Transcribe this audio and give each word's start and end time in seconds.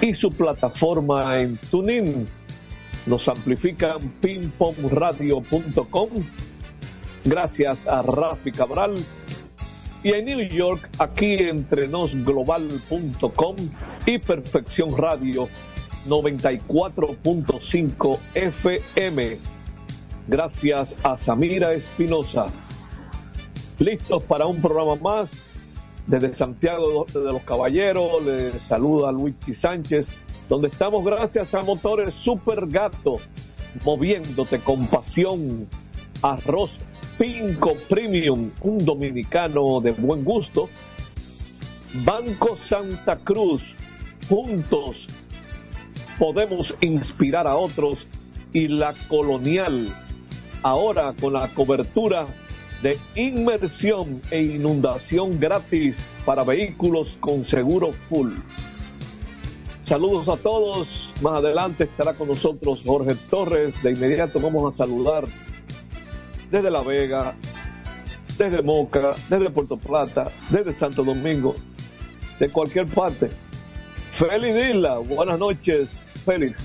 y 0.00 0.14
su 0.14 0.30
plataforma 0.30 1.40
en 1.40 1.56
TuneIn. 1.56 2.28
Nos 3.06 3.26
amplifican 3.28 4.12
pingpongradio.com. 4.20 6.08
Gracias 7.24 7.86
a 7.86 8.02
Rafi 8.02 8.52
Cabral. 8.52 8.94
Y 10.02 10.12
en 10.12 10.24
New 10.24 10.40
York, 10.48 10.88
aquí 10.98 11.34
entrenosglobal.com 11.34 13.56
y 14.06 14.16
Perfección 14.18 14.96
Radio 14.96 15.46
94.5 16.08 18.18
FM. 18.34 19.38
Gracias 20.26 20.96
a 21.02 21.18
Samira 21.18 21.74
Espinosa. 21.74 22.46
Listos 23.78 24.24
para 24.24 24.46
un 24.46 24.62
programa 24.62 24.96
más. 24.96 25.30
Desde 26.10 26.34
Santiago 26.34 27.06
de 27.14 27.20
los 27.20 27.42
Caballeros, 27.44 28.24
le 28.24 28.50
saluda 28.50 29.12
Luigi 29.12 29.54
Sánchez, 29.54 30.08
donde 30.48 30.66
estamos 30.66 31.04
gracias 31.04 31.54
a 31.54 31.60
Motores 31.60 32.14
Super 32.14 32.66
Gato, 32.66 33.18
moviéndote 33.84 34.58
con 34.58 34.88
pasión. 34.88 35.68
Arroz 36.20 36.72
Pinco 37.16 37.74
Premium, 37.88 38.50
un 38.60 38.84
dominicano 38.84 39.80
de 39.80 39.92
buen 39.92 40.24
gusto. 40.24 40.68
Banco 42.04 42.56
Santa 42.56 43.14
Cruz, 43.14 43.76
juntos 44.28 45.06
podemos 46.18 46.74
inspirar 46.80 47.46
a 47.46 47.54
otros. 47.54 48.04
Y 48.52 48.66
la 48.66 48.94
colonial, 49.06 49.86
ahora 50.64 51.14
con 51.20 51.34
la 51.34 51.46
cobertura 51.54 52.26
de 52.82 52.98
inmersión 53.14 54.22
e 54.30 54.42
inundación 54.42 55.38
gratis 55.38 55.96
para 56.24 56.44
vehículos 56.44 57.18
con 57.20 57.44
seguro 57.44 57.92
full. 58.08 58.32
Saludos 59.84 60.28
a 60.28 60.36
todos. 60.36 61.12
Más 61.20 61.34
adelante 61.34 61.84
estará 61.84 62.14
con 62.14 62.28
nosotros 62.28 62.82
Jorge 62.84 63.16
Torres. 63.28 63.82
De 63.82 63.92
inmediato 63.92 64.40
vamos 64.40 64.72
a 64.72 64.76
saludar 64.76 65.24
desde 66.50 66.70
La 66.70 66.82
Vega, 66.82 67.34
desde 68.38 68.62
Moca, 68.62 69.14
desde 69.28 69.50
Puerto 69.50 69.76
Plata, 69.76 70.30
desde 70.48 70.72
Santo 70.72 71.04
Domingo, 71.04 71.54
de 72.38 72.48
cualquier 72.48 72.86
parte. 72.86 73.30
Félix 74.12 74.54
Dilla, 74.54 74.98
buenas 74.98 75.38
noches, 75.38 75.90
Félix. 76.24 76.60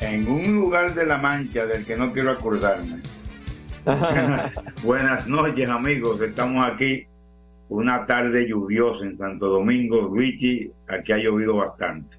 En 0.00 0.28
un 0.28 0.54
lugar 0.54 0.94
de 0.94 1.06
La 1.06 1.16
Mancha 1.16 1.64
del 1.64 1.84
que 1.84 1.96
no 1.96 2.12
quiero 2.12 2.32
acordarme. 2.32 3.00
Buenas, 4.82 5.28
noches, 5.28 5.68
amigos. 5.68 6.20
Estamos 6.20 6.66
aquí 6.66 7.06
una 7.68 8.04
tarde 8.04 8.48
lluviosa 8.48 9.04
en 9.04 9.16
Santo 9.16 9.46
Domingo. 9.46 10.02
Luigi, 10.02 10.72
aquí 10.88 11.12
ha 11.12 11.18
llovido 11.18 11.56
bastante. 11.56 12.16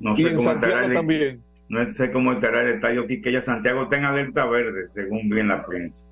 No 0.00 0.16
sé 0.16 0.34
cómo 0.34 0.52
estará 0.52 0.86
el, 0.86 0.94
también. 0.94 1.42
No 1.68 1.92
sé 1.92 2.10
cómo 2.10 2.32
estará 2.32 2.62
el 2.62 2.76
estadio 2.76 3.06
ya 3.06 3.42
Santiago 3.42 3.82
está 3.82 3.98
en 3.98 4.04
alerta 4.06 4.46
verde, 4.46 4.88
según 4.94 5.28
bien 5.28 5.48
la 5.48 5.66
prensa. 5.66 6.02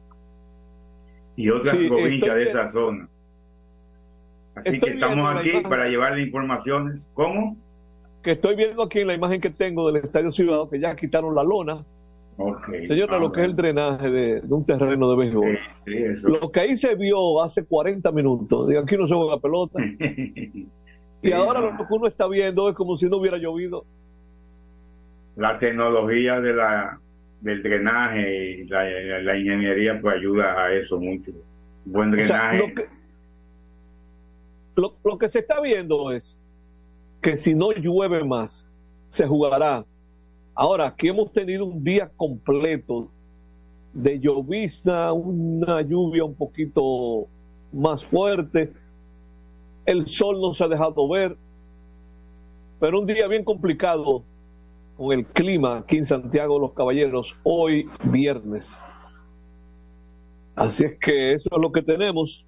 Y 1.37 1.49
otras 1.49 1.75
provincias 1.75 2.37
de 2.37 2.51
esa 2.51 2.71
zona. 2.71 3.09
Así 4.55 4.79
que 4.79 4.91
estamos 4.91 5.31
aquí 5.35 5.53
para 5.63 5.89
llevarle 5.89 6.23
informaciones. 6.23 7.01
¿Cómo? 7.15 7.57
Que 8.23 8.33
estoy 8.33 8.57
viendo 8.57 8.83
aquí 8.83 9.01
en 9.01 9.07
la 9.07 9.15
imagen 9.15 9.41
que 9.41 9.49
tengo 9.49 9.91
del 9.91 10.05
Estadio 10.05 10.31
Ciudadano 10.31 10.69
que 10.69 10.79
ya 10.79 10.95
quitaron 10.95 11.35
la 11.35 11.43
lona 11.43 11.83
Okay. 12.37 12.89
Señora, 12.89 13.19
lo 13.19 13.31
que 13.31 13.41
es 13.41 13.47
el 13.47 13.57
drenaje 13.57 14.11
de, 14.11 14.43
un 14.49 14.65
terreno 14.65 15.11
de 15.11 15.17
béisbol. 15.17 15.59
lo 16.23 16.51
que 16.51 16.61
ahí 16.61 16.77
se 16.77 16.95
vio 16.95 17.43
hace 17.43 17.65
40 17.65 18.11
minutos, 18.13 18.69
de 18.69 18.79
aquí 18.79 18.97
no 18.97 19.07
se 19.07 19.15
juega 19.15 19.39
pelota. 19.39 19.79
y 21.23 21.33
ahora 21.33 21.61
lo 21.61 21.77
que 21.77 21.85
uno 21.91 22.07
está 22.07 22.27
viendo 22.27 22.69
es 22.69 22.75
como 22.75 22.97
si 22.97 23.07
no 23.07 23.19
hubiera 23.19 23.37
llovido. 23.37 23.85
La 25.37 25.59
tecnología 25.59 26.41
de 26.41 26.55
la 26.55 26.99
del 27.43 27.63
drenaje 27.63 28.61
y 28.61 28.65
la, 28.69 29.37
ingeniería 29.37 30.01
pues 30.01 30.17
ayuda 30.17 30.65
a 30.65 30.73
eso 30.73 30.99
mucho. 30.99 31.33
Buen 31.85 32.13
drenaje. 32.13 32.59
lo, 32.59 32.75
que, 32.75 32.89
lo 35.05 35.19
que 35.19 35.29
se 35.29 35.41
está 35.41 35.61
viendo 35.61 36.13
es 36.13 36.39
que 37.21 37.37
si 37.37 37.55
no 37.55 37.73
llueve 37.73 38.25
más, 38.25 38.67
se 39.07 39.27
jugará 39.27 39.85
Ahora, 40.55 40.89
aquí 40.89 41.09
hemos 41.09 41.33
tenido 41.33 41.65
un 41.65 41.83
día 41.83 42.11
completo 42.17 43.09
de 43.95 44.21
llovizna, 44.21 45.13
una 45.13 45.83
lluvia 45.83 46.25
un 46.25 46.35
poquito 46.35 47.27
más 47.73 48.05
fuerte, 48.05 48.73
el 49.87 50.07
sol 50.07 50.41
no 50.41 50.55
se 50.55 50.65
ha 50.65 50.69
dejado 50.69 51.09
ver, 51.09 51.37
pero 52.79 53.01
un 53.01 53.07
día 53.07 53.27
bien 53.29 53.45
complicado 53.45 54.23
con 54.97 55.13
el 55.13 55.27
clima 55.27 55.79
aquí 55.79 55.99
en 55.99 56.07
Santiago 56.07 56.55
de 56.55 56.61
los 56.61 56.73
Caballeros, 56.73 57.35
hoy 57.43 57.89
viernes. 58.05 58.73
Así 60.55 60.85
es 60.85 60.99
que 60.99 61.33
eso 61.33 61.49
es 61.51 61.61
lo 61.61 61.73
que 61.73 61.83
tenemos. 61.83 62.47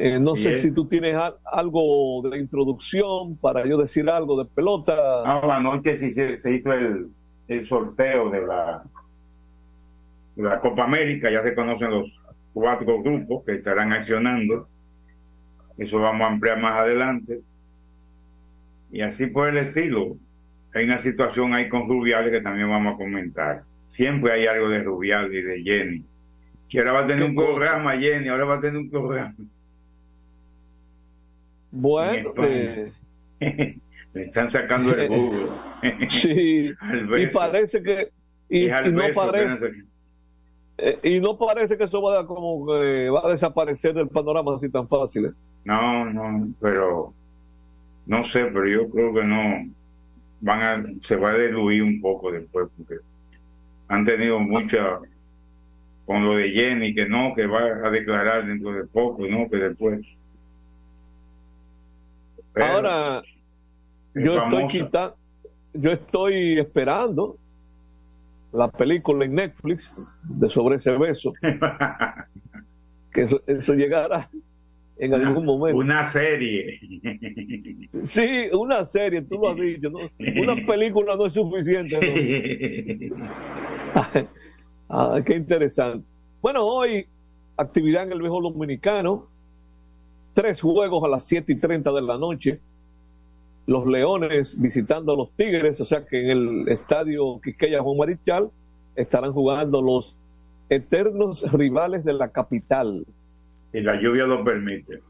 Eh, 0.00 0.20
no 0.20 0.36
sé 0.36 0.60
si 0.62 0.70
tú 0.70 0.86
tienes 0.86 1.16
algo 1.44 2.22
de 2.22 2.38
introducción 2.38 3.36
para 3.36 3.66
yo 3.66 3.76
decir 3.76 4.08
algo 4.08 4.38
de 4.38 4.48
pelota. 4.48 4.94
Ah, 5.24 5.56
anoche 5.56 5.98
sí 5.98 6.14
se, 6.14 6.54
hizo 6.54 6.72
el, 6.72 7.08
el, 7.48 7.66
sorteo 7.66 8.30
de 8.30 8.46
la, 8.46 8.84
de 10.36 10.42
la 10.44 10.60
Copa 10.60 10.84
América, 10.84 11.28
ya 11.32 11.42
se 11.42 11.52
conocen 11.52 11.90
los 11.90 12.12
cuatro 12.52 13.02
grupos 13.02 13.44
que 13.44 13.56
estarán 13.56 13.92
accionando. 13.92 14.68
Eso 15.76 15.98
vamos 15.98 16.28
a 16.28 16.30
ampliar 16.30 16.60
más 16.60 16.74
adelante. 16.74 17.40
Y 18.92 19.00
así 19.00 19.26
por 19.26 19.48
el 19.48 19.56
estilo. 19.56 20.16
Hay 20.74 20.84
una 20.84 21.00
situación 21.00 21.54
ahí 21.54 21.68
con 21.68 21.88
Rubiales 21.88 22.30
que 22.30 22.40
también 22.40 22.70
vamos 22.70 22.94
a 22.94 22.96
comentar. 22.96 23.64
Siempre 23.90 24.30
hay 24.30 24.46
algo 24.46 24.68
de 24.68 24.80
Rubiales 24.80 25.32
y 25.32 25.42
de 25.42 25.62
Jenny. 25.62 26.04
Que 26.68 26.78
ahora 26.78 26.92
va 26.92 27.00
a 27.00 27.06
tener 27.08 27.24
un 27.24 27.34
programa, 27.34 27.98
Jenny, 27.98 28.28
ahora 28.28 28.44
va 28.44 28.54
a 28.56 28.60
tener 28.60 28.76
un 28.76 28.90
programa. 28.90 29.34
Bueno, 31.70 32.32
eh, 32.42 32.92
le 33.40 34.22
están 34.24 34.50
sacando 34.50 34.94
el 34.94 35.08
jugo. 35.08 35.54
sí, 36.08 36.72
y 37.18 37.26
parece 37.28 37.82
que 37.82 38.10
y, 38.48 38.66
no 38.66 39.02
parece 39.14 39.84
eh, 40.78 40.98
y 41.02 41.20
no 41.20 41.36
parece 41.36 41.76
que 41.76 41.84
eso 41.84 42.00
va 42.00 42.20
a, 42.20 42.26
como 42.26 42.66
que 42.66 43.10
va 43.10 43.26
a 43.26 43.30
desaparecer 43.30 43.94
del 43.94 44.08
panorama 44.08 44.54
así 44.54 44.70
tan 44.70 44.88
fácil. 44.88 45.26
¿eh? 45.26 45.32
No, 45.64 46.04
no, 46.06 46.48
pero 46.60 47.12
no 48.06 48.24
sé, 48.24 48.44
pero 48.46 48.66
yo 48.66 48.88
creo 48.88 49.12
que 49.12 49.24
no 49.24 49.68
van 50.40 50.62
a 50.62 51.06
se 51.06 51.16
va 51.16 51.32
a 51.32 51.38
diluir 51.38 51.82
un 51.82 52.00
poco 52.00 52.30
después 52.30 52.68
porque 52.76 52.94
han 53.88 54.04
tenido 54.04 54.38
mucha 54.38 55.00
con 56.06 56.24
lo 56.24 56.36
de 56.36 56.50
Jenny 56.50 56.94
que 56.94 57.08
no 57.08 57.34
que 57.34 57.46
va 57.46 57.86
a 57.86 57.90
declarar 57.90 58.46
dentro 58.46 58.72
de 58.72 58.84
poco, 58.84 59.26
no 59.26 59.50
que 59.50 59.56
después 59.56 60.00
Ahora, 62.60 63.22
yo 64.14 64.38
estoy 64.38 64.66
quitando, 64.68 65.16
yo 65.74 65.92
estoy 65.92 66.58
esperando 66.58 67.36
la 68.52 68.68
película 68.68 69.24
en 69.24 69.34
Netflix 69.34 69.92
de 70.24 70.48
sobre 70.48 70.76
ese 70.76 70.92
beso. 70.92 71.32
que 73.12 73.22
eso, 73.22 73.40
eso 73.46 73.74
llegará 73.74 74.28
en 74.98 75.14
algún 75.14 75.44
momento. 75.44 75.78
Una 75.78 76.10
serie. 76.10 76.80
Sí, 78.04 78.48
una 78.52 78.84
serie, 78.84 79.22
tú 79.22 79.38
lo 79.38 79.50
has 79.50 79.56
dicho. 79.56 79.90
Una 79.90 80.56
película 80.66 81.16
no 81.16 81.26
es 81.26 81.34
suficiente. 81.34 81.98
ah, 84.88 85.20
qué 85.24 85.34
interesante. 85.34 86.04
Bueno, 86.40 86.64
hoy 86.64 87.06
actividad 87.56 88.04
en 88.04 88.12
el 88.12 88.20
viejo 88.20 88.40
dominicano 88.40 89.26
tres 90.38 90.60
juegos 90.60 91.02
a 91.02 91.08
las 91.08 91.24
7 91.24 91.50
y 91.52 91.56
30 91.56 91.90
de 91.90 92.00
la 92.00 92.16
noche. 92.16 92.60
Los 93.66 93.88
Leones 93.88 94.54
visitando 94.56 95.12
a 95.12 95.16
los 95.16 95.32
Tigres, 95.32 95.80
o 95.80 95.84
sea 95.84 96.06
que 96.06 96.20
en 96.20 96.30
el 96.30 96.68
estadio 96.68 97.40
Quisqueya 97.40 97.82
Juan 97.82 97.96
Marichal 97.96 98.48
estarán 98.94 99.32
jugando 99.32 99.82
los 99.82 100.14
eternos 100.68 101.42
rivales 101.52 102.04
de 102.04 102.12
la 102.12 102.28
capital. 102.28 103.04
Y 103.72 103.80
la 103.80 104.00
lluvia 104.00 104.26
lo 104.26 104.44
permite. 104.44 105.00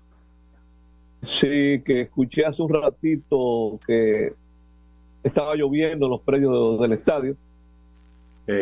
Sí, 1.25 1.82
que 1.84 2.00
escuché 2.02 2.46
hace 2.46 2.62
un 2.62 2.72
ratito 2.72 3.78
que 3.86 4.32
estaba 5.22 5.56
lloviendo 5.56 6.06
en 6.06 6.10
los 6.10 6.22
predios 6.22 6.80
del 6.80 6.92
estadio. 6.92 7.36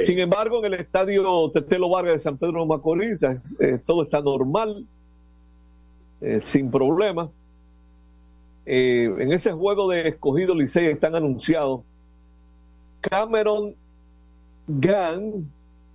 Sin 0.04 0.18
embargo, 0.18 0.58
en 0.64 0.74
el 0.74 0.80
estadio 0.80 1.48
Tetelo 1.52 1.88
Vargas 1.88 2.14
de 2.14 2.20
San 2.20 2.38
Pedro 2.38 2.62
de 2.62 2.66
Macorís 2.66 3.22
eh, 3.22 3.78
todo 3.86 4.02
está 4.02 4.20
normal. 4.20 4.84
Eh, 6.20 6.40
sin 6.40 6.70
problema. 6.70 7.30
Eh, 8.64 9.14
en 9.18 9.32
ese 9.32 9.52
juego 9.52 9.90
de 9.90 10.08
escogido 10.08 10.54
Licey 10.54 10.86
están 10.86 11.14
anunciados 11.14 11.82
Cameron 13.00 13.76
Gang 14.66 15.44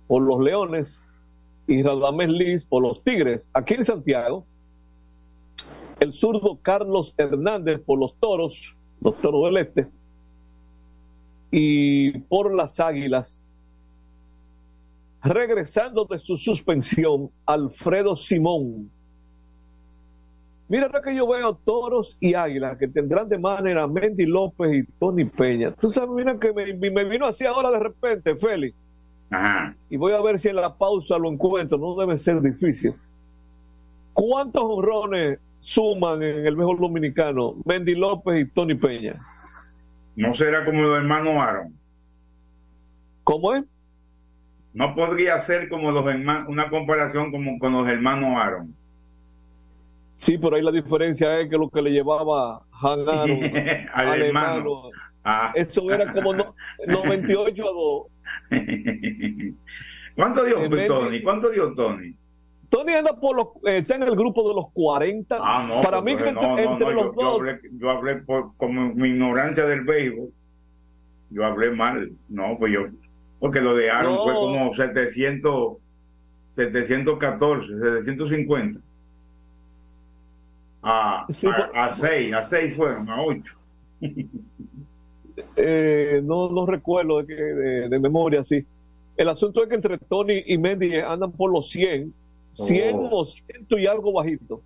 por 0.06 0.22
los 0.22 0.40
Leones 0.40 0.98
y 1.66 1.82
Radamés 1.82 2.28
Liz 2.28 2.64
por 2.64 2.82
los 2.82 3.02
Tigres. 3.02 3.48
Aquí 3.52 3.74
en 3.74 3.84
Santiago, 3.84 4.46
el 6.00 6.12
zurdo 6.12 6.58
Carlos 6.62 7.14
Hernández 7.18 7.80
por 7.80 7.98
los 7.98 8.14
Toros 8.16 8.74
los 9.02 9.20
Toros 9.20 9.44
del 9.46 9.56
Este. 9.58 9.88
Y 11.50 12.18
por 12.20 12.54
las 12.54 12.80
Águilas, 12.80 13.42
regresando 15.22 16.06
de 16.06 16.18
su 16.18 16.36
suspensión, 16.36 17.30
Alfredo 17.44 18.16
Simón. 18.16 18.90
Mira 20.72 20.88
lo 20.88 21.02
que 21.02 21.14
yo 21.14 21.28
veo 21.28 21.54
toros 21.54 22.16
y 22.18 22.32
águilas 22.32 22.78
que 22.78 22.88
tendrán 22.88 23.28
de 23.28 23.36
manera 23.36 23.86
Mendy 23.86 24.24
López 24.24 24.72
y 24.72 24.84
Tony 24.98 25.26
Peña. 25.26 25.72
Tú 25.72 25.92
sabes, 25.92 26.08
mira 26.08 26.38
que 26.38 26.50
me, 26.54 26.90
me 26.90 27.04
vino 27.04 27.26
así 27.26 27.44
ahora 27.44 27.70
de 27.70 27.78
repente, 27.78 28.34
Félix. 28.36 28.74
Y 29.90 29.98
voy 29.98 30.14
a 30.14 30.22
ver 30.22 30.40
si 30.40 30.48
en 30.48 30.56
la 30.56 30.74
pausa 30.74 31.18
lo 31.18 31.30
encuentro, 31.30 31.76
no 31.76 31.94
debe 31.94 32.16
ser 32.16 32.40
difícil. 32.40 32.94
¿Cuántos 34.14 34.62
honrones 34.64 35.38
suman 35.60 36.22
en 36.22 36.46
el 36.46 36.56
mejor 36.56 36.80
dominicano 36.80 37.56
Mendy 37.66 37.94
López 37.94 38.40
y 38.40 38.50
Tony 38.50 38.74
Peña? 38.74 39.16
¿No 40.16 40.34
será 40.34 40.64
como 40.64 40.80
los 40.80 40.96
hermanos 40.96 41.34
Aaron? 41.36 41.74
¿Cómo 43.24 43.52
es? 43.52 43.64
No 44.72 44.94
podría 44.94 45.38
ser 45.42 45.68
como 45.68 45.90
los 45.90 46.06
hermanos, 46.06 46.48
una 46.48 46.70
comparación 46.70 47.30
como 47.30 47.58
con 47.58 47.74
los 47.74 47.86
hermanos 47.86 48.38
Aaron. 48.38 48.81
Sí, 50.22 50.38
pero 50.38 50.54
ahí 50.54 50.62
la 50.62 50.70
diferencia 50.70 51.40
es 51.40 51.48
que 51.48 51.58
lo 51.58 51.68
que 51.68 51.82
le 51.82 51.90
llevaba 51.90 52.62
Han 52.80 53.08
Aaron 53.08 53.40
al, 53.92 54.22
hermano. 54.22 54.82
Ah. 55.24 55.50
Eso 55.52 55.90
era 55.90 56.12
como 56.12 56.32
98 56.32 57.64
a 57.68 57.72
2. 57.72 58.06
¿Cuánto 60.14 60.44
dio 60.44 60.86
Tony? 60.86 61.22
¿Cuánto 61.22 61.50
dio 61.50 61.74
Tony? 61.74 62.14
Tony 62.68 62.92
anda 62.92 63.18
por 63.18 63.34
los, 63.34 63.48
eh, 63.64 63.78
está 63.78 63.96
en 63.96 64.04
el 64.04 64.14
grupo 64.14 64.48
de 64.48 64.54
los 64.54 64.66
40. 64.74 65.38
Ah, 65.40 65.66
no, 65.68 65.82
Para 65.82 66.00
mí 66.00 66.16
que 66.16 66.28
entre, 66.28 66.66
los 66.66 66.80
yo, 66.80 67.12
dos. 67.16 67.40
Hablé, 67.40 67.60
yo 67.72 67.90
hablé 67.90 68.14
por, 68.18 68.56
como 68.58 68.94
mi 68.94 69.08
ignorancia 69.08 69.66
del 69.66 69.80
béisbol. 69.80 70.28
Yo 71.30 71.44
hablé 71.44 71.72
mal. 71.72 72.12
No, 72.28 72.56
pues 72.60 72.72
yo. 72.72 72.82
Porque 73.40 73.60
lo 73.60 73.74
de 73.74 73.90
Aaron 73.90 74.18
fue 74.22 74.34
como 74.34 74.72
700, 74.72 75.78
714, 76.54 77.66
750. 77.66 78.80
A, 80.82 81.26
a, 81.26 81.94
6, 81.94 82.34
a 82.34 82.48
6 82.48 82.76
fueron, 82.76 83.08
a 83.08 83.22
8. 83.22 83.54
Eh, 85.56 86.20
no, 86.22 86.50
no 86.50 86.66
recuerdo 86.66 87.22
de, 87.22 87.88
de, 87.88 87.98
memoria, 87.98 88.44
sí. 88.44 88.66
El 89.16 89.30
asunto 89.30 89.62
es 89.62 89.68
que 89.68 89.76
entre 89.76 89.96
Tony 89.96 90.42
y 90.46 90.58
Mendy 90.58 90.96
andan 90.96 91.32
por 91.32 91.50
los 91.50 91.70
100, 91.70 92.12
100 92.52 92.96
o 93.10 93.24
100 93.24 93.66
y 93.70 93.86
algo 93.86 94.12
bajito. 94.12 94.60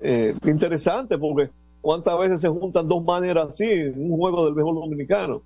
Eh, 0.00 0.34
interesante 0.44 1.18
porque 1.18 1.50
cuántas 1.82 2.18
veces 2.18 2.40
se 2.40 2.48
juntan 2.48 2.88
dos 2.88 3.04
maneras 3.04 3.50
así 3.50 3.70
en 3.70 4.10
un 4.12 4.16
juego 4.16 4.46
del 4.46 4.54
mejor 4.54 4.74
dominicano. 4.76 5.42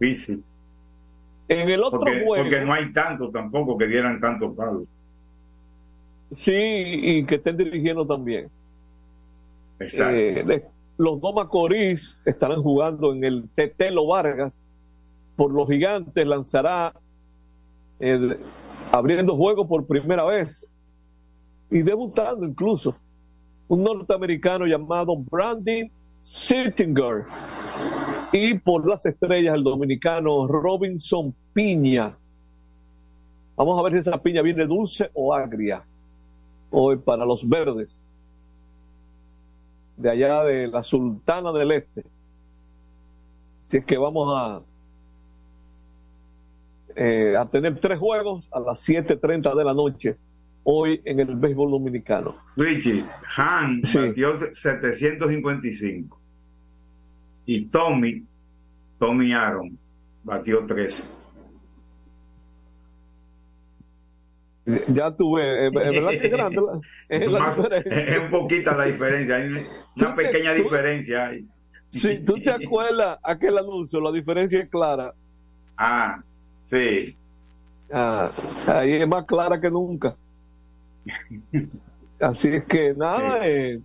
Difícil. 0.00 0.42
En 1.48 1.68
el 1.68 1.82
otro 1.82 2.00
porque, 2.00 2.24
juego. 2.24 2.44
Porque 2.44 2.64
no 2.64 2.72
hay 2.72 2.92
tanto 2.92 3.30
tampoco 3.30 3.78
que 3.78 3.86
dieran 3.86 4.20
tantos 4.20 4.54
palos. 4.56 4.84
Sí, 6.34 6.52
y 6.52 7.26
que 7.26 7.36
estén 7.36 7.56
dirigiendo 7.56 8.06
también. 8.06 8.50
Eh, 9.80 10.64
los 10.96 11.20
dos 11.20 11.34
Macorís 11.34 12.18
estarán 12.24 12.62
jugando 12.62 13.12
en 13.12 13.24
el 13.24 13.48
Tetelo 13.54 14.06
Vargas. 14.06 14.58
Por 15.36 15.52
los 15.52 15.68
gigantes 15.68 16.26
lanzará 16.26 16.94
el, 17.98 18.38
abriendo 18.92 19.36
juego 19.36 19.66
por 19.66 19.86
primera 19.86 20.24
vez 20.24 20.64
y 21.70 21.82
debutando 21.82 22.46
incluso 22.46 22.94
un 23.66 23.82
norteamericano 23.82 24.66
llamado 24.66 25.16
Brandon 25.16 25.90
Sittinger 26.20 27.24
y 28.32 28.54
por 28.54 28.86
las 28.88 29.04
estrellas 29.06 29.56
el 29.56 29.64
dominicano 29.64 30.46
Robinson 30.46 31.34
Piña. 31.52 32.16
Vamos 33.56 33.78
a 33.78 33.82
ver 33.82 33.92
si 33.94 33.98
esa 34.08 34.22
piña 34.22 34.42
viene 34.42 34.66
dulce 34.66 35.10
o 35.14 35.34
agria 35.34 35.84
hoy 36.74 36.96
para 36.96 37.24
los 37.24 37.48
verdes 37.48 38.02
de 39.96 40.10
allá 40.10 40.42
de 40.42 40.66
la 40.66 40.82
Sultana 40.82 41.52
del 41.52 41.70
Este. 41.70 42.04
Si 43.62 43.78
es 43.78 43.84
que 43.84 43.96
vamos 43.96 44.28
a, 44.36 44.62
eh, 46.96 47.36
a 47.36 47.46
tener 47.46 47.78
tres 47.78 47.98
juegos 47.98 48.46
a 48.50 48.58
las 48.58 48.86
7.30 48.86 49.54
de 49.54 49.64
la 49.64 49.72
noche 49.72 50.16
hoy 50.64 51.00
en 51.04 51.20
el 51.20 51.36
béisbol 51.36 51.70
dominicano. 51.70 52.34
Richie, 52.56 53.04
Han 53.36 53.82
batió 53.82 54.38
755 54.54 56.20
y 57.46 57.66
Tommy, 57.66 58.24
Tommy 58.98 59.32
Aaron 59.32 59.78
batió 60.24 60.66
13. 60.66 61.04
Ya 64.66 65.14
tuve, 65.14 65.66
es 65.66 65.72
verdad 65.72 66.10
que 66.10 66.26
es 66.26 66.32
grande 66.32 66.60
es 67.08 67.30
la 67.30 67.54
diferencia. 67.54 68.14
Es 68.14 68.20
un 68.20 68.30
poquita 68.30 68.74
la 68.74 68.84
diferencia, 68.84 69.36
hay 69.36 69.66
una 69.96 70.16
pequeña 70.16 70.54
diferencia 70.54 71.28
ahí. 71.28 71.46
Si 71.90 72.18
tú 72.24 72.34
te 72.42 72.50
acuerdas 72.50 73.18
aquel 73.22 73.58
anuncio, 73.58 74.00
la 74.00 74.10
diferencia 74.10 74.60
es 74.60 74.68
clara. 74.68 75.14
Ah, 75.76 76.22
sí. 76.64 77.16
Ah, 77.92 78.32
ahí 78.66 78.94
es 78.94 79.06
más 79.06 79.24
clara 79.26 79.60
que 79.60 79.70
nunca. 79.70 80.16
Así 82.20 82.48
es 82.48 82.64
que 82.64 82.94
nada, 82.94 83.46
eh, 83.46 83.80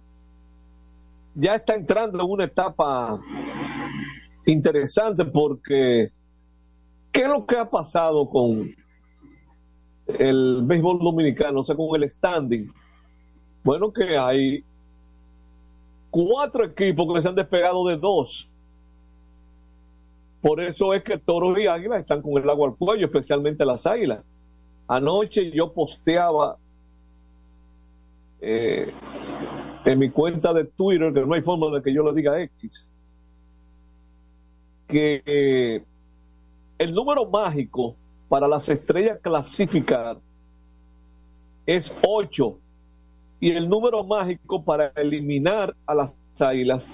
ya 1.36 1.56
está 1.56 1.76
entrando 1.76 2.24
en 2.24 2.30
una 2.30 2.46
etapa 2.46 3.20
interesante 4.46 5.26
porque 5.26 6.10
¿qué 7.12 7.22
es 7.22 7.28
lo 7.28 7.46
que 7.46 7.58
ha 7.58 7.70
pasado 7.70 8.30
con 8.30 8.72
el 10.18 10.62
béisbol 10.64 11.00
dominicano, 11.00 11.62
o 11.62 11.64
sea, 11.64 11.76
con 11.76 12.02
el 12.02 12.10
standing. 12.10 12.72
Bueno, 13.64 13.92
que 13.92 14.18
hay 14.18 14.64
cuatro 16.10 16.66
equipos 16.66 17.14
que 17.14 17.22
se 17.22 17.28
han 17.28 17.36
despegado 17.36 17.86
de 17.88 17.98
dos. 17.98 18.48
Por 20.42 20.62
eso 20.62 20.94
es 20.94 21.04
que 21.04 21.18
Toros 21.18 21.60
y 21.60 21.68
Águilas 21.68 22.00
están 22.00 22.22
con 22.22 22.42
el 22.42 22.50
agua 22.50 22.70
al 22.70 22.76
cuello, 22.76 23.06
especialmente 23.06 23.66
las 23.66 23.86
Águilas. 23.86 24.24
Anoche 24.88 25.52
yo 25.52 25.74
posteaba 25.74 26.58
eh, 28.42 28.92
en 29.86 30.00
mi 30.00 30.10
cuenta 30.10 30.54
de 30.54 30.66
Twitter, 30.66 31.14
que 31.14 31.22
no 31.22 31.34
hay 31.34 31.42
forma 31.42 31.70
de 31.76 31.84
que 31.84 31.94
yo 31.94 32.04
lo 32.04 32.14
diga 32.14 32.42
X, 32.42 32.88
que 34.88 35.22
eh, 35.26 35.84
el 36.78 36.94
número 36.94 37.30
mágico 37.30 37.96
para 38.30 38.48
las 38.48 38.70
estrellas 38.70 39.20
clasificar 39.22 40.18
es 41.66 41.94
8 42.08 42.58
y 43.40 43.52
el 43.52 43.68
número 43.68 44.04
mágico 44.04 44.64
para 44.64 44.88
eliminar 44.96 45.76
a 45.86 45.96
las 45.96 46.12
águilas 46.40 46.90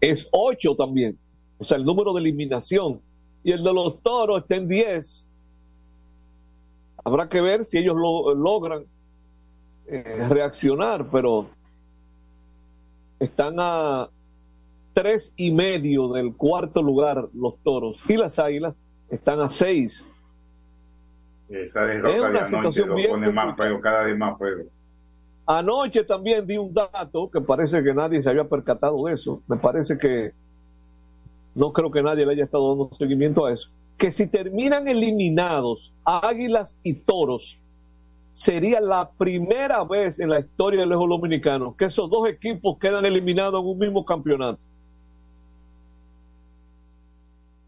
es 0.00 0.28
8 0.30 0.76
también. 0.76 1.18
O 1.58 1.64
sea, 1.64 1.76
el 1.76 1.84
número 1.84 2.12
de 2.14 2.20
eliminación. 2.20 3.00
Y 3.42 3.52
el 3.52 3.62
de 3.62 3.72
los 3.72 4.00
toros 4.02 4.42
está 4.42 4.56
en 4.56 4.68
10. 4.68 5.28
Habrá 7.04 7.28
que 7.28 7.40
ver 7.40 7.64
si 7.64 7.78
ellos 7.78 7.96
lo, 7.96 8.34
logran 8.34 8.84
eh, 9.86 10.26
reaccionar, 10.28 11.08
pero 11.10 11.48
están 13.18 13.56
a 13.58 14.08
tres 14.92 15.32
y 15.36 15.52
medio 15.52 16.08
del 16.08 16.34
cuarto 16.34 16.82
lugar 16.82 17.28
los 17.32 17.58
toros 17.62 18.00
y 18.08 18.16
las 18.16 18.38
águilas 18.38 18.82
están 19.10 19.40
a 19.40 19.50
seis. 19.50 20.06
Esa 21.48 21.84
derrota 21.84 22.30
de 22.30 22.38
anoche 22.38 22.86
lo 22.86 22.96
pone 23.08 23.30
más 23.32 23.56
feo, 23.56 23.80
cada 23.80 24.04
vez 24.04 24.16
más 24.16 24.38
feo. 24.38 24.66
Anoche 25.46 26.04
también 26.04 26.46
di 26.46 26.56
un 26.56 26.72
dato 26.72 27.28
que 27.28 27.40
parece 27.40 27.82
que 27.82 27.92
nadie 27.92 28.22
se 28.22 28.30
había 28.30 28.44
percatado 28.44 29.04
de 29.04 29.14
eso. 29.14 29.42
Me 29.48 29.56
parece 29.56 29.98
que 29.98 30.32
no 31.56 31.72
creo 31.72 31.90
que 31.90 32.02
nadie 32.02 32.24
le 32.24 32.32
haya 32.32 32.44
estado 32.44 32.68
dando 32.68 32.94
seguimiento 32.94 33.46
a 33.46 33.52
eso. 33.52 33.68
Que 33.98 34.12
si 34.12 34.28
terminan 34.28 34.86
eliminados 34.86 35.92
Águilas 36.04 36.76
y 36.84 36.94
Toros, 36.94 37.58
sería 38.32 38.80
la 38.80 39.10
primera 39.10 39.82
vez 39.82 40.20
en 40.20 40.30
la 40.30 40.38
historia 40.38 40.80
del 40.80 40.90
Lejos 40.90 41.08
Dominicano 41.08 41.74
que 41.76 41.86
esos 41.86 42.08
dos 42.08 42.28
equipos 42.28 42.78
quedan 42.78 43.04
eliminados 43.04 43.60
en 43.60 43.68
un 43.68 43.78
mismo 43.78 44.04
campeonato. 44.04 44.60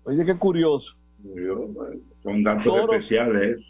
Oye, 0.05 0.25
qué 0.25 0.37
curioso. 0.39 0.95
Son 2.23 2.43
datos 2.43 2.67
especiales. 2.67 3.61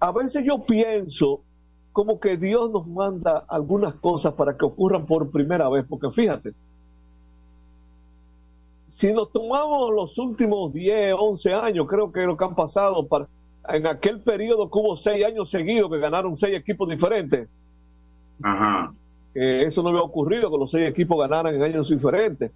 A 0.00 0.12
veces 0.12 0.44
yo 0.44 0.64
pienso 0.64 1.40
como 1.92 2.20
que 2.20 2.36
Dios 2.36 2.70
nos 2.70 2.86
manda 2.86 3.44
algunas 3.48 3.94
cosas 3.94 4.34
para 4.34 4.56
que 4.56 4.64
ocurran 4.64 5.06
por 5.06 5.30
primera 5.30 5.68
vez, 5.68 5.84
porque 5.88 6.10
fíjate, 6.10 6.52
si 8.98 9.12
nos 9.12 9.32
tomamos 9.32 9.92
los 9.92 10.18
últimos 10.18 10.72
10, 10.72 11.14
11 11.18 11.52
años, 11.52 11.86
creo 11.88 12.12
que 12.12 12.20
lo 12.26 12.36
que 12.36 12.44
han 12.44 12.54
pasado 12.54 13.06
para, 13.06 13.26
en 13.68 13.86
aquel 13.86 14.20
periodo 14.20 14.70
que 14.70 14.78
hubo 14.78 14.96
seis 14.96 15.24
años 15.24 15.50
seguidos 15.50 15.90
que 15.90 15.98
ganaron 15.98 16.38
seis 16.38 16.56
equipos 16.56 16.88
diferentes. 16.88 17.48
Ajá. 18.42 18.92
eso 19.34 19.82
no 19.82 19.90
había 19.90 20.02
ocurrido, 20.02 20.50
que 20.50 20.58
los 20.58 20.70
seis 20.70 20.88
equipos 20.88 21.18
ganaran 21.18 21.54
en 21.54 21.62
años 21.62 21.88
diferentes. 21.88 22.52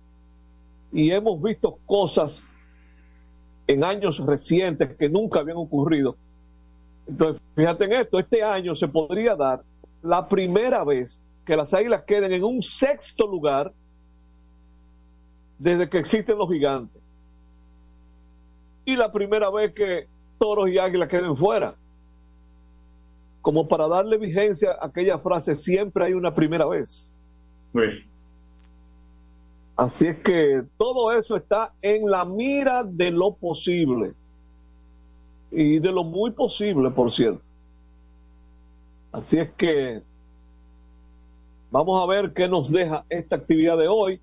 Y 0.93 1.11
hemos 1.11 1.43
visto 1.43 1.79
cosas 1.87 2.47
en 3.67 3.85
años 3.85 4.19
recientes 4.19 4.97
que 4.97 5.09
nunca 5.09 5.41
habían 5.41 5.57
ocurrido. 5.57 6.17
Entonces, 7.07 7.43
fíjate 7.55 7.85
en 7.85 7.93
esto, 7.93 8.19
este 8.19 8.43
año 8.43 8.75
se 8.75 8.89
podría 8.89 9.35
dar 9.35 9.63
la 10.03 10.29
primera 10.29 10.85
vez 10.85 11.21
que 11.45 11.57
las 11.57 11.73
águilas 11.75 12.03
queden 12.03 12.33
en 12.33 12.45
un 12.45 12.63
sexto 12.63 13.27
lugar 13.27 13.73
desde 15.59 15.89
que 15.89 15.99
existen 15.99 16.39
los 16.39 16.49
gigantes. 16.49 17.01
Y 18.85 18.97
la 18.97 19.13
primera 19.13 19.51
vez 19.51 19.73
que 19.73 20.07
toros 20.39 20.69
y 20.69 20.79
águilas 20.79 21.09
queden 21.09 21.37
fuera. 21.37 21.75
Como 23.41 23.69
para 23.69 23.89
darle 23.89 24.19
vigencia 24.19 24.73
a 24.73 24.87
aquella 24.87 25.19
frase, 25.19 25.55
siempre 25.55 26.05
hay 26.05 26.13
una 26.15 26.35
primera 26.35 26.67
vez. 26.67 27.09
Así 29.77 30.07
es 30.09 30.19
que 30.19 30.63
todo 30.77 31.13
eso 31.13 31.37
está 31.37 31.73
en 31.81 32.11
la 32.11 32.25
mira 32.25 32.85
de 32.85 33.11
lo 33.11 33.35
posible. 33.35 34.13
Y 35.51 35.79
de 35.79 35.93
lo 35.93 36.05
muy 36.05 36.31
posible, 36.31 36.91
por 36.91 37.13
cierto. 37.13 37.43
Así 39.13 39.39
es 39.39 39.51
que 39.53 40.03
vamos 41.71 42.03
a 42.03 42.07
ver 42.07 42.33
qué 42.33 42.49
nos 42.49 42.71
deja 42.71 43.05
esta 43.11 43.37
actividad 43.37 43.77
de 43.77 43.89
hoy 43.89 44.21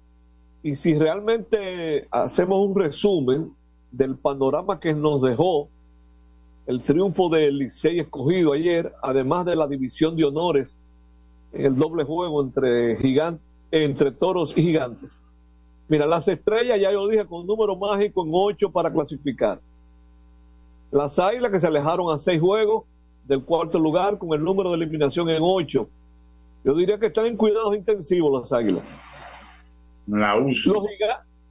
y 0.64 0.76
si 0.76 0.94
realmente 0.98 2.08
hacemos 2.12 2.68
un 2.68 2.76
resumen 2.76 3.52
del 3.92 4.16
panorama 4.16 4.80
que 4.80 4.94
nos 4.94 5.22
dejó 5.22 5.70
el 6.68 6.82
triunfo 6.82 7.30
del 7.30 7.58
Licey 7.58 8.00
escogido 8.00 8.54
ayer, 8.54 8.94
además 9.02 9.46
de 9.46 9.56
la 9.56 9.68
división 9.68 10.16
de 10.16 10.26
honores 10.26 10.76
el 11.54 11.76
doble 11.76 12.04
juego 12.04 12.44
entre, 12.44 12.98
gigantes, 12.98 13.44
entre 13.72 14.12
toros 14.12 14.56
y 14.56 14.62
gigantes. 14.62 15.19
Mira, 15.90 16.06
las 16.06 16.28
estrellas, 16.28 16.80
ya 16.80 16.92
yo 16.92 17.08
dije, 17.08 17.26
con 17.26 17.42
un 17.42 17.48
número 17.48 17.76
mágico 17.76 18.24
en 18.24 18.30
ocho 18.32 18.72
para 18.72 18.94
clasificar. 18.94 19.60
Las 20.92 21.18
águilas 21.20 21.52
que 21.52 21.60
se 21.60 21.68
alejaron 21.68 22.14
a 22.14 22.20
seis 22.20 22.40
juegos 22.40 22.84
del 23.26 23.44
cuarto 23.44 23.80
lugar 23.80 24.18
con 24.18 24.34
el 24.34 24.44
número 24.44 24.70
de 24.70 24.78
eliminación 24.78 25.30
en 25.30 25.42
ocho. 25.42 25.90
Yo 26.64 26.76
diría 26.76 27.00
que 27.00 27.08
están 27.08 27.26
en 27.26 27.38
cuidados 27.38 27.76
intensivos 27.76 28.42
las 28.42 28.54
águilas. 28.54 28.84
La 30.08 30.36
uso. 30.36 30.84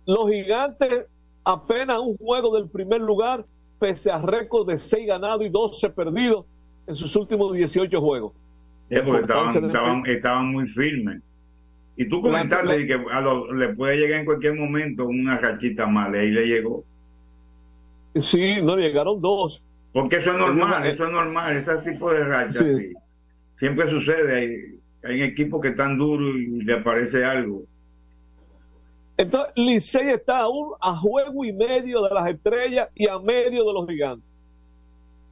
Los, 0.06 0.30
gigantes 0.30 1.06
apenas 1.44 1.98
un 1.98 2.16
juego 2.16 2.54
del 2.54 2.68
primer 2.68 3.00
lugar, 3.00 3.44
pese 3.78 4.10
a 4.10 4.18
récord 4.18 4.68
de 4.68 4.78
6 4.78 5.06
ganados 5.06 5.44
y 5.44 5.48
12 5.48 5.90
perdidos 5.90 6.46
en 6.86 6.96
sus 6.96 7.14
últimos 7.16 7.52
18 7.54 8.00
juegos. 8.00 8.32
estaban, 10.06 10.46
muy 10.52 10.66
firmes. 10.68 11.22
Y 12.00 12.08
tú 12.08 12.22
comentaste 12.22 12.86
que 12.86 12.96
le 13.54 13.74
puede 13.74 13.96
llegar 13.96 14.20
en 14.20 14.24
cualquier 14.24 14.54
momento 14.54 15.04
una 15.04 15.36
rachita 15.36 15.88
mala, 15.88 16.22
y 16.22 16.30
le 16.30 16.46
llegó. 16.46 16.84
Sí, 18.14 18.62
no, 18.62 18.76
llegaron 18.76 19.20
dos. 19.20 19.60
Porque 19.92 20.18
eso 20.18 20.30
es 20.30 20.38
normal, 20.38 20.86
eso 20.86 21.06
es 21.06 21.10
normal, 21.10 21.56
ese 21.56 21.76
tipo 21.78 22.12
de 22.12 22.24
rachas. 22.24 22.64
Siempre 23.58 23.90
sucede, 23.90 24.36
hay, 24.36 25.10
hay 25.10 25.22
equipos 25.22 25.60
que 25.60 25.68
están 25.68 25.98
duros 25.98 26.36
y 26.36 26.62
le 26.62 26.74
aparece 26.74 27.24
algo. 27.24 27.64
Entonces, 29.16 29.52
Licey 29.56 30.10
está 30.10 30.38
aún 30.42 30.74
a 30.80 30.96
juego 30.96 31.44
y 31.44 31.52
medio 31.52 32.02
de 32.02 32.14
las 32.14 32.28
estrellas 32.28 32.90
y 32.94 33.08
a 33.08 33.18
medio 33.18 33.64
de 33.64 33.72
los 33.72 33.88
gigantes. 33.88 34.30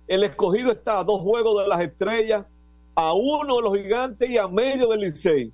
El 0.08 0.25
escogido 0.25 0.73
está 0.73 0.99
a 0.99 1.04
dos 1.04 1.20
juegos 1.20 1.62
de 1.62 1.68
las 1.68 1.80
estrellas, 1.80 2.44
a 2.96 3.12
uno 3.14 3.54
de 3.54 3.62
los 3.62 3.76
gigantes 3.76 4.28
y 4.28 4.37
a 4.37 4.49
medio 4.49 4.88
del 4.88 5.02
Licey. 5.02 5.52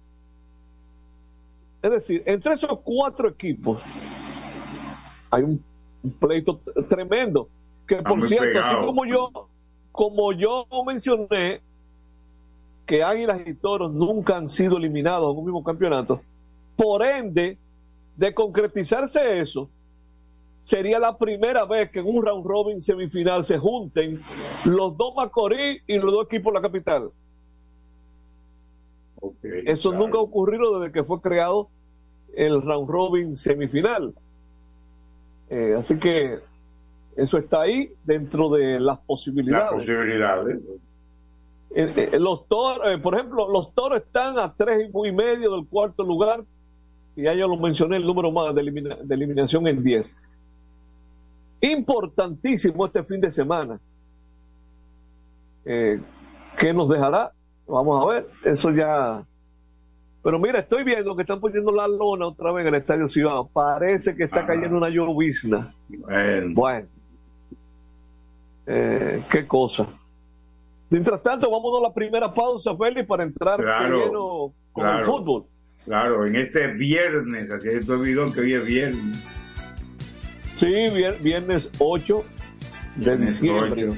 Es 1.83 1.91
decir, 1.91 2.23
entre 2.27 2.55
esos 2.55 2.79
cuatro 2.85 3.29
equipos 3.29 3.83
hay 5.31 5.43
un, 5.43 5.65
pleito 6.19 6.59
tremendo. 6.89 7.49
Que 7.87 7.97
por 7.97 8.27
cierto, 8.27 8.61
así 8.61 8.75
como 8.77 9.05
yo, 9.05 9.49
como 9.91 10.33
yo 10.33 10.67
mencioné 10.87 11.61
que 12.87 13.03
Águilas 13.03 13.41
y 13.47 13.55
Toros 13.55 13.93
nunca 13.93 14.37
han 14.37 14.49
sido 14.49 14.77
eliminados 14.77 15.33
en 15.33 15.39
un 15.39 15.45
mismo 15.45 15.65
campeonato, 15.65 16.21
por 16.77 17.05
ende, 17.05 17.59
de 18.17 18.35
concretizarse 18.35 19.41
eso, 19.41 19.69
sería 20.63 20.99
la 20.99 21.17
primera 21.17 21.65
vez 21.65 21.91
que 21.91 22.01
en 22.01 22.07
un 22.07 22.25
round 22.25 22.47
robin 22.47 22.81
semifinal 22.81 23.45
se 23.45 23.59
junten 23.59 24.23
los 24.65 24.97
dos 24.97 25.15
Macorís 25.17 25.83
y 25.87 25.97
los 25.99 26.13
dos 26.13 26.27
equipos 26.27 26.53
de 26.53 26.59
la 26.61 26.63
capital. 26.63 27.11
Eso 29.67 29.93
nunca 29.93 30.19
ha 30.19 30.23
ocurrido 30.23 30.79
desde 30.79 30.93
que 30.93 31.05
fue 31.05 31.21
creado 31.21 31.69
el 32.35 32.63
round 32.63 32.89
robin 32.89 33.37
semifinal. 33.37 34.15
Eh, 35.51 35.75
así 35.79 35.99
que 35.99 36.39
eso 37.17 37.39
está 37.39 37.63
ahí 37.63 37.93
dentro 38.05 38.51
de 38.51 38.81
las 38.81 38.99
posibilidades. 39.01 39.65
Las 39.65 39.81
posibilidades. 39.81 40.59
Eh, 41.75 42.11
eh, 42.13 42.19
los 42.19 42.47
toros, 42.49 43.01
por 43.01 43.15
ejemplo, 43.15 43.49
los 43.49 43.75
toros 43.75 43.99
están 43.99 44.39
a 44.39 44.53
tres 44.55 44.91
y 44.93 45.13
medio 45.13 45.55
del 45.55 45.67
cuarto 45.67 46.03
lugar 46.03 46.45
y 47.15 47.23
ya 47.23 47.35
yo 47.35 47.47
lo 47.47 47.57
mencioné, 47.57 47.97
el 47.97 48.07
número 48.07 48.33
más 48.33 48.55
de, 48.55 48.61
eliminación 48.61 49.67
en 49.67 49.83
10. 49.83 50.15
Importantísimo 51.61 52.87
este 52.87 53.05
fin 53.05 53.21
de 53.21 53.31
semana. 53.31 53.79
Eh, 55.65 56.01
¿Qué 56.59 56.73
nos 56.73 56.89
dejará? 56.89 57.33
Vamos 57.73 58.05
a 58.05 58.13
ver, 58.13 58.27
eso 58.45 58.71
ya... 58.71 59.25
Pero 60.23 60.39
mira, 60.39 60.61
estoy 60.61 60.85
viendo 60.85 61.17
que 61.17 61.23
están 61.23 61.41
poniendo 61.41 61.73
la 61.73 61.89
lona 61.89 62.27
otra 62.27 62.53
vez 62.53 62.67
en 62.67 62.75
el 62.75 62.81
Estadio 62.81 63.09
Ciudad. 63.09 63.41
Parece 63.51 64.15
que 64.15 64.25
está 64.25 64.41
ah. 64.41 64.47
cayendo 64.47 64.77
una 64.77 64.91
llovizna. 64.91 65.75
Bueno. 65.89 66.87
Eh, 68.67 69.25
qué 69.31 69.47
cosa. 69.47 69.89
Mientras 70.91 71.23
tanto, 71.23 71.51
vámonos 71.51 71.81
a 71.81 71.89
la 71.89 71.95
primera 71.95 72.33
pausa, 72.33 72.77
Félix, 72.77 73.07
para 73.07 73.23
entrar 73.23 73.59
lleno 73.59 74.53
con 74.73 74.87
el 74.87 75.05
fútbol. 75.05 75.47
Claro, 75.87 76.27
en 76.27 76.37
este 76.37 76.69
viernes, 76.69 77.51
así 77.51 77.69
es 77.69 77.87
tu 77.87 78.01
que 78.35 78.41
hoy 78.41 78.53
es 78.53 78.67
viernes. 78.67 79.25
Sí, 80.57 80.87
viernes 81.23 81.71
8 81.79 82.23
de 82.97 83.17
diciembre. 83.17 83.89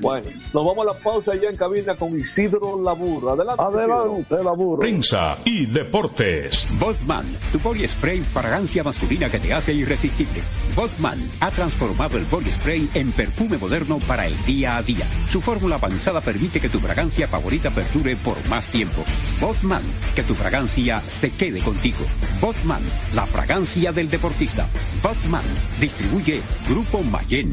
Bueno, 0.00 0.28
nos 0.52 0.64
vamos 0.64 0.78
a 0.78 0.92
la 0.92 0.98
pausa 0.98 1.34
ya 1.34 1.48
en 1.48 1.56
cabina 1.56 1.94
con 1.94 2.18
Isidro 2.18 2.80
Labur. 2.82 3.30
Adelante. 3.30 3.62
Adelante, 3.62 4.42
Labur. 4.42 4.80
Prensa 4.80 5.38
y 5.44 5.66
deportes. 5.66 6.66
Botman, 6.78 7.26
tu 7.52 7.58
body 7.60 7.86
spray 7.86 8.20
fragancia 8.20 8.82
masculina 8.82 9.30
que 9.30 9.38
te 9.38 9.52
hace 9.52 9.72
irresistible. 9.72 10.42
Botman 10.74 11.18
ha 11.40 11.50
transformado 11.50 12.18
el 12.18 12.24
body 12.24 12.50
spray 12.50 12.88
en 12.94 13.12
perfume 13.12 13.58
moderno 13.58 13.98
para 14.06 14.26
el 14.26 14.44
día 14.44 14.76
a 14.76 14.82
día. 14.82 15.06
Su 15.30 15.40
fórmula 15.40 15.76
avanzada 15.76 16.20
permite 16.20 16.60
que 16.60 16.68
tu 16.68 16.80
fragancia 16.80 17.28
favorita 17.28 17.70
perdure 17.70 18.16
por 18.16 18.36
más 18.48 18.66
tiempo. 18.68 19.04
Botman, 19.40 19.82
que 20.14 20.22
tu 20.22 20.34
fragancia 20.34 21.00
se 21.00 21.30
quede 21.30 21.60
contigo. 21.60 22.04
Botman, 22.40 22.82
la 23.14 23.26
fragancia 23.26 23.92
del 23.92 24.10
deportista. 24.10 24.68
Botman, 25.02 25.44
distribuye 25.80 26.40
Grupo 26.68 27.02
Mayen. 27.02 27.52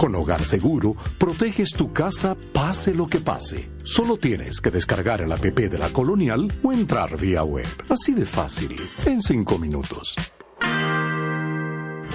Con 0.00 0.14
Hogar 0.14 0.42
Seguro, 0.42 0.96
proteges 1.18 1.74
tu 1.76 1.92
casa 1.92 2.34
pase 2.54 2.94
lo 2.94 3.06
que 3.06 3.20
pase. 3.20 3.68
Solo 3.84 4.16
tienes 4.16 4.58
que 4.58 4.70
descargar 4.70 5.20
el 5.20 5.30
app 5.30 5.42
de 5.42 5.76
la 5.76 5.90
Colonial 5.90 6.50
o 6.62 6.72
entrar 6.72 7.18
vía 7.18 7.44
web. 7.44 7.66
Así 7.86 8.14
de 8.14 8.24
fácil, 8.24 8.74
en 9.04 9.20
cinco 9.20 9.58
minutos. 9.58 10.16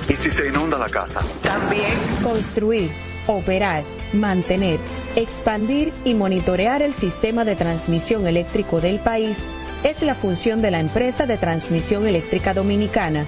¿Y 0.09 0.15
si 0.15 0.31
se 0.31 0.47
inunda 0.47 0.79
la 0.79 0.89
casa? 0.89 1.19
También. 1.43 1.93
Construir, 2.23 2.89
operar, 3.27 3.83
mantener, 4.13 4.79
expandir 5.15 5.93
y 6.03 6.15
monitorear 6.15 6.81
el 6.81 6.95
sistema 6.95 7.45
de 7.45 7.55
transmisión 7.55 8.25
eléctrico 8.25 8.81
del 8.81 8.97
país 8.97 9.37
es 9.83 10.01
la 10.01 10.15
función 10.15 10.59
de 10.63 10.71
la 10.71 10.79
empresa 10.79 11.27
de 11.27 11.37
transmisión 11.37 12.07
eléctrica 12.07 12.55
dominicana 12.55 13.27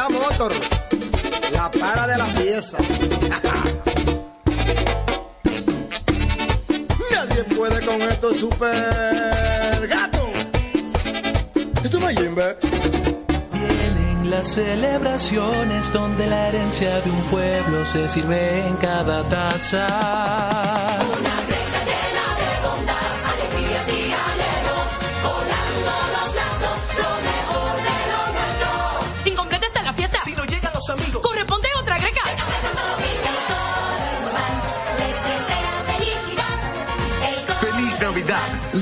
La 0.41 1.69
para 1.69 2.07
de 2.07 2.17
la 2.17 2.25
pieza. 2.25 2.79
Nadie 7.11 7.43
puede 7.55 7.85
con 7.85 8.01
esto 8.01 8.33
super 8.33 9.87
gato. 9.87 10.31
Esto 11.83 11.99
no 11.99 12.09
es. 12.09 12.17
Vienen 13.53 14.31
las 14.31 14.47
celebraciones 14.47 15.93
donde 15.93 16.25
la 16.25 16.47
herencia 16.47 17.01
de 17.01 17.11
un 17.11 17.21
pueblo 17.25 17.85
se 17.85 18.09
sirve 18.09 18.65
en 18.65 18.77
cada 18.77 19.21
taza. 19.29 20.60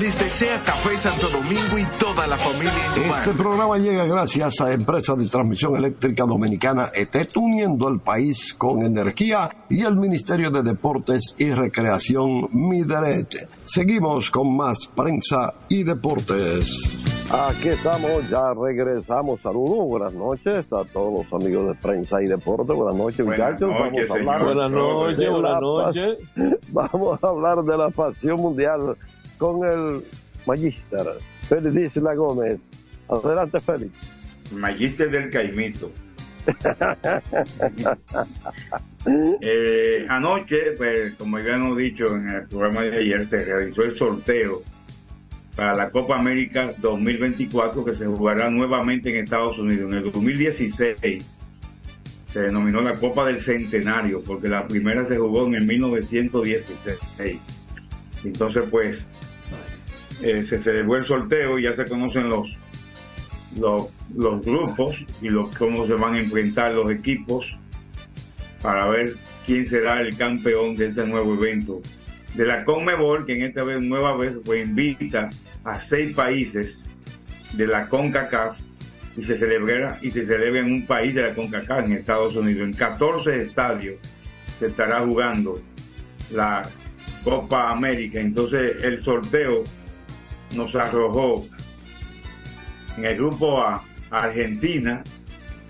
Desea 0.00 0.58
Café 0.64 0.96
Santo 0.96 1.28
Domingo 1.28 1.78
y 1.78 1.84
toda 1.98 2.26
la 2.26 2.38
familia 2.38 2.72
Indumar. 2.96 3.18
Este 3.18 3.34
programa 3.34 3.76
llega 3.76 4.06
gracias 4.06 4.58
a 4.62 4.72
Empresa 4.72 5.14
de 5.14 5.28
Transmisión 5.28 5.76
Eléctrica 5.76 6.24
Dominicana 6.24 6.90
ETET, 6.94 7.36
uniendo 7.36 7.86
el 7.86 8.00
país 8.00 8.54
con 8.54 8.82
energía 8.82 9.50
y 9.68 9.82
el 9.82 9.96
Ministerio 9.96 10.50
de 10.50 10.62
Deportes 10.62 11.34
y 11.36 11.50
Recreación 11.50 12.48
Mideret. 12.50 13.46
Seguimos 13.64 14.30
con 14.30 14.56
más 14.56 14.86
prensa 14.86 15.52
y 15.68 15.82
deportes. 15.82 17.04
Aquí 17.30 17.68
estamos, 17.68 18.26
ya 18.30 18.54
regresamos. 18.54 19.38
Saludos, 19.42 19.86
buenas 19.86 20.14
noches 20.14 20.64
a 20.72 20.82
todos 20.84 21.30
los 21.30 21.42
amigos 21.42 21.68
de 21.68 21.74
prensa 21.74 22.22
y 22.22 22.26
deporte. 22.26 22.72
Buenas 22.72 22.96
noches, 22.96 23.26
Buenas 23.26 23.60
muchachos. 23.60 23.68
noches, 23.68 24.08
vamos 24.08 24.10
a 24.10 24.32
hablar 24.32 24.40
señor. 24.40 24.54
Buenas 24.54 24.70
noches, 24.72 25.18
de 25.18 25.24
la 25.24 25.30
buenas 25.30 25.60
noches. 25.60 26.18
Vamos 26.72 27.24
a 27.24 27.26
hablar 27.26 27.64
de 27.64 27.76
la 27.76 27.90
pasión 27.90 28.40
mundial 28.40 28.96
con 29.40 29.66
el 29.66 30.04
Magister 30.46 31.06
Félix 31.48 31.96
Isla 31.96 32.14
Gómez. 32.14 32.60
Adelante, 33.08 33.58
Félix. 33.58 33.92
Magister 34.52 35.10
del 35.10 35.30
Caimito. 35.30 35.90
Eh, 39.40 40.04
anoche, 40.10 40.72
pues, 40.76 41.14
como 41.14 41.38
ya 41.38 41.54
hemos 41.54 41.74
dicho 41.78 42.04
en 42.14 42.28
el 42.28 42.46
programa 42.48 42.82
de 42.82 42.98
ayer, 42.98 43.26
se 43.26 43.42
realizó 43.46 43.82
el 43.82 43.96
sorteo 43.96 44.62
para 45.56 45.74
la 45.74 45.88
Copa 45.88 46.18
América 46.18 46.74
2024 46.76 47.82
que 47.82 47.94
se 47.94 48.04
jugará 48.04 48.50
nuevamente 48.50 49.08
en 49.08 49.24
Estados 49.24 49.58
Unidos. 49.58 49.90
En 49.90 49.98
el 49.98 50.12
2016 50.12 51.24
se 52.30 52.40
denominó 52.40 52.82
la 52.82 52.92
Copa 52.92 53.24
del 53.24 53.40
Centenario 53.40 54.22
porque 54.22 54.48
la 54.48 54.68
primera 54.68 55.06
se 55.08 55.16
jugó 55.16 55.46
en 55.46 55.54
el 55.54 55.64
1916. 55.64 57.40
Entonces, 58.22 58.64
pues, 58.70 59.02
eh, 60.22 60.44
se 60.48 60.62
celebró 60.62 60.96
el 60.96 61.06
sorteo 61.06 61.58
y 61.58 61.64
ya 61.64 61.74
se 61.74 61.84
conocen 61.84 62.28
los 62.28 62.48
los, 63.58 63.90
grupos 64.44 65.04
y 65.20 65.28
los, 65.28 65.54
cómo 65.56 65.86
se 65.86 65.94
van 65.94 66.14
a 66.14 66.20
enfrentar 66.20 66.72
los 66.72 66.90
equipos 66.90 67.46
para 68.62 68.86
ver 68.88 69.14
quién 69.46 69.66
será 69.66 70.00
el 70.00 70.16
campeón 70.16 70.76
de 70.76 70.88
este 70.88 71.06
nuevo 71.06 71.34
evento. 71.34 71.80
De 72.34 72.46
la 72.46 72.64
Conmebol, 72.64 73.26
que 73.26 73.34
en 73.34 73.42
esta 73.42 73.64
nueva 73.64 74.16
vez, 74.16 74.36
pues 74.44 74.64
invita 74.64 75.30
a 75.64 75.80
seis 75.80 76.14
países 76.14 76.84
de 77.54 77.66
la 77.66 77.88
CONCACAF 77.88 78.56
y 79.16 79.24
se 79.24 79.36
celebra 79.36 79.98
y 80.00 80.10
se 80.12 80.24
celebra 80.24 80.60
en 80.60 80.72
un 80.72 80.86
país 80.86 81.14
de 81.14 81.22
la 81.22 81.34
CONCACAF, 81.34 81.86
en 81.86 81.92
Estados 81.94 82.36
Unidos. 82.36 82.68
En 82.68 82.72
14 82.72 83.42
estadios 83.42 83.96
se 84.60 84.66
estará 84.66 85.00
jugando 85.00 85.60
la 86.30 86.62
Copa 87.24 87.70
América. 87.70 88.20
Entonces 88.20 88.84
el 88.84 89.02
sorteo 89.02 89.64
nos 90.54 90.74
arrojó 90.74 91.46
en 92.96 93.04
el 93.04 93.16
grupo 93.16 93.62
A 93.62 93.82
Argentina 94.10 95.02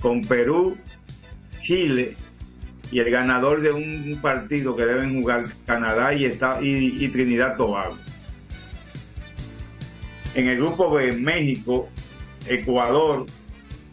con 0.01 0.23
Perú, 0.23 0.77
Chile 1.63 2.17
y 2.91 2.99
el 2.99 3.11
ganador 3.11 3.61
de 3.61 3.71
un 3.71 4.19
partido 4.21 4.75
que 4.75 4.85
deben 4.87 5.21
jugar 5.21 5.45
Canadá 5.67 6.13
y, 6.15 6.25
Esta- 6.25 6.61
y, 6.63 7.05
y 7.05 7.09
Trinidad 7.09 7.57
Tobago. 7.57 7.97
En 10.35 10.49
el 10.49 10.57
grupo 10.57 10.91
B 10.91 11.13
México, 11.13 11.89
Ecuador, 12.49 13.27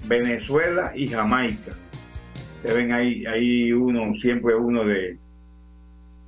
Venezuela 0.07 0.93
y 0.95 1.07
Jamaica. 1.07 1.73
Se 2.63 2.73
ven 2.73 2.91
ahí, 2.91 3.25
ahí 3.25 3.71
uno, 3.71 4.13
siempre 4.19 4.55
uno 4.55 4.83
de, 4.85 5.17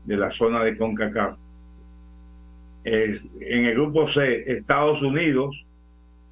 de 0.05 0.17
la 0.17 0.29
zona 0.31 0.63
de 0.63 0.77
CONCACAF. 0.77 1.37
En 2.91 3.65
el 3.65 3.73
grupo 3.75 4.07
C, 4.07 4.51
Estados 4.51 5.01
Unidos, 5.01 5.63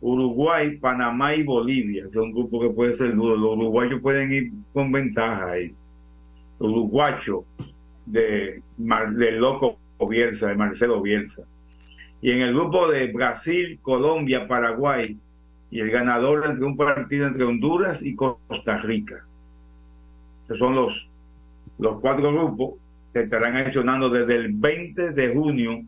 Uruguay, 0.02 0.78
Panamá 0.78 1.36
y 1.36 1.44
Bolivia. 1.44 2.06
Es 2.10 2.16
un 2.16 2.32
grupo 2.32 2.60
que 2.60 2.70
puede 2.70 2.98
ser 2.98 3.16
duro. 3.16 3.36
Los 3.36 3.58
uruguayos 3.58 4.02
pueden 4.02 4.32
ir 4.32 4.52
con 4.74 4.92
ventaja 4.92 5.52
ahí. 5.52 5.74
Los 6.60 6.72
uruguachos 6.72 7.46
de, 8.06 8.62
del 8.78 9.38
loco 9.38 9.78
Bielsa, 10.10 10.48
de 10.48 10.56
Marcelo 10.56 11.02
Bielsa. 11.02 11.44
Y 12.22 12.32
en 12.32 12.42
el 12.42 12.54
grupo 12.54 12.88
de 12.88 13.12
Brasil, 13.12 13.80
Colombia, 13.82 14.48
Paraguay 14.48 15.18
y 15.70 15.80
el 15.80 15.92
ganador 15.92 16.46
entre 16.46 16.66
un 16.66 16.78
partido 16.78 17.28
entre 17.28 17.44
Honduras 17.44 18.02
y 18.02 18.16
Costa 18.16 18.78
Rica. 18.80 19.24
Esos 20.46 20.58
son 20.58 20.76
los, 20.76 21.08
los 21.78 22.00
cuatro 22.00 22.32
grupos 22.32 22.76
que 23.14 23.22
estarán 23.22 23.58
accionando 23.58 24.10
desde 24.10 24.36
el 24.36 24.54
20 24.54 25.12
de 25.12 25.34
junio 25.34 25.84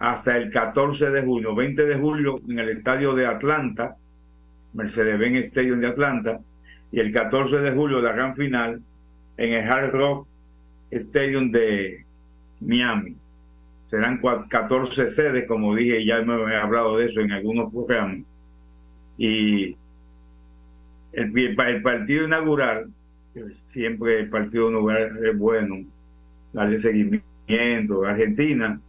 hasta 0.00 0.36
el 0.36 0.50
14 0.50 1.10
de 1.10 1.22
junio. 1.22 1.54
20 1.54 1.84
de 1.84 1.94
julio 1.96 2.40
en 2.48 2.58
el 2.58 2.70
estadio 2.70 3.14
de 3.14 3.26
Atlanta, 3.26 3.96
Mercedes-Benz 4.72 5.46
Stadium 5.48 5.80
de 5.80 5.86
Atlanta, 5.88 6.40
y 6.90 7.00
el 7.00 7.12
14 7.12 7.58
de 7.58 7.70
julio 7.72 8.00
la 8.00 8.12
gran 8.12 8.34
final 8.34 8.82
en 9.36 9.52
el 9.52 9.70
Hard 9.70 9.92
Rock 9.92 10.26
Stadium 10.90 11.52
de 11.52 12.04
Miami. 12.60 13.16
Serán 13.90 14.20
cua- 14.20 14.48
14 14.48 15.12
sedes, 15.12 15.46
como 15.46 15.74
dije, 15.74 16.04
ya 16.04 16.22
me 16.22 16.34
he 16.52 16.56
hablado 16.56 16.96
de 16.96 17.06
eso 17.06 17.20
en 17.20 17.32
algunos 17.32 17.72
programas. 17.72 18.18
Y 19.18 19.76
el, 21.12 21.36
el 21.38 21.82
partido 21.82 22.24
inaugural, 22.24 22.90
que 23.34 23.42
siempre 23.72 24.20
el 24.20 24.30
partido 24.30 24.70
inaugural 24.70 25.24
es 25.26 25.36
bueno, 25.36 25.84
darle 26.52 26.80
seguimiento. 26.80 28.04
Argentina 28.04 28.80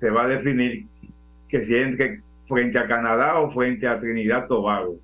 se 0.00 0.10
va 0.10 0.24
a 0.24 0.28
definir 0.28 0.86
que 1.48 1.64
si 1.64 1.76
entre 1.76 2.22
frente 2.48 2.78
a 2.78 2.88
Canadá 2.88 3.38
o 3.38 3.52
frente 3.52 3.86
a 3.86 4.00
Trinidad 4.00 4.48
Tobago 4.48 4.96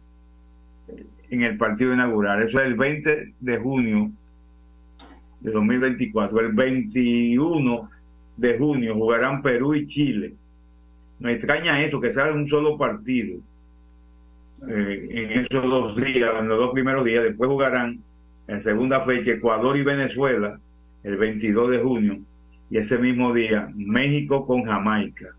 en 1.30 1.42
el 1.42 1.56
partido 1.56 1.92
inaugural. 1.92 2.42
Eso 2.42 2.61
es 2.61 2.66
el 2.66 2.74
20 2.74 3.35
de 3.38 3.59
junio 3.59 4.11
de 5.40 5.50
2024. 5.52 6.40
El 6.40 6.52
21 6.52 7.90
de 8.37 8.59
junio 8.59 8.94
jugarán 8.94 9.42
Perú 9.42 9.74
y 9.74 9.87
Chile. 9.87 10.35
Me 11.18 11.32
extraña 11.32 11.80
eso, 11.82 12.00
que 12.00 12.12
sea 12.12 12.32
un 12.32 12.48
solo 12.48 12.76
partido 12.76 13.38
eh, 14.68 15.09
en 15.11 15.30
esos 15.40 15.62
dos 15.62 15.96
días, 15.96 16.30
en 16.38 16.48
los 16.48 16.59
dos 16.59 16.72
primeros 16.72 17.04
días. 17.04 17.24
Después 17.24 17.48
jugarán 17.48 18.00
en 18.48 18.61
segunda 18.62 19.02
fecha 19.02 19.32
Ecuador 19.32 19.76
y 19.76 19.82
Venezuela 19.82 20.59
el 21.02 21.16
22 21.16 21.70
de 21.70 21.78
junio 21.78 22.18
y 22.70 22.79
ese 22.79 22.98
mismo 22.98 23.33
día 23.33 23.70
México 23.74 24.46
con 24.46 24.64
Jamaica. 24.64 25.35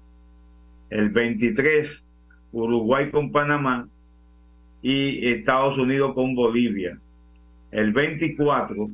El 0.90 1.10
23 1.10 2.04
Uruguay 2.52 3.12
con 3.12 3.32
Panamá 3.32 3.88
y 4.82 5.28
Estados 5.32 5.78
Unidos 5.78 6.14
con 6.14 6.36
Bolivia. 6.36 6.98
El 7.72 7.92
24 7.92 8.90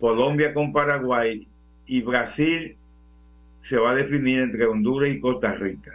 Colombia 0.00 0.52
con 0.52 0.72
Paraguay 0.72 1.46
y 1.86 2.02
Brasil 2.02 2.76
se 3.62 3.76
va 3.76 3.92
a 3.92 3.94
definir 3.94 4.40
entre 4.40 4.66
Honduras 4.66 5.10
y 5.10 5.20
Costa 5.20 5.54
Rica. 5.54 5.92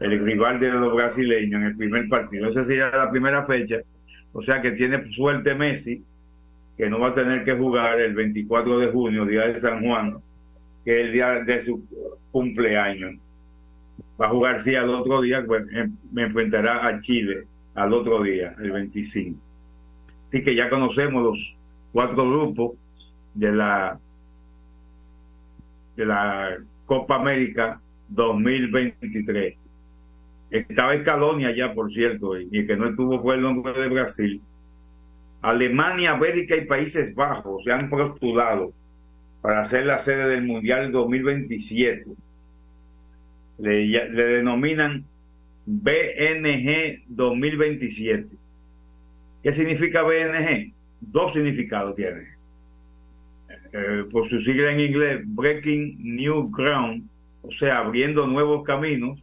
El 0.00 0.22
rival 0.24 0.60
de 0.60 0.70
los 0.70 0.94
brasileños 0.94 1.60
en 1.60 1.68
el 1.68 1.76
primer 1.76 2.08
partido. 2.08 2.48
Esa 2.48 2.66
sería 2.66 2.90
la 2.90 3.10
primera 3.10 3.46
fecha. 3.46 3.78
O 4.32 4.42
sea 4.42 4.60
que 4.60 4.72
tiene 4.72 5.10
suerte 5.12 5.54
Messi, 5.54 6.02
que 6.76 6.88
no 6.90 6.98
va 7.00 7.08
a 7.08 7.14
tener 7.14 7.44
que 7.44 7.54
jugar 7.54 8.00
el 8.00 8.14
24 8.14 8.78
de 8.78 8.88
junio, 8.92 9.26
día 9.26 9.46
de 9.48 9.60
San 9.60 9.82
Juan, 9.84 10.18
que 10.84 11.00
es 11.00 11.06
el 11.06 11.12
día 11.12 11.40
de 11.44 11.62
su 11.62 11.84
cumpleaños. 12.30 13.14
Va 14.20 14.26
a 14.26 14.30
jugar 14.30 14.62
sí 14.62 14.74
al 14.74 14.90
otro 14.90 15.20
día, 15.22 15.44
pues 15.46 15.64
em- 15.72 15.96
me 16.12 16.22
enfrentará 16.24 16.86
a 16.86 17.00
Chile 17.00 17.46
al 17.74 17.92
otro 17.92 18.22
día, 18.22 18.54
el 18.62 18.70
25. 18.72 19.40
Así 20.28 20.42
que 20.44 20.54
ya 20.54 20.70
conocemos 20.70 21.22
los 21.22 21.56
cuatro 21.92 22.28
grupos 22.30 22.72
de 23.34 23.52
la 23.52 24.00
de 25.96 26.06
la 26.06 26.56
Copa 26.86 27.16
América 27.16 27.80
2023. 28.08 29.56
Estaba 30.50 30.94
Escalonia 30.94 31.54
ya, 31.54 31.74
por 31.74 31.92
cierto, 31.92 32.38
y 32.38 32.48
el 32.58 32.66
que 32.66 32.76
no 32.76 32.88
estuvo 32.88 33.20
fue 33.22 33.36
el 33.36 33.42
nombre 33.42 33.72
de 33.80 33.88
Brasil. 33.88 34.42
Alemania, 35.42 36.14
Bélgica 36.14 36.56
y 36.56 36.66
Países 36.66 37.14
Bajos 37.14 37.64
se 37.64 37.72
han 37.72 37.90
postulado 37.90 38.72
para 39.42 39.68
ser 39.68 39.86
la 39.86 39.98
sede 40.04 40.28
del 40.28 40.44
Mundial 40.44 40.92
2027. 40.92 42.04
Le, 43.58 44.08
denominan 44.10 45.04
BNG 45.66 47.02
2027. 47.08 48.28
¿Qué 49.42 49.52
significa 49.52 50.02
BNG? 50.02 50.72
Dos 51.00 51.32
significados 51.32 51.96
tiene. 51.96 52.28
Eh, 53.72 54.04
por 54.12 54.28
su 54.28 54.40
sigla 54.42 54.72
en 54.72 54.80
inglés, 54.80 55.22
Breaking 55.24 55.96
New 55.98 56.50
Ground, 56.50 57.08
o 57.42 57.50
sea, 57.50 57.78
abriendo 57.78 58.26
nuevos 58.26 58.64
caminos, 58.64 59.20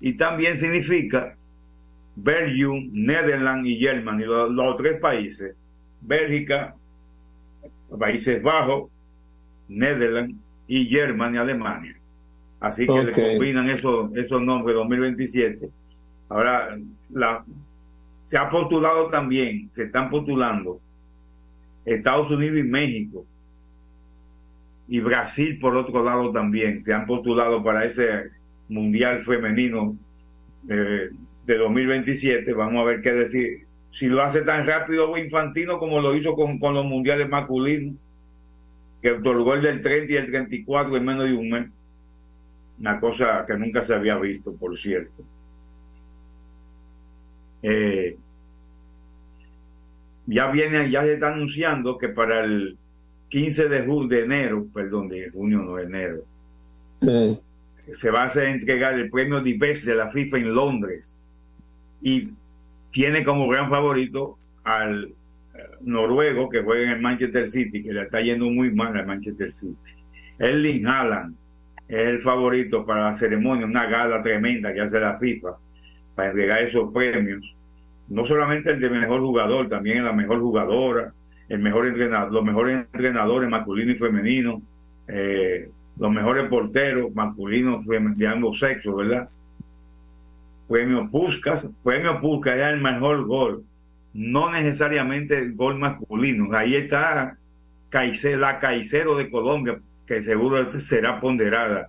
y 0.00 0.12
también 0.12 0.58
significa 0.58 1.36
Belgium, 2.22 2.90
Netherlands 2.92 3.68
y 3.68 3.78
Germany, 3.78 4.24
los, 4.24 4.50
los 4.50 4.76
tres 4.76 5.00
países, 5.00 5.54
Bélgica, 6.00 6.74
Países 7.98 8.42
Bajos, 8.42 8.90
Netherlands 9.68 10.36
y 10.66 10.86
Germany, 10.86 11.36
Alemania. 11.38 11.96
Así 12.60 12.86
que 12.86 13.04
le 13.04 13.12
combinan 13.12 13.70
esos, 13.70 14.14
esos 14.16 14.42
nombres 14.42 14.74
2027. 14.74 15.70
Ahora, 16.28 16.76
la, 17.10 17.44
se 18.24 18.36
ha 18.36 18.50
postulado 18.50 19.08
también, 19.08 19.70
se 19.74 19.84
están 19.84 20.10
postulando 20.10 20.80
Estados 21.84 22.30
Unidos 22.30 22.58
y 22.58 22.62
México 22.64 23.24
y 24.88 25.00
Brasil 25.00 25.58
por 25.60 25.76
otro 25.76 26.02
lado 26.02 26.32
también 26.32 26.82
se 26.84 26.92
han 26.94 27.06
postulado 27.06 27.62
para 27.62 27.84
ese 27.84 28.30
mundial 28.68 29.22
femenino 29.22 29.96
eh, 30.68 31.10
de 31.48 31.56
2027. 31.56 32.52
Vamos 32.52 32.80
a 32.82 32.84
ver 32.84 33.00
qué 33.00 33.12
decir. 33.12 33.66
Si 33.90 34.06
lo 34.06 34.22
hace 34.22 34.42
tan 34.42 34.66
rápido 34.66 35.16
Infantino 35.16 35.78
como 35.78 36.00
lo 36.00 36.14
hizo 36.14 36.34
con, 36.34 36.58
con 36.58 36.74
los 36.74 36.84
mundiales 36.84 37.28
masculinos, 37.28 37.96
que 39.02 39.12
otorgó 39.12 39.54
el 39.54 39.62
del 39.62 39.82
30 39.82 40.12
y 40.12 40.16
el 40.16 40.26
34 40.26 40.96
en 40.96 41.04
menos 41.04 41.24
de 41.24 41.32
un 41.34 41.50
mes. 41.50 41.66
Una 42.78 43.00
cosa 43.00 43.44
que 43.46 43.54
nunca 43.56 43.84
se 43.86 43.94
había 43.94 44.16
visto, 44.18 44.52
por 44.54 44.78
cierto. 44.78 45.24
Eh, 47.62 48.16
ya 50.26 50.50
viene, 50.50 50.90
ya 50.90 51.02
se 51.02 51.14
está 51.14 51.28
anunciando 51.32 51.96
que 51.96 52.08
para 52.10 52.44
el 52.44 52.76
15 53.30 53.68
de, 53.68 53.86
ju- 53.86 54.06
de 54.06 54.20
enero, 54.24 54.66
perdón, 54.72 55.08
de 55.08 55.30
junio, 55.30 55.60
no 55.62 55.76
de 55.76 55.84
enero, 55.84 56.22
se 57.94 58.10
va 58.10 58.24
a 58.24 58.26
hacer 58.26 58.50
entregar 58.50 58.94
el 58.94 59.10
premio 59.10 59.40
Divest 59.40 59.84
de 59.84 59.94
la 59.94 60.10
FIFA 60.10 60.36
en 60.38 60.54
Londres 60.54 61.10
y 62.00 62.30
tiene 62.90 63.24
como 63.24 63.48
gran 63.48 63.70
favorito 63.70 64.38
al 64.64 65.04
eh, 65.04 65.58
noruego 65.80 66.48
que 66.48 66.62
juega 66.62 66.84
en 66.84 66.90
el 66.90 67.00
Manchester 67.00 67.50
City, 67.50 67.82
que 67.82 67.92
le 67.92 68.02
está 68.02 68.20
yendo 68.20 68.46
muy 68.46 68.70
mal 68.70 68.96
al 68.96 69.06
Manchester 69.06 69.52
City. 69.52 69.76
Erling 70.38 70.86
Haaland 70.86 71.34
es 71.88 72.06
el 72.06 72.20
favorito 72.20 72.84
para 72.84 73.10
la 73.10 73.16
ceremonia, 73.16 73.66
una 73.66 73.86
gala 73.86 74.22
tremenda 74.22 74.72
que 74.72 74.80
hace 74.80 75.00
la 75.00 75.18
FIFA 75.18 75.56
para 76.14 76.30
entregar 76.30 76.62
esos 76.62 76.92
premios. 76.92 77.54
No 78.08 78.24
solamente 78.26 78.70
el 78.70 78.80
de 78.80 78.90
mejor 78.90 79.20
jugador, 79.20 79.68
también 79.68 80.04
la 80.04 80.12
mejor 80.12 80.40
jugadora, 80.40 81.12
el 81.48 81.58
mejor 81.58 81.86
entrenador, 81.86 82.32
los 82.32 82.44
mejores 82.44 82.86
entrenadores 82.92 83.48
masculino 83.48 83.92
y 83.92 83.96
femenino, 83.96 84.62
eh, 85.08 85.70
los 85.98 86.10
mejores 86.10 86.44
porteros 86.48 87.12
masculinos 87.14 87.84
de 87.86 88.28
ambos 88.28 88.58
sexos, 88.58 88.96
¿verdad? 88.96 89.28
Premio 90.68 91.08
Puskas, 91.10 91.64
premio 91.82 92.20
Puskas 92.20 92.56
es 92.56 92.62
el 92.64 92.80
mejor 92.80 93.24
gol, 93.24 93.64
no 94.12 94.50
necesariamente 94.52 95.38
el 95.38 95.54
gol 95.54 95.78
masculino. 95.78 96.54
Ahí 96.54 96.76
está 96.76 97.38
Caicedo, 97.88 98.40
la 98.40 98.58
Caicedo 98.58 99.16
de 99.16 99.30
Colombia, 99.30 99.80
que 100.06 100.22
seguro 100.22 100.70
será 100.82 101.20
ponderada, 101.20 101.88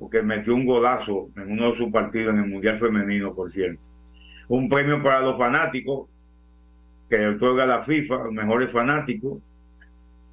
porque 0.00 0.20
metió 0.20 0.52
un 0.52 0.66
golazo 0.66 1.28
en 1.36 1.52
uno 1.52 1.70
de 1.70 1.76
sus 1.76 1.92
partidos 1.92 2.34
en 2.34 2.40
el 2.40 2.50
Mundial 2.50 2.80
Femenino, 2.80 3.32
por 3.34 3.52
cierto. 3.52 3.80
Un 4.48 4.68
premio 4.68 5.00
para 5.00 5.20
los 5.20 5.38
fanáticos, 5.38 6.08
que 7.08 7.24
otorga 7.28 7.66
la 7.66 7.84
FIFA, 7.84 8.24
los 8.24 8.32
mejores 8.32 8.72
fanáticos. 8.72 9.38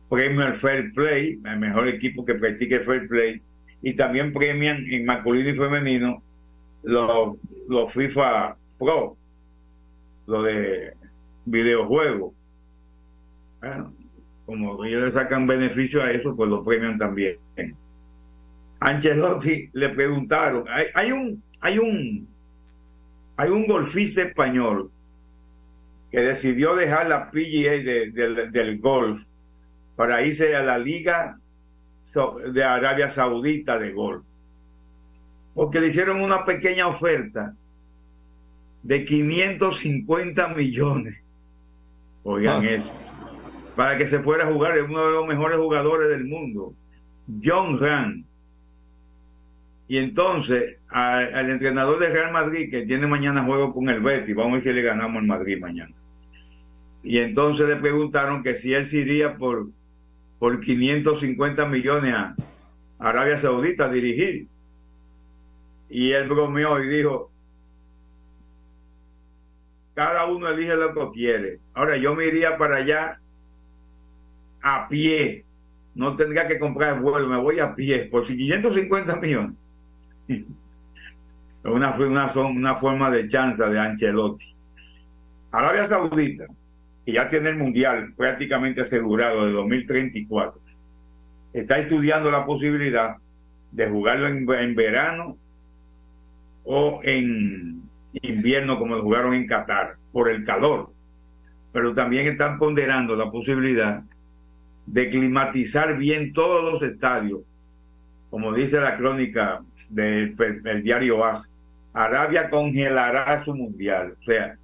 Premio 0.10 0.44
al 0.44 0.56
Fair 0.56 0.92
Play, 0.94 1.40
el 1.46 1.60
mejor 1.60 1.88
equipo 1.88 2.26
que 2.26 2.34
practique 2.34 2.80
Fair 2.80 3.08
Play. 3.08 3.42
Y 3.84 3.94
también 3.94 4.34
premian 4.34 4.86
en 4.90 5.06
masculino 5.06 5.50
y 5.50 5.54
femenino 5.54 6.24
los, 6.84 7.38
los 7.68 7.92
FIFA 7.94 8.56
Pro, 8.78 9.18
lo 10.28 10.44
de 10.44 10.94
videojuegos. 11.46 12.34
Bueno, 13.62 13.94
como 14.46 14.84
ellos 14.86 15.04
le 15.04 15.12
sacan 15.12 15.46
beneficio 15.48 16.02
a 16.02 16.12
eso, 16.12 16.36
pues 16.36 16.50
lo 16.50 16.64
premian 16.64 16.98
también. 16.98 17.38
Ancelotti 18.80 19.70
le 19.74 19.90
preguntaron, 19.90 20.66
hay, 20.70 20.86
hay 20.94 21.12
un, 21.12 21.44
hay 21.60 21.78
un, 21.80 22.28
hay 23.36 23.50
un 23.50 23.68
golfista 23.68 24.22
español 24.22 24.90
que 26.12 26.22
decidió 26.22 26.76
dejar 26.76 27.08
la 27.10 27.30
PGA 27.30 27.72
de- 27.84 28.12
del- 28.12 28.52
del 28.52 28.80
golf 28.80 29.22
para 29.96 30.24
irse 30.24 30.56
a 30.56 30.64
la 30.64 30.78
Liga 30.78 31.38
de 32.54 32.64
Arabia 32.64 33.12
Saudita 33.12 33.78
de 33.78 33.92
golf. 33.92 34.24
Porque 35.60 35.82
le 35.82 35.88
hicieron 35.88 36.22
una 36.22 36.46
pequeña 36.46 36.88
oferta 36.88 37.54
de 38.82 39.04
550 39.04 40.48
millones. 40.56 41.18
Oigan 42.24 42.64
Ah. 42.64 42.70
eso. 42.70 42.90
Para 43.76 43.98
que 43.98 44.08
se 44.08 44.20
fuera 44.20 44.46
a 44.46 44.54
jugar 44.54 44.78
es 44.78 44.86
uno 44.86 45.06
de 45.06 45.12
los 45.12 45.28
mejores 45.28 45.58
jugadores 45.58 46.08
del 46.08 46.24
mundo. 46.24 46.74
John 47.44 47.78
Ram. 47.78 48.24
Y 49.90 49.98
entonces 49.98 50.78
a- 50.88 51.18
al 51.18 51.50
entrenador 51.50 52.00
de 52.00 52.08
Real 52.08 52.32
Madrid 52.32 52.72
que 52.72 52.86
tiene 52.86 53.06
mañana 53.06 53.44
juego 53.44 53.74
con 53.74 53.90
el 53.90 54.00
Betis, 54.00 54.34
vamos 54.34 54.52
a 54.52 54.56
ver 54.56 54.64
si 54.64 54.72
le 54.72 54.82
ganamos 54.82 55.22
el 55.22 55.28
Madrid 55.28 55.60
mañana. 55.60 55.92
Y 57.04 57.18
entonces 57.18 57.68
le 57.68 57.76
preguntaron 57.76 58.44
que 58.44 58.56
si 58.56 58.74
él 58.74 58.88
se 58.88 59.00
iría 59.00 59.36
por, 59.36 59.68
por 60.40 60.62
550 60.62 61.66
millones 61.66 62.14
a 62.14 62.34
Arabia 62.98 63.40
Saudita 63.40 63.86
a 63.88 63.90
dirigir. 63.90 64.48
Y 65.90 66.12
él 66.12 66.30
bromeó 66.30 66.80
y 66.84 66.88
dijo, 66.88 67.32
cada 69.96 70.26
uno 70.28 70.48
elige 70.48 70.76
lo 70.76 70.94
que 70.94 71.12
quiere. 71.14 71.60
Ahora 71.74 71.98
yo 71.98 72.16
me 72.16 72.28
iría 72.28 72.58
para 72.58 72.78
allá 72.78 73.20
a 74.62 74.88
pie. 74.88 75.44
No 75.96 76.16
tendría 76.16 76.48
que 76.48 76.60
comprar 76.60 77.02
vuelo, 77.02 77.28
me 77.28 77.38
voy 77.38 77.60
a 77.60 77.76
pie 77.76 78.06
por 78.06 78.26
550 78.26 79.16
millones. 79.18 79.56
Es 80.28 80.44
una, 81.64 81.96
una, 81.98 82.32
una 82.34 82.76
forma 82.76 83.10
de 83.12 83.28
chanza 83.28 83.68
de 83.68 83.80
Ancelotti. 83.80 84.56
Arabia 85.52 85.88
Saudita, 85.88 86.46
que 87.06 87.12
ya 87.12 87.28
tiene 87.28 87.50
el 87.50 87.58
Mundial 87.58 88.14
prácticamente 88.16 88.82
asegurado 88.82 89.48
de 89.48 89.52
2034, 89.52 90.62
está 91.54 91.80
estudiando 91.80 92.30
la 92.30 92.46
posibilidad 92.46 93.18
de 93.72 93.90
jugarlo 93.90 94.28
en, 94.28 94.50
en 94.50 94.76
verano 94.76 95.38
o 96.72 97.00
en 97.02 97.82
invierno 98.14 98.78
como 98.78 99.02
jugaron 99.02 99.34
en 99.34 99.48
Qatar, 99.48 99.96
por 100.12 100.30
el 100.30 100.46
calor. 100.46 100.92
Pero 101.74 101.96
también 101.96 102.28
están 102.28 102.60
ponderando 102.60 103.16
la 103.16 103.32
posibilidad 103.32 104.04
de 104.86 105.10
climatizar 105.10 105.98
bien 105.98 106.32
todos 106.32 106.72
los 106.72 106.84
estadios, 106.84 107.42
como 108.30 108.54
dice 108.54 108.80
la 108.80 108.98
crónica 108.98 109.64
del, 109.90 110.36
diario 110.84 111.26
AS. 111.26 111.50
Arabia 111.92 112.52
congelará 112.52 113.44
su 113.44 113.56
mundial, 113.56 114.14
o 114.20 114.24
sea, 114.24 114.56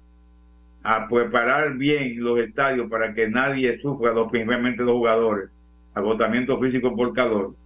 a 0.84 1.08
preparar 1.08 1.74
bien 1.74 2.22
los 2.22 2.38
estadios 2.38 2.88
para 2.88 3.14
que 3.14 3.28
nadie 3.28 3.80
sufra, 3.80 4.12
principalmente 4.30 4.84
los 4.84 4.94
jugadores, 4.94 5.50
agotamiento 5.92 6.60
físico 6.60 6.94
por 6.94 7.12
calor. 7.12 7.56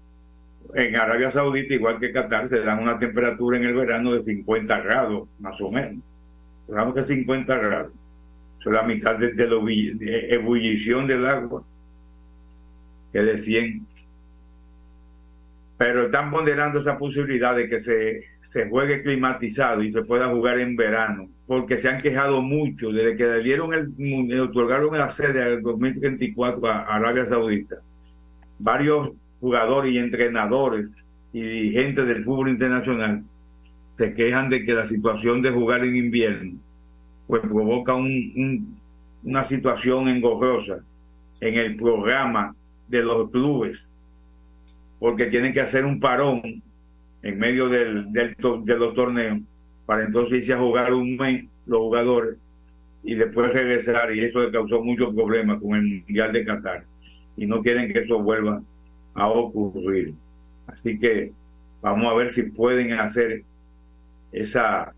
En 0.74 0.96
Arabia 0.96 1.30
Saudita, 1.30 1.74
igual 1.74 1.98
que 1.98 2.12
Qatar, 2.12 2.48
se 2.48 2.60
dan 2.60 2.80
una 2.80 2.98
temperatura 2.98 3.56
en 3.58 3.64
el 3.64 3.74
verano 3.74 4.12
de 4.12 4.22
50 4.24 4.80
grados, 4.80 5.28
más 5.38 5.60
o 5.60 5.70
menos. 5.70 6.02
Digamos 6.68 6.94
que 6.94 7.04
50 7.04 7.56
grados. 7.56 7.92
Eso 8.60 8.70
es 8.70 8.74
la 8.74 8.82
mitad 8.82 9.16
de, 9.16 9.32
de 9.32 9.48
la 9.48 9.56
ebullición 10.34 11.06
del 11.06 11.26
agua, 11.26 11.64
que 13.12 13.20
de 13.20 13.38
100. 13.38 13.86
Pero 15.78 16.06
están 16.06 16.30
ponderando 16.30 16.80
esa 16.80 16.98
posibilidad 16.98 17.56
de 17.56 17.68
que 17.68 17.80
se, 17.80 18.24
se 18.50 18.68
juegue 18.68 19.02
climatizado 19.02 19.82
y 19.82 19.92
se 19.92 20.02
pueda 20.02 20.28
jugar 20.28 20.58
en 20.58 20.76
verano, 20.76 21.28
porque 21.46 21.78
se 21.78 21.88
han 21.88 22.02
quejado 22.02 22.42
mucho 22.42 22.90
desde 22.90 23.16
que 23.16 23.26
le 23.26 23.42
dieron 23.42 23.72
el, 23.72 24.40
otorgaron 24.40 24.96
la 24.98 25.10
sede 25.12 25.44
del 25.44 25.62
2034 25.62 26.68
a 26.68 26.80
Arabia 26.96 27.26
Saudita. 27.26 27.76
Varios 28.58 29.12
jugadores 29.40 29.92
y 29.92 29.98
entrenadores 29.98 30.86
y 31.32 31.40
dirigentes 31.40 32.06
del 32.06 32.24
fútbol 32.24 32.50
internacional 32.50 33.22
se 33.96 34.14
quejan 34.14 34.48
de 34.50 34.64
que 34.64 34.74
la 34.74 34.88
situación 34.88 35.42
de 35.42 35.50
jugar 35.50 35.84
en 35.84 35.96
invierno 35.96 36.58
pues 37.26 37.42
provoca 37.42 37.94
un, 37.94 38.06
un, 38.06 38.80
una 39.24 39.44
situación 39.46 40.08
engorrosa 40.08 40.80
en 41.40 41.54
el 41.54 41.76
programa 41.76 42.54
de 42.88 43.02
los 43.02 43.30
clubes 43.30 43.86
porque 44.98 45.26
tienen 45.26 45.52
que 45.52 45.60
hacer 45.60 45.84
un 45.84 46.00
parón 46.00 46.62
en 47.22 47.38
medio 47.38 47.68
del, 47.68 48.12
del 48.12 48.34
de 48.64 48.76
los 48.78 48.94
torneos 48.94 49.38
para 49.86 50.04
entonces 50.04 50.40
irse 50.40 50.52
a 50.52 50.58
jugar 50.58 50.92
un 50.92 51.16
mes 51.16 51.44
los 51.66 51.80
jugadores 51.80 52.36
y 53.02 53.14
después 53.14 53.52
regresar 53.52 54.14
y 54.14 54.20
eso 54.20 54.40
le 54.40 54.50
causó 54.50 54.82
muchos 54.82 55.14
problemas 55.14 55.60
con 55.60 55.74
el 55.76 55.84
Mundial 55.84 56.32
de 56.32 56.44
Qatar 56.44 56.84
y 57.36 57.46
no 57.46 57.62
quieren 57.62 57.92
que 57.92 58.00
eso 58.00 58.20
vuelva 58.20 58.62
a 59.14 59.28
ocurrir. 59.28 60.14
Así 60.66 60.98
que 60.98 61.32
vamos 61.80 62.12
a 62.12 62.14
ver 62.14 62.32
si 62.32 62.42
pueden 62.42 62.92
hacer 62.92 63.42
esa 64.32 64.92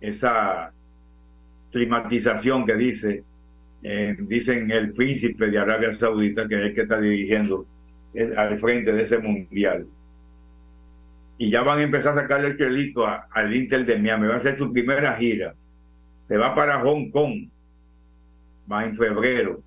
esa 0.00 0.72
climatización 1.72 2.66
que 2.66 2.74
dice 2.74 3.24
eh, 3.82 4.16
dicen 4.18 4.70
el 4.70 4.92
príncipe 4.92 5.50
de 5.50 5.58
Arabia 5.58 5.92
Saudita 5.94 6.46
que 6.46 6.54
es 6.54 6.60
el 6.60 6.74
que 6.74 6.82
está 6.82 7.00
dirigiendo 7.00 7.66
el, 8.14 8.36
al 8.36 8.58
frente 8.58 8.92
de 8.92 9.02
ese 9.02 9.18
mundial. 9.18 9.86
Y 11.38 11.50
ya 11.50 11.62
van 11.62 11.78
a 11.80 11.82
empezar 11.82 12.12
a 12.12 12.22
sacarle 12.22 12.48
el 12.48 12.58
chelito 12.58 13.06
al 13.06 13.54
Inter 13.54 13.84
de 13.84 13.98
Miami. 13.98 14.26
Va 14.26 14.36
a 14.36 14.40
ser 14.40 14.56
su 14.56 14.72
primera 14.72 15.14
gira. 15.16 15.54
Se 16.28 16.36
va 16.38 16.54
para 16.54 16.80
Hong 16.80 17.10
Kong. 17.10 17.48
Va 18.70 18.84
en 18.84 18.96
febrero 18.96 19.62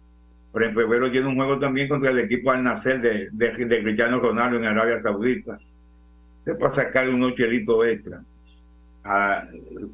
pero 0.52 0.66
en 0.66 0.74
febrero 0.74 1.12
tiene 1.12 1.28
un 1.28 1.36
juego 1.36 1.60
también 1.60 1.88
contra 1.88 2.12
el 2.12 2.20
equipo 2.20 2.52
al 2.52 2.64
nacer 2.64 3.02
de, 3.02 3.30
de, 3.32 3.66
de 3.66 3.84
Cristiano 3.84 4.20
Ronaldo 4.20 4.58
en 4.58 4.66
Arabia 4.66 5.02
Saudita. 5.02 5.60
Se 6.46 6.56
puede 6.56 6.74
sacar 6.76 7.08
unos 7.10 7.36
chelitos 7.36 7.86
extra. 7.88 8.22
a 9.04 9.48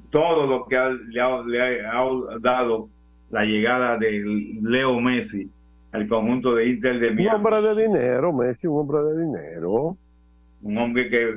todo 0.09 0.47
lo 0.47 0.65
que 0.65 0.77
ha- 0.77 0.89
le, 0.91 1.21
ha, 1.21 1.41
le 1.43 1.85
ha 1.85 2.03
dado 2.41 2.89
la 3.29 3.43
llegada 3.45 3.97
de 3.97 4.23
Leo 4.61 4.99
Messi 4.99 5.49
al 5.91 6.07
conjunto 6.07 6.55
de 6.55 6.67
Inter 6.67 6.99
de 6.99 7.09
Un 7.09 7.15
Miami. 7.15 7.35
hombre 7.35 7.61
de 7.61 7.81
dinero, 7.83 8.33
Messi, 8.33 8.67
un 8.67 8.79
hombre 8.79 8.99
de 9.03 9.21
dinero. 9.25 9.97
Un 10.61 10.77
hombre 10.77 11.09
que, 11.09 11.35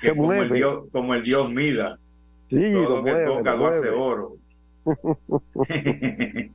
que 0.00 0.10
como, 0.10 0.32
el 0.34 0.50
dios, 0.52 0.84
como 0.92 1.14
el 1.14 1.22
dios 1.22 1.50
Mida, 1.50 1.98
Sí, 2.48 2.72
todo 2.72 2.82
lo 2.82 2.96
lo 2.96 3.04
que 3.04 3.10
mueve, 3.12 3.26
toca 3.26 3.52
lo 3.54 3.58
lo 3.58 3.66
hace 3.68 3.88
oro. 3.90 4.32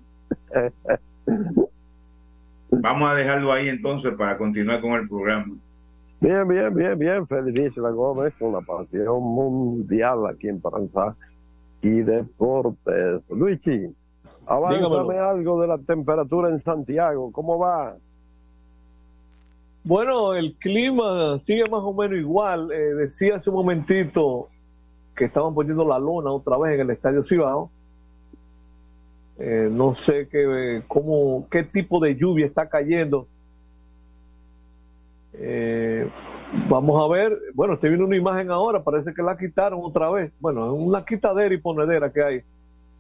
Vamos 2.82 3.10
a 3.10 3.16
dejarlo 3.16 3.52
ahí 3.52 3.70
entonces 3.70 4.14
para 4.16 4.38
continuar 4.38 4.82
con 4.82 4.92
el 4.94 5.08
programa. 5.08 5.56
Bien, 6.20 6.48
bien, 6.48 6.74
bien, 6.74 6.98
bien, 6.98 7.28
Feliz 7.28 7.76
la 7.78 7.92
Gómez 7.92 8.34
con 8.40 8.54
la 8.54 8.62
pasión 8.62 9.22
mundial 9.22 10.26
aquí 10.28 10.48
en 10.48 10.62
Pranza 10.62 11.16
y 11.82 12.02
Deportes. 12.02 13.22
Luigi, 13.30 13.94
avánzame 14.48 15.20
algo 15.20 15.62
de 15.62 15.68
la 15.68 15.78
temperatura 15.78 16.50
en 16.50 16.60
Santiago, 16.60 17.32
¿cómo 17.32 17.60
va? 17.60 17.96
Bueno, 19.84 20.34
el 20.34 20.56
clima 20.56 21.38
sigue 21.38 21.70
más 21.70 21.84
o 21.84 21.94
menos 21.94 22.18
igual. 22.18 22.72
Eh, 22.72 22.96
decía 22.96 23.36
hace 23.36 23.52
un 23.52 23.58
momentito 23.58 24.48
que 25.16 25.26
estaban 25.26 25.54
poniendo 25.54 25.86
la 25.86 26.00
lona 26.00 26.32
otra 26.32 26.58
vez 26.58 26.74
en 26.74 26.82
el 26.82 26.90
Estadio 26.90 27.24
Cibao. 27.24 27.70
Eh, 29.38 29.70
no 29.72 29.96
sé 29.96 30.28
qué, 30.30 30.84
cómo, 30.88 31.48
qué 31.50 31.64
tipo 31.64 32.00
de 32.00 32.16
lluvia 32.16 32.46
está 32.46 32.70
cayendo. 32.70 33.28
Eh, 35.34 36.10
vamos 36.70 37.04
a 37.04 37.08
ver. 37.14 37.38
Bueno, 37.54 37.74
estoy 37.74 37.90
viendo 37.90 38.06
una 38.08 38.16
imagen 38.18 38.52
ahora. 38.52 38.84
Parece 38.84 39.14
que 39.14 39.22
la 39.22 39.38
quitaron 39.38 39.80
otra 39.84 40.10
vez. 40.10 40.32
Bueno, 40.40 40.66
es 40.74 40.82
una 40.82 41.04
quitadera 41.06 41.54
y 41.54 41.58
ponedera 41.58 42.12
que 42.12 42.24
hay. 42.24 42.42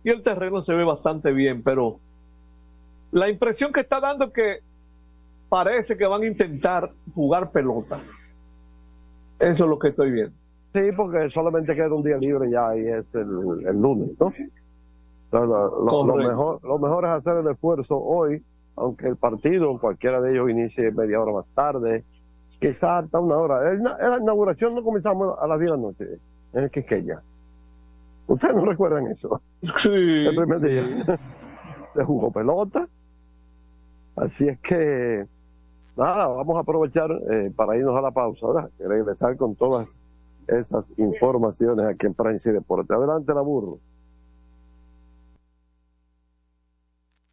Y 0.04 0.10
el 0.10 0.22
terreno 0.24 0.62
se 0.62 0.74
ve 0.74 0.84
bastante 0.84 1.32
bien, 1.32 1.64
pero 1.64 2.00
la 3.12 3.30
impresión 3.30 3.72
que 3.74 3.82
está 3.82 4.00
dando 4.00 4.26
es 4.26 4.34
que 4.34 4.60
parece 5.50 5.98
que 5.98 6.06
van 6.06 6.24
a 6.24 6.28
intentar 6.28 6.92
jugar 7.14 7.52
pelota. 7.52 8.00
Eso 9.40 9.64
es 9.66 9.70
lo 9.70 9.80
que 9.80 9.90
estoy 9.90 10.12
viendo. 10.12 10.36
Sí, 10.74 10.82
porque 10.96 11.30
solamente 11.30 11.76
queda 11.76 11.94
un 11.94 12.04
día 12.04 12.18
libre 12.18 12.50
ya 12.52 12.76
y 12.76 12.88
es 12.88 13.06
el, 13.14 13.66
el 13.68 13.82
lunes, 13.82 14.10
¿no? 14.20 14.34
Lo, 15.42 15.46
lo- 15.46 15.84
lo 15.84 15.92
Correcto. 15.92 16.30
mejor, 16.30 16.64
lo 16.64 16.80
mejor 16.80 17.06
es 17.06 17.12
hacer 17.12 17.38
el 17.38 17.48
esfuerzo 17.48 17.98
hoy, 17.98 18.42
aunque 18.76 19.08
el 19.08 19.16
partido, 19.18 19.78
cualquiera 19.80 20.22
de 20.22 20.32
ellos, 20.34 20.50
inicie 20.50 20.92
media 20.92 21.20
hora 21.22 21.34
más 21.34 21.46
tarde, 21.54 22.04
quizás 22.60 23.04
hasta 23.06 23.20
una 23.20 23.38
hora. 23.38 23.72
El- 23.72 23.84
la 23.84 24.18
inauguración 24.22 24.76
no 24.76 24.84
comenzamos 24.84 25.38
a 25.40 25.48
las 25.48 25.60
10 25.60 25.72
de 25.72 25.78
la 25.78 25.84
noche 25.84 26.06
en 26.54 26.64
el 26.64 26.70
Quisqueya. 26.72 27.22
¿Ustedes 28.28 28.56
no 28.56 28.66
recuerdan 28.66 29.08
eso? 29.08 29.42
Sí. 29.78 30.26
El 30.28 30.36
primer 30.36 30.60
día. 30.62 31.20
Se 31.94 32.04
jugó 32.04 32.32
pelota. 32.32 32.88
Así 34.16 34.48
es 34.48 34.60
que, 34.62 35.26
nada, 35.98 36.28
vamos 36.28 36.56
a 36.58 36.60
aprovechar 36.62 37.12
eh, 37.30 37.52
para 37.56 37.76
irnos 37.78 37.96
a 37.98 38.02
la 38.02 38.12
pausa, 38.12 38.48
¿verdad? 38.48 38.70
Y 38.80 38.84
regresar 38.84 39.36
con 39.38 39.56
todas 39.56 39.90
esas 40.48 40.92
informaciones 40.98 41.86
aquí 41.86 42.06
en 42.06 42.14
Prensa 42.14 42.50
y 42.50 42.54
Deporte. 42.54 42.94
Adelante, 42.94 43.34
la 43.34 43.42
burro. 43.42 43.78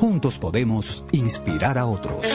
Juntos 0.00 0.38
podemos 0.38 1.04
inspirar 1.12 1.76
a 1.76 1.84
otros. 1.84 2.26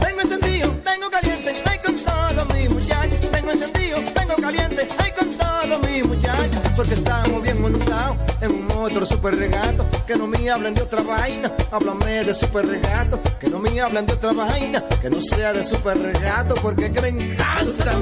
Tengo 0.00 0.20
encendido, 0.22 0.70
tengo 0.82 1.10
caliente, 1.10 1.52
ay 1.66 1.78
con 1.84 1.94
todo 1.96 2.46
mi 2.54 2.66
muchachos. 2.70 3.30
Tengo 3.30 3.50
encendido, 3.50 3.98
tengo 4.14 4.36
caliente, 4.36 4.88
ay 4.96 5.12
con 5.18 5.28
todo 5.28 5.78
mi 5.80 6.02
muchachos. 6.02 6.60
Porque 6.74 6.94
estamos 6.94 7.42
bien 7.42 7.60
montados 7.60 8.16
en 8.40 8.52
un 8.52 8.72
otro 8.72 9.04
super 9.04 9.36
regato. 9.36 9.84
Que 10.06 10.16
no 10.16 10.26
me 10.26 10.48
hablen 10.48 10.72
de 10.72 10.80
otra 10.80 11.02
vaina, 11.02 11.52
háblame 11.70 12.24
de 12.24 12.32
super 12.32 12.66
regato. 12.66 13.20
Que 13.38 13.50
no 13.50 13.58
me 13.58 13.78
hablen 13.78 14.06
de 14.06 14.14
otra 14.14 14.32
vaina, 14.32 14.82
que 15.02 15.10
no 15.10 15.20
sea 15.20 15.52
de 15.52 15.62
super 15.62 15.98
regato. 15.98 16.54
Porque 16.54 16.90
que 16.90 17.02
me 17.02 17.08
encanta 17.08 17.98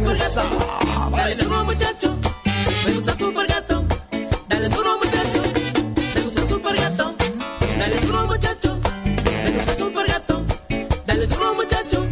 duro 1.43 1.65
muchacho, 1.65 2.17
me 2.87 2.93
gusta 2.93 3.17
super 3.17 3.49
gato. 3.49 3.78
Dale 4.49 4.69
duro 4.71 4.97
muchacho, 4.97 5.43
me 6.15 6.23
gusta 6.23 6.47
super 6.47 6.75
gato. 6.75 7.15
Dale 7.79 8.01
duro 8.01 8.27
muchacho, 8.27 8.79
me 9.15 9.51
gusta 9.51 9.77
super 9.77 10.07
gato. 10.07 10.45
Dale 11.07 11.27
duro 11.27 11.55
muchacho. 11.55 12.07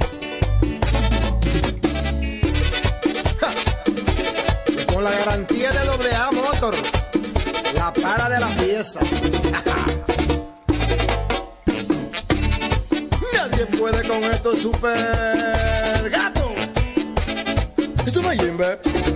Con 4.92 5.04
la 5.04 5.10
garantía 5.10 5.72
de 5.72 5.84
doble 5.86 6.14
A 6.14 6.30
Motor, 6.30 6.74
la 7.74 7.92
para 7.92 8.28
de 8.28 8.40
la 8.40 8.48
pieza. 8.48 9.00
Nadie 13.32 13.66
puede 13.78 14.06
con 14.06 14.22
estos 14.24 14.60
super 14.60 16.10
gatos. 16.10 16.52
Esto 18.06 18.30
es 18.30 18.40
Jimbe. 18.40 19.15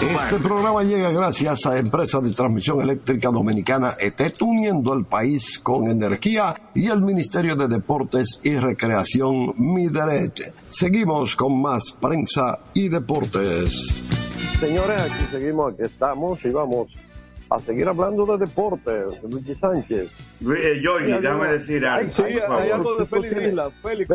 Este 0.00 0.38
programa 0.38 0.84
llega 0.84 1.10
gracias 1.10 1.66
a 1.66 1.76
Empresa 1.76 2.20
de 2.20 2.32
Transmisión 2.32 2.80
Eléctrica 2.80 3.30
Dominicana 3.30 3.94
ETET, 3.98 4.40
uniendo 4.42 4.94
el 4.94 5.04
país 5.04 5.58
con 5.58 5.88
energía 5.88 6.54
y 6.74 6.86
el 6.88 7.02
Ministerio 7.02 7.56
de 7.56 7.66
Deportes 7.66 8.38
y 8.44 8.54
Recreación 8.56 9.54
Mideret. 9.56 10.52
Seguimos 10.68 11.34
con 11.34 11.60
más 11.60 11.90
prensa 12.00 12.60
y 12.74 12.88
deportes. 12.88 14.08
Señores, 14.60 15.00
aquí 15.02 15.24
seguimos, 15.32 15.72
aquí 15.74 15.82
estamos 15.82 16.44
y 16.44 16.50
vamos 16.50 16.88
a 17.50 17.58
seguir 17.58 17.88
hablando 17.88 18.24
de 18.24 18.38
deportes. 18.46 19.22
Luigi 19.28 19.54
Sánchez. 19.54 20.10
Eh, 20.42 20.80
Jorge, 20.84 21.20
déjame 21.20 21.48
decir 21.52 21.84
algo. 21.84 22.12
Sí, 22.12 22.22
por 22.22 22.30
hay 22.32 22.38
favor. 22.38 22.72
algo 22.72 22.96
de 22.96 23.06
Félix 23.06 23.46
Isla. 23.46 23.70
Félix, 23.82 24.08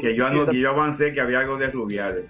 que 0.00 0.16
yo, 0.16 0.46
que 0.46 0.60
yo 0.60 0.70
avancé 0.70 1.12
que 1.12 1.20
había 1.20 1.40
algo 1.40 1.56
de 1.56 1.68
Rubiales. 1.68 2.24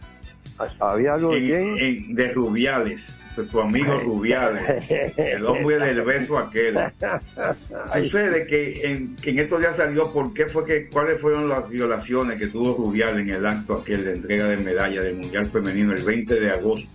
¿Había 0.80 1.14
algo 1.14 1.32
de 1.32 2.32
Rubiales, 2.34 3.16
de 3.36 3.44
tu 3.44 3.60
amigo 3.60 3.94
Rubiales, 4.04 4.90
el 5.16 5.44
hombre 5.46 5.78
del 5.78 6.02
beso 6.02 6.38
aquel. 6.38 6.76
Sucede 7.94 8.46
que 8.46 8.80
en, 8.82 9.16
que 9.16 9.30
en 9.30 9.38
estos 9.40 9.60
días 9.60 9.76
salió 9.76 10.12
por 10.12 10.34
qué 10.34 10.46
fue 10.46 10.64
que, 10.64 10.88
cuáles 10.88 11.20
fueron 11.20 11.48
las 11.48 11.68
violaciones 11.68 12.38
que 12.38 12.48
tuvo 12.48 12.74
Rubiales 12.74 13.20
en 13.20 13.30
el 13.30 13.46
acto 13.46 13.74
aquel 13.74 14.04
de 14.04 14.14
entrega 14.14 14.46
de 14.48 14.56
medalla 14.56 15.02
del 15.02 15.16
Mundial 15.16 15.46
Femenino 15.46 15.92
el 15.92 16.02
20 16.02 16.40
de 16.40 16.50
agosto. 16.50 16.88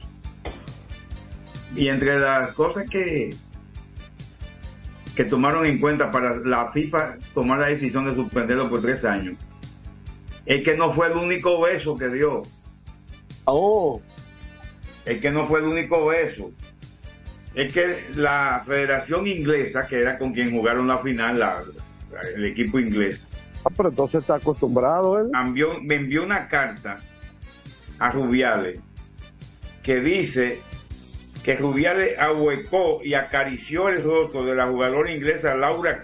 Y 1.76 1.88
entre 1.88 2.20
las 2.20 2.52
cosas 2.54 2.90
que 2.90 3.32
que 5.16 5.26
tomaron 5.26 5.66
en 5.66 5.78
cuenta 5.78 6.10
para 6.10 6.38
la 6.38 6.72
FIFA 6.72 7.18
tomar 7.36 7.60
la 7.60 7.68
decisión 7.68 8.06
de 8.06 8.16
suspenderlo 8.16 8.68
por 8.68 8.82
tres 8.82 9.06
años 9.06 9.36
es 10.46 10.64
que 10.64 10.76
no 10.76 10.92
fue 10.92 11.08
el 11.08 11.14
único 11.14 11.62
beso 11.62 11.98
que 11.98 12.10
dio. 12.10 12.44
Oh. 13.46 14.02
Es 15.06 15.20
que 15.20 15.32
no 15.32 15.48
fue 15.48 15.60
el 15.60 15.66
único 15.66 16.06
beso. 16.08 16.52
Es 17.56 17.72
que 17.74 18.04
la 18.16 18.64
Federación 18.66 19.28
Inglesa, 19.28 19.84
que 19.84 20.00
era 20.00 20.18
con 20.18 20.34
quien 20.34 20.52
jugaron 20.52 20.88
la 20.88 21.00
final, 21.00 21.40
la- 21.40 21.64
la- 22.12 22.30
el 22.36 22.46
equipo 22.46 22.80
inglés, 22.80 23.22
Ah, 23.66 23.70
pero 23.78 23.90
entonces 23.90 24.22
está 24.22 24.36
acostumbrado 24.36 25.20
él. 25.20 25.28
envió- 25.34 25.80
me 25.82 25.96
envió 25.96 26.24
una 26.24 26.48
carta 26.48 27.00
a 28.00 28.10
Rubiales 28.10 28.80
que 29.84 30.00
dice 30.02 30.60
que 31.44 31.56
Rubiales 31.56 32.18
ahuecó 32.20 33.02
y 33.04 33.14
acarició 33.14 33.90
el 33.90 34.04
rostro 34.04 34.44
de 34.46 34.56
la 34.56 34.68
jugadora 34.68 35.12
inglesa 35.12 35.56
Laura 35.56 36.02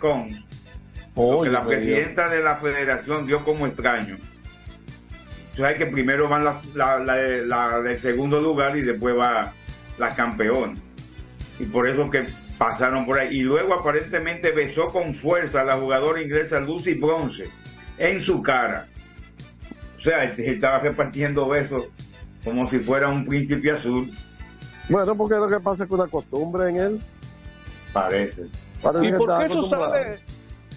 lo 1.15 1.41
que 1.43 1.49
la 1.49 1.63
presidenta 1.65 2.29
de 2.29 2.43
la 2.43 2.55
federación 2.57 3.25
dio 3.27 3.43
como 3.43 3.65
extraño. 3.67 4.17
Sabes 5.59 5.77
que 5.77 5.87
primero 5.87 6.29
van 6.29 6.45
la, 6.45 6.61
la, 6.73 6.99
la, 6.99 7.17
la 7.45 7.81
del 7.81 7.99
segundo 7.99 8.39
lugar 8.39 8.77
y 8.77 8.81
después 8.81 9.17
va 9.17 9.51
la 9.97 10.15
campeona. 10.15 10.75
Y 11.59 11.65
por 11.65 11.85
eso 11.85 12.09
que 12.09 12.23
pasaron 12.57 13.05
por 13.05 13.19
ahí. 13.19 13.39
Y 13.39 13.41
luego 13.41 13.73
aparentemente 13.73 14.51
besó 14.51 14.85
con 14.85 15.13
fuerza 15.13 15.61
a 15.61 15.65
la 15.65 15.75
jugadora 15.75 16.21
inglesa 16.21 16.61
Lucy 16.61 16.93
Bronze 16.93 17.49
en 17.97 18.23
su 18.23 18.41
cara. 18.41 18.87
O 19.97 20.01
sea, 20.01 20.23
este, 20.23 20.49
estaba 20.49 20.79
repartiendo 20.79 21.49
besos 21.49 21.89
como 22.45 22.69
si 22.69 22.79
fuera 22.79 23.09
un 23.09 23.25
príncipe 23.25 23.71
azul. 23.71 24.09
Bueno, 24.87 25.13
porque 25.13 25.35
lo 25.35 25.47
que 25.47 25.59
pasa 25.59 25.83
es 25.83 25.89
que 25.89 25.95
una 25.95 26.07
costumbre 26.07 26.69
en 26.69 26.77
él. 26.77 27.01
Parece. 27.91 28.45
Parece 28.81 29.07
¿Y 29.07 29.11
por 29.11 29.39
qué 29.39 29.45
eso 29.45 29.63
sale? 29.65 30.19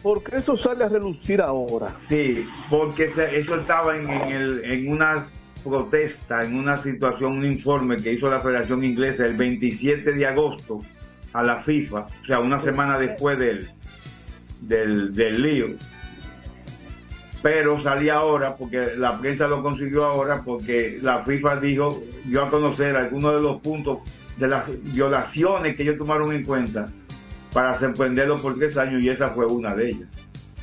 ¿Por 0.03 0.22
qué 0.24 0.36
eso 0.36 0.57
sale 0.57 0.84
a 0.84 0.88
relucir 0.88 1.40
ahora? 1.40 1.94
Sí, 2.09 2.44
porque 2.68 3.11
se- 3.12 3.38
eso 3.38 3.55
estaba 3.57 3.96
en, 3.96 4.09
en 4.11 4.88
unas 4.90 5.30
protesta 5.62 6.40
en 6.44 6.57
una 6.59 6.76
situación, 6.76 7.38
un 7.38 7.46
informe 7.46 7.96
que 7.96 8.12
hizo 8.14 8.28
la 8.28 8.40
Federación 8.40 8.82
Inglesa 8.84 9.24
el 9.26 9.36
27 9.36 10.11
de 10.12 10.26
agosto 10.26 10.80
a 11.32 11.42
la 11.44 11.62
FIFA, 11.62 12.00
o 12.00 12.26
sea, 12.26 12.40
una 12.40 12.61
semana 12.61 12.98
después 12.98 13.38
del, 13.38 13.68
del, 14.61 15.14
del 15.14 15.40
lío. 15.40 15.66
Pero 17.42 17.80
salía 17.80 18.16
ahora, 18.16 18.57
porque 18.57 18.94
la 18.96 19.18
prensa 19.18 19.46
lo 19.48 19.62
consiguió 19.62 20.05
ahora, 20.05 20.42
porque 20.44 20.98
la 21.00 21.24
FIFA 21.24 21.57
dijo, 21.61 22.03
dio 22.24 22.42
a 22.44 22.50
conocer 22.50 22.96
algunos 22.96 23.34
de 23.34 23.40
los 23.40 23.61
puntos 23.61 23.98
de 24.38 24.48
las 24.48 24.64
violaciones 24.92 25.76
que 25.76 25.82
ellos 25.84 25.98
tomaron 25.98 26.32
en 26.32 26.44
cuenta 26.44 26.88
para 27.53 27.78
suspenderlo 27.78 28.36
por 28.36 28.59
tres 28.59 28.76
años 28.76 29.03
y 29.03 29.11
esa 29.11 29.28
fue 29.30 29.46
una 29.46 29.74
de 29.74 29.90
ellas. 29.90 30.09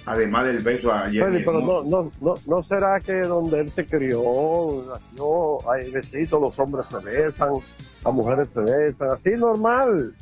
Además 0.06 0.48
del 0.48 0.60
beso 0.60 0.92
a 0.92 1.10
Jenny 1.10 1.44
pero 1.44 1.60
no, 1.60 1.84
no, 1.84 2.12
no, 2.20 2.34
¿no 2.48 2.64
será 2.64 3.00
que 3.00 3.14
donde 3.22 3.60
él 3.60 3.70
se 3.70 3.86
crió, 3.86 4.24
nació, 4.90 5.72
hay 5.72 5.92
besitos, 5.92 6.42
los 6.42 6.58
hombres 6.58 6.86
se 6.90 6.98
besan, 7.06 7.50
las 8.04 8.14
mujeres 8.14 8.48
se 8.54 8.62
besan, 8.62 9.10
así 9.12 9.30
normal? 9.32 10.14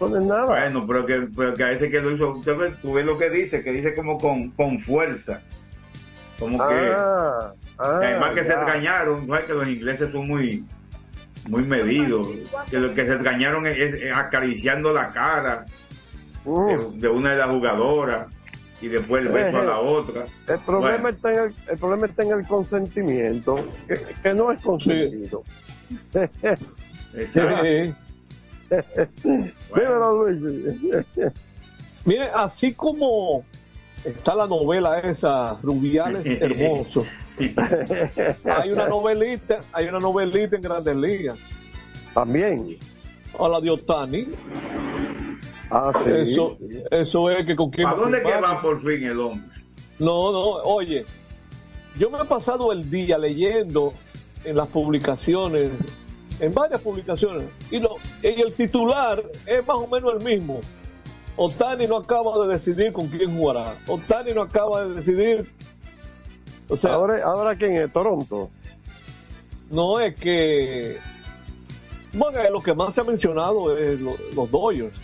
No 0.00 0.06
es 0.06 0.24
nada. 0.24 0.46
Bueno, 0.46 0.84
pero 0.86 1.06
que, 1.06 1.28
pero 1.36 1.54
que 1.54 1.62
a 1.62 1.72
ese 1.72 1.90
que 1.90 2.00
lo 2.00 2.10
hizo, 2.12 2.30
usted 2.30 2.56
ve, 2.56 2.72
tú 2.80 2.94
ves 2.94 3.04
lo 3.04 3.18
que 3.18 3.28
dice, 3.28 3.62
que 3.62 3.70
dice 3.70 3.94
como 3.94 4.18
con, 4.18 4.50
con 4.52 4.78
fuerza. 4.80 5.42
Como 6.38 6.56
que, 6.56 6.94
Ah, 6.96 7.52
ah, 7.78 7.98
que 8.00 8.06
además 8.06 8.34
que 8.34 8.44
se 8.44 8.52
engañaron, 8.54 9.26
¿no? 9.26 9.36
Es 9.36 9.44
que 9.44 9.52
los 9.52 9.68
ingleses 9.68 10.10
son 10.10 10.26
muy 10.26 10.64
muy 11.48 11.62
medidos, 11.62 12.28
que 12.70 12.78
lo 12.78 12.94
que 12.94 13.06
se 13.06 13.12
engañaron 13.12 13.66
es, 13.66 13.76
es 13.76 14.16
acariciando 14.16 14.92
la 14.92 15.12
cara 15.12 15.66
de, 16.44 16.90
de 16.98 17.08
una 17.08 17.30
de 17.32 17.36
las 17.36 17.50
jugadoras 17.50 18.26
y 18.80 18.88
después 18.88 19.24
el 19.26 19.32
beso 19.32 19.58
a 19.58 19.64
la 19.64 19.78
otra. 19.78 20.24
El 20.48 20.58
problema, 20.60 21.02
Bueno. 21.02 21.08
está 21.10 21.32
en 21.32 21.38
el, 21.38 21.54
el 21.68 21.78
problema 21.78 22.06
está 22.06 22.22
en 22.22 22.30
el 22.38 22.46
consentimiento, 22.46 23.68
que, 23.86 23.94
que 24.22 24.34
no 24.34 24.50
es 24.52 24.60
consentido. 24.62 25.42
Sí. 26.12 26.20
Luis. 27.34 27.94
Mire, 32.04 32.28
así 32.34 32.72
como 32.72 33.44
está 34.04 34.34
la 34.34 34.46
novela 34.46 35.00
esa, 35.00 35.58
Rubiales 35.62 36.24
Hermoso, 36.40 37.04
hay 38.44 38.70
una 38.70 38.88
novelita, 38.88 39.58
hay 39.72 39.86
una 39.88 40.00
novelita 40.00 40.56
en 40.56 40.62
Grandes 40.62 40.96
Ligas. 40.96 41.38
También. 42.14 42.78
A 43.38 43.48
la 43.48 43.60
de 43.60 43.70
Otani. 43.70 44.28
Ah, 45.70 45.92
sí, 46.04 46.10
eso, 46.10 46.56
sí. 46.58 46.82
eso 46.90 47.30
es 47.30 47.46
que 47.46 47.54
con 47.56 47.70
quién 47.70 47.86
¿A 47.86 47.94
dónde 47.94 48.22
que 48.22 48.40
va 48.40 48.60
por 48.60 48.80
fin 48.80 49.04
el 49.04 49.20
hombre? 49.20 49.46
No, 49.98 50.32
no, 50.32 50.40
oye, 50.64 51.04
yo 51.98 52.10
me 52.10 52.18
he 52.18 52.24
pasado 52.24 52.72
el 52.72 52.90
día 52.90 53.18
leyendo 53.18 53.92
en 54.44 54.56
las 54.56 54.66
publicaciones, 54.68 55.70
en 56.40 56.52
varias 56.54 56.80
publicaciones, 56.80 57.44
y, 57.70 57.78
lo, 57.78 57.94
y 58.22 58.40
el 58.40 58.52
titular 58.54 59.22
es 59.46 59.66
más 59.66 59.76
o 59.76 59.86
menos 59.86 60.14
el 60.18 60.24
mismo. 60.24 60.60
Otani 61.36 61.86
no 61.86 61.96
acaba 61.98 62.46
de 62.46 62.52
decidir 62.54 62.92
con 62.92 63.06
quién 63.08 63.36
jugará. 63.36 63.76
Otani 63.86 64.32
no 64.32 64.42
acaba 64.42 64.84
de 64.84 64.94
decidir. 64.96 65.46
O 66.68 66.76
sea, 66.76 66.94
ahora, 66.94 67.22
ahora 67.24 67.54
quién 67.56 67.76
es 67.76 67.92
Toronto. 67.92 68.50
no 69.70 70.00
es 70.00 70.14
que. 70.16 70.98
Bueno, 72.12 72.38
lo 72.50 72.60
que 72.60 72.74
más 72.74 72.92
se 72.94 73.00
ha 73.00 73.04
mencionado 73.04 73.76
es 73.76 74.00
lo- 74.00 74.16
los 74.34 74.50
Dodgers. 74.50 74.94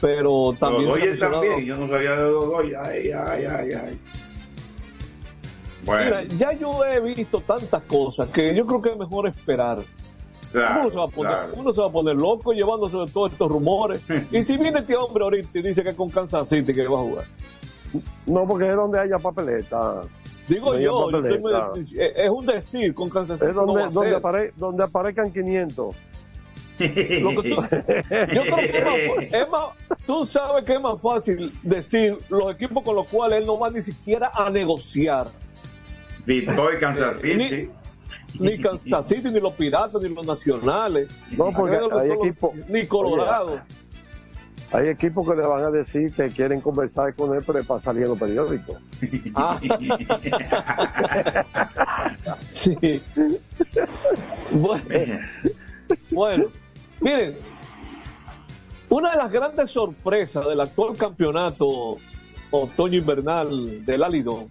Pero 0.00 0.52
también. 0.58 1.18
también, 1.18 1.64
yo 1.64 1.76
no 1.76 1.88
sabía 1.88 2.12
de 2.12 2.22
Dodgers. 2.22 2.86
Ay, 2.86 3.10
ay, 3.10 3.44
ay, 3.44 3.68
ay. 3.72 3.98
Bueno, 5.84 6.04
Mira, 6.04 6.24
ya 6.36 6.52
yo 6.52 6.84
he 6.84 7.00
visto 7.00 7.40
tantas 7.40 7.82
cosas 7.84 8.28
que 8.30 8.54
yo 8.54 8.66
creo 8.66 8.82
que 8.82 8.90
es 8.90 8.98
mejor 8.98 9.26
esperar. 9.26 9.78
claro, 10.52 10.80
uno, 10.82 10.90
se 10.90 10.96
va 10.96 11.04
a 11.04 11.08
poner, 11.08 11.32
claro. 11.32 11.52
uno 11.56 11.72
se 11.72 11.80
va 11.80 11.86
a 11.86 11.90
poner 11.92 12.16
loco 12.16 12.52
llevándose 12.52 12.96
de 12.98 13.06
todos 13.06 13.32
estos 13.32 13.48
rumores. 13.50 14.00
y 14.30 14.44
si 14.44 14.56
viene 14.56 14.80
este 14.80 14.96
hombre 14.96 15.24
ahorita 15.24 15.58
y 15.58 15.62
dice 15.62 15.82
que 15.82 15.90
es 15.90 15.96
con 15.96 16.10
Kansas 16.10 16.48
City 16.48 16.72
que 16.72 16.86
va 16.86 16.98
a 16.98 17.02
jugar. 17.02 17.24
No, 18.26 18.46
porque 18.46 18.68
es 18.68 18.76
donde 18.76 19.00
haya 19.00 19.18
papeleta. 19.18 20.02
Digo 20.46 20.76
yo, 20.78 21.06
papeleta. 21.10 21.72
me- 21.74 21.82
es 22.24 22.30
un 22.30 22.44
decir 22.46 22.94
con 22.94 23.08
Kansas 23.08 23.38
City. 23.38 23.50
Es 23.50 23.56
no 23.56 23.66
donde, 23.66 23.82
a 23.84 23.88
donde, 23.88 24.16
apare- 24.16 24.52
donde 24.56 24.84
aparezcan 24.84 25.32
500. 25.32 25.96
Lo 26.78 27.42
que 27.42 27.50
tú- 27.50 27.56
yo 28.34 28.42
creo 28.44 28.56
que 28.56 28.78
es 28.78 28.84
más, 28.84 28.94
es 29.32 29.48
más- 29.50 29.68
tú 30.06 30.24
sabes 30.24 30.64
que 30.64 30.74
es 30.74 30.80
más 30.80 31.00
fácil 31.00 31.52
decir 31.62 32.16
los 32.28 32.54
equipos 32.54 32.82
con 32.84 32.96
los 32.96 33.06
cuales 33.08 33.40
él 33.40 33.46
no 33.46 33.58
va 33.58 33.70
ni 33.70 33.82
siquiera 33.82 34.30
a 34.34 34.50
negociar. 34.50 35.28
Detroit, 36.26 36.80
Kansas 36.80 37.16
Eh, 37.22 37.34
ni- 37.36 37.48
City. 37.48 37.70
Ni 38.40 38.58
Kansas 38.60 39.08
City, 39.08 39.30
ni 39.30 39.40
los 39.40 39.54
Piratas, 39.54 40.00
ni 40.02 40.08
los 40.14 40.26
Nacionales. 40.26 41.08
No, 41.36 41.50
porque 41.50 41.76
hay 41.76 42.10
equipos- 42.10 42.54
Ni 42.68 42.86
Colorado. 42.86 43.52
Oye, 43.52 43.62
Hay 44.70 44.88
equipos 44.88 45.26
que 45.26 45.34
le 45.34 45.46
van 45.46 45.64
a 45.64 45.70
decir 45.70 46.12
que 46.12 46.28
quieren 46.28 46.60
conversar 46.60 47.14
con 47.14 47.34
él, 47.34 47.42
pero 47.46 47.58
es 47.60 47.66
para 47.66 47.80
salir 47.80 48.02
en 48.02 48.10
los 48.10 48.18
periódicos. 48.18 48.76
Ah. 49.34 49.58
Sí. 52.54 52.76
Bueno, 54.50 54.82
bueno, 56.10 56.44
miren, 57.00 57.36
una 58.88 59.10
de 59.12 59.16
las 59.18 59.30
grandes 59.32 59.70
sorpresas 59.70 60.46
del 60.46 60.60
actual 60.60 60.96
campeonato 60.96 61.96
otoño-invernal 62.50 63.84
del 63.84 64.02
Alidón 64.02 64.46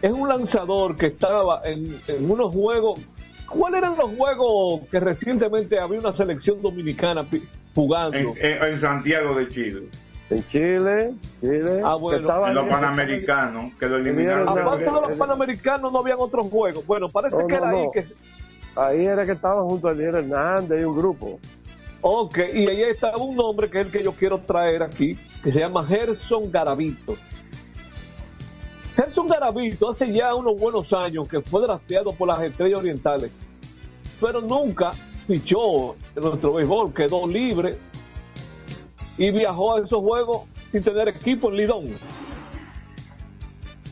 es 0.00 0.12
un 0.12 0.28
lanzador 0.28 0.96
que 0.96 1.06
estaba 1.06 1.62
en, 1.64 1.96
en 2.06 2.30
unos 2.30 2.52
juegos. 2.54 3.00
¿Cuáles 3.48 3.78
eran 3.78 3.96
los 3.96 4.14
juegos 4.16 4.82
que 4.90 5.00
recientemente 5.00 5.80
había 5.80 5.98
una 5.98 6.14
selección 6.14 6.62
dominicana 6.62 7.24
pi- 7.24 7.42
jugando? 7.74 8.16
En, 8.16 8.28
en- 8.40 8.62
en 8.62 8.80
Santiago 8.80 9.34
de 9.34 9.48
Chile. 9.48 9.88
En 10.30 10.46
Chile, 10.48 11.14
Chile. 11.40 11.80
Ah, 11.82 11.94
bueno. 11.94 12.46
En 12.46 12.54
los 12.54 12.68
panamericanos, 12.68 13.72
que 13.80 13.86
lo 13.88 13.96
eliminaron. 13.96 14.46
Aparte 14.48 14.84
de 14.84 14.90
los 14.92 15.16
panamericanos 15.16 15.90
no 15.90 15.98
habían 16.00 16.18
otros 16.20 16.46
juegos. 16.48 16.86
Bueno, 16.86 17.08
parece 17.08 17.38
No, 17.38 17.46
que 17.48 17.54
no, 17.54 17.58
era 17.64 17.70
ahí 17.70 17.84
no. 17.86 17.90
que 17.90 18.04
Ahí 18.78 19.06
era 19.06 19.26
que 19.26 19.32
estaban 19.32 19.64
junto 19.64 19.88
a 19.88 19.92
Eliel 19.92 20.14
Hernández 20.14 20.80
y 20.80 20.84
un 20.84 20.96
grupo. 20.96 21.40
Ok, 22.00 22.38
y 22.54 22.68
ahí 22.68 22.82
estaba 22.82 23.16
un 23.16 23.34
nombre 23.34 23.68
que 23.68 23.80
es 23.80 23.86
el 23.86 23.92
que 23.92 24.04
yo 24.04 24.12
quiero 24.12 24.38
traer 24.38 24.84
aquí, 24.84 25.18
que 25.42 25.50
se 25.50 25.58
llama 25.58 25.84
Gerson 25.84 26.48
Garavito. 26.48 27.16
Gerson 28.94 29.26
Garavito 29.26 29.90
hace 29.90 30.12
ya 30.12 30.32
unos 30.32 30.56
buenos 30.56 30.92
años 30.92 31.26
que 31.26 31.40
fue 31.40 31.62
drafteado 31.62 32.12
por 32.12 32.28
las 32.28 32.40
estrellas 32.40 32.78
orientales, 32.78 33.32
pero 34.20 34.40
nunca 34.40 34.92
fichó 35.26 35.96
en 36.14 36.22
nuestro 36.22 36.54
béisbol, 36.54 36.94
quedó 36.94 37.26
libre 37.26 37.78
y 39.16 39.32
viajó 39.32 39.74
a 39.74 39.80
esos 39.80 40.00
juegos 40.00 40.42
sin 40.70 40.84
tener 40.84 41.08
equipo 41.08 41.50
en 41.50 41.56
Lidón. 41.56 41.86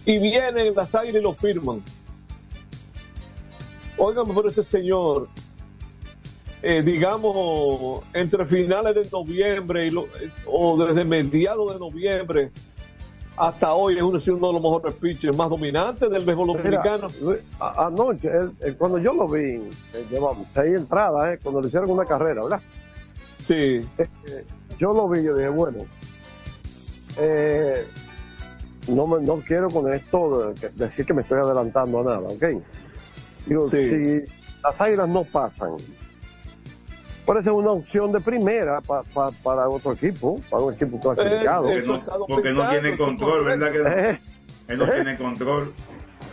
Y 0.04 0.18
vienen 0.18 0.72
las 0.76 0.94
águilas 0.94 1.20
y 1.20 1.24
lo 1.24 1.32
firman. 1.32 1.82
Óigame 3.98 4.32
por 4.34 4.46
ese 4.46 4.62
señor, 4.62 5.28
eh, 6.62 6.82
digamos, 6.84 8.02
entre 8.12 8.44
finales 8.46 8.94
de 8.94 9.08
noviembre 9.10 9.86
y 9.86 9.90
lo- 9.90 10.06
o 10.46 10.76
desde 10.84 11.04
mediados 11.04 11.72
de 11.72 11.78
noviembre 11.78 12.50
hasta 13.38 13.74
hoy 13.74 13.96
es 13.96 14.02
uno, 14.02 14.16
es 14.18 14.26
uno 14.28 14.46
de 14.48 14.52
los 14.54 14.62
mejores 14.62 14.94
pitchers 14.94 15.36
más 15.36 15.50
dominantes 15.50 16.10
del 16.10 16.24
béisbol 16.24 16.46
dominicano. 16.48 17.08
A- 17.60 17.86
anoche, 17.86 18.28
él- 18.28 18.52
él- 18.60 18.76
cuando 18.76 18.98
yo 18.98 19.12
lo 19.12 19.28
vi, 19.28 19.56
eh, 19.92 20.06
llevamos 20.10 20.46
seis 20.54 20.74
entradas, 20.76 21.34
eh, 21.34 21.38
cuando 21.42 21.60
le 21.60 21.68
hicieron 21.68 21.90
una 21.90 22.04
carrera, 22.06 22.42
¿verdad? 22.42 22.60
Sí. 23.46 23.80
Eh, 23.98 24.08
yo 24.78 24.92
lo 24.94 25.08
vi, 25.08 25.22
yo 25.22 25.34
dije, 25.36 25.50
bueno, 25.50 25.84
eh, 27.18 27.86
no, 28.88 29.06
me, 29.06 29.20
no 29.24 29.36
quiero 29.46 29.68
con 29.70 29.92
esto 29.92 30.52
de- 30.52 30.70
decir 30.70 31.04
que 31.06 31.12
me 31.14 31.22
estoy 31.22 31.38
adelantando 31.40 32.00
a 32.00 32.04
nada, 32.04 32.28
¿ok? 32.28 32.44
Digo, 33.46 33.68
Sí. 33.68 33.76
si 33.90 34.32
las 34.62 34.80
águilas 34.80 35.08
no 35.08 35.24
pasan, 35.24 35.70
puede 37.24 37.42
ser 37.42 37.52
una 37.52 37.70
opción 37.72 38.12
de 38.12 38.20
primera 38.20 38.80
pa- 38.80 39.02
pa- 39.02 39.30
para 39.42 39.68
otro 39.68 39.92
equipo, 39.92 40.40
para 40.50 40.62
un 40.64 40.74
equipo 40.74 40.98
clasificado. 41.00 41.62
Porque 41.62 41.82
no, 41.86 42.02
porque 42.28 42.50
no 42.52 42.70
tiene 42.70 42.96
control, 42.96 43.44
¿verdad? 43.44 43.72
Que 43.72 43.78
no? 43.78 43.88
Eh, 43.88 44.20
Él 44.68 44.78
no 44.78 44.84
eh. 44.86 44.92
tiene 44.94 45.16
control. 45.16 45.72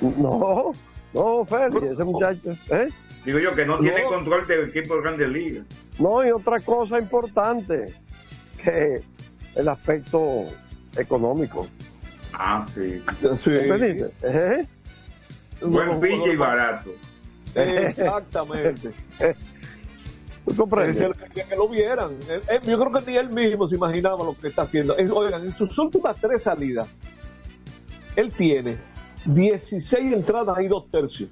No, 0.02 0.72
no, 1.14 1.46
Félix, 1.46 1.84
ese 1.84 2.04
muchacho, 2.04 2.52
¿eh? 2.72 2.88
Digo 3.26 3.40
yo 3.40 3.54
que 3.54 3.66
no 3.66 3.80
tiene 3.80 4.04
control 4.04 4.46
del 4.48 4.70
equipo 4.70 4.96
de 4.96 5.02
Grandes 5.02 5.30
Ligas. 5.30 5.66
No, 6.00 6.26
y 6.26 6.32
otra 6.32 6.60
cosa 6.60 7.00
importante, 7.00 7.94
que 8.62 9.02
el 9.56 9.68
aspecto 9.70 10.46
económico. 10.98 11.68
Ah, 12.34 12.66
sí. 12.74 13.02
¿Entendiste? 13.46 14.12
Buen 15.66 16.00
pinche 16.00 16.34
y 16.34 16.36
barato. 16.36 16.92
Exactamente. 17.56 18.92
¿Tú 20.46 20.56
comprendes? 20.56 20.98
Ese 20.98 21.06
es 21.06 21.12
el 21.22 21.48
que 21.48 21.56
lo 21.56 21.70
vieran. 21.70 22.18
Yo 22.66 22.80
creo 22.80 22.92
que 22.92 23.12
ni 23.12 23.18
él 23.18 23.30
mismo 23.30 23.68
se 23.68 23.76
imaginaba 23.76 24.26
lo 24.26 24.36
que 24.38 24.50
está 24.50 24.64
haciendo. 24.64 24.96
Oigan, 24.96 25.44
en 25.44 25.56
sus 25.56 25.78
últimas 25.78 26.18
tres 26.18 26.44
salidas, 26.44 26.88
él 28.16 28.32
tiene 28.32 28.78
16 29.26 30.14
entradas 30.14 30.60
y 30.62 30.68
dos 30.68 30.90
tercios. 30.92 31.30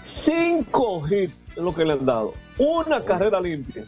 Cinco 0.00 1.06
hits 1.06 1.34
es 1.50 1.58
lo 1.58 1.74
que 1.74 1.84
le 1.84 1.92
han 1.92 2.06
dado. 2.06 2.32
Una 2.58 3.00
carrera 3.00 3.40
limpia. 3.40 3.84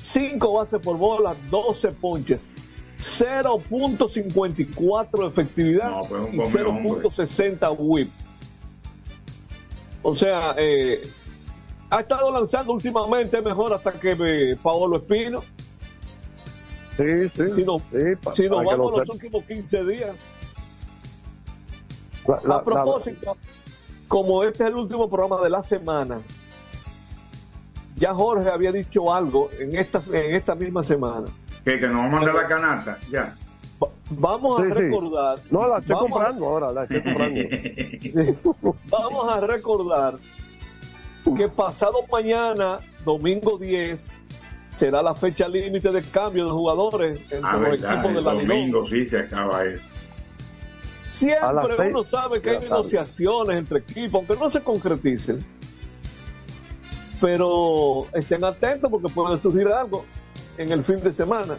Cinco 0.00 0.54
bases 0.54 0.80
por 0.80 0.96
bola, 0.98 1.34
12 1.50 1.92
ponches. 1.92 2.44
0.54 2.98 5.28
efectividad 5.28 5.90
No, 5.90 6.00
pues, 6.00 6.26
un 6.26 6.34
y 6.34 6.38
hombre, 6.38 6.64
hombre. 6.64 7.08
0.60 7.08 7.76
whip. 7.78 8.08
O 10.06 10.14
sea, 10.14 10.54
eh, 10.58 11.00
ha 11.90 12.00
estado 12.00 12.30
lanzando 12.30 12.72
últimamente 12.74 13.40
mejor 13.40 13.72
hasta 13.72 13.90
que 13.92 14.12
eh, 14.18 14.56
Paolo 14.62 14.98
Espino. 14.98 15.40
Sí, 16.96 17.28
sí. 17.34 17.50
Si 17.56 17.64
nos, 17.64 17.82
sí, 17.90 17.98
pa- 18.22 18.34
si 18.36 18.42
nos 18.48 18.64
vamos 18.64 18.92
lo 18.92 18.98
los 19.00 19.08
últimos 19.08 19.42
15 19.44 19.84
días. 19.84 20.14
La- 22.28 22.40
la- 22.44 22.54
a 22.56 22.62
propósito, 22.64 23.36
como 24.06 24.44
este 24.44 24.62
es 24.64 24.68
el 24.68 24.76
último 24.76 25.08
programa 25.08 25.42
de 25.42 25.50
la 25.50 25.62
semana, 25.62 26.20
ya 27.96 28.12
Jorge 28.14 28.50
había 28.50 28.72
dicho 28.72 29.12
algo 29.12 29.48
en 29.58 29.74
esta, 29.74 30.00
en 30.12 30.34
esta 30.34 30.54
misma 30.54 30.82
semana. 30.82 31.28
Que, 31.64 31.80
que 31.80 31.86
nos 31.88 31.96
va 31.96 32.04
a 32.04 32.08
mandar 32.10 32.34
la 32.34 32.46
canasta, 32.46 32.98
ya. 33.10 33.34
Vamos 34.10 34.60
a 34.60 34.64
sí. 34.64 34.70
recordar. 34.70 35.38
No, 35.50 35.66
la 35.68 35.78
estoy 35.78 35.96
a- 35.96 35.98
comprando 35.98 36.46
ahora, 36.46 36.72
la 36.72 36.82
estoy 36.84 37.02
comprando. 37.02 37.40
Vamos 38.90 39.32
a 39.32 39.40
recordar 39.40 40.14
que 41.36 41.48
pasado 41.48 41.98
mañana, 42.12 42.80
domingo 43.04 43.56
10, 43.58 44.06
será 44.70 45.02
la 45.02 45.14
fecha 45.14 45.48
límite 45.48 45.90
de 45.90 46.02
cambio 46.02 46.44
de 46.46 46.50
jugadores 46.50 47.20
entre 47.32 47.40
Ah, 47.42 47.52
los 47.54 47.62
verdad, 47.62 47.92
equipos 47.94 48.14
de 48.14 48.22
la 48.22 48.32
domingo 48.34 48.88
sí 48.88 49.06
se 49.06 49.18
acaba 49.20 49.64
eso. 49.64 49.84
Siempre 51.08 51.76
seis 51.76 51.90
uno 51.92 52.02
sabe 52.02 52.40
que 52.42 52.50
hay 52.50 52.56
tarde. 52.56 52.68
negociaciones 52.70 53.56
entre 53.56 53.78
equipos, 53.78 54.14
aunque 54.14 54.36
no 54.36 54.50
se 54.50 54.60
concreticen. 54.60 55.44
Pero 57.20 58.06
estén 58.12 58.44
atentos 58.44 58.90
porque 58.90 59.08
puede 59.12 59.38
surgir 59.38 59.68
algo 59.68 60.04
en 60.58 60.72
el 60.72 60.84
fin 60.84 61.00
de 61.00 61.12
semana. 61.12 61.56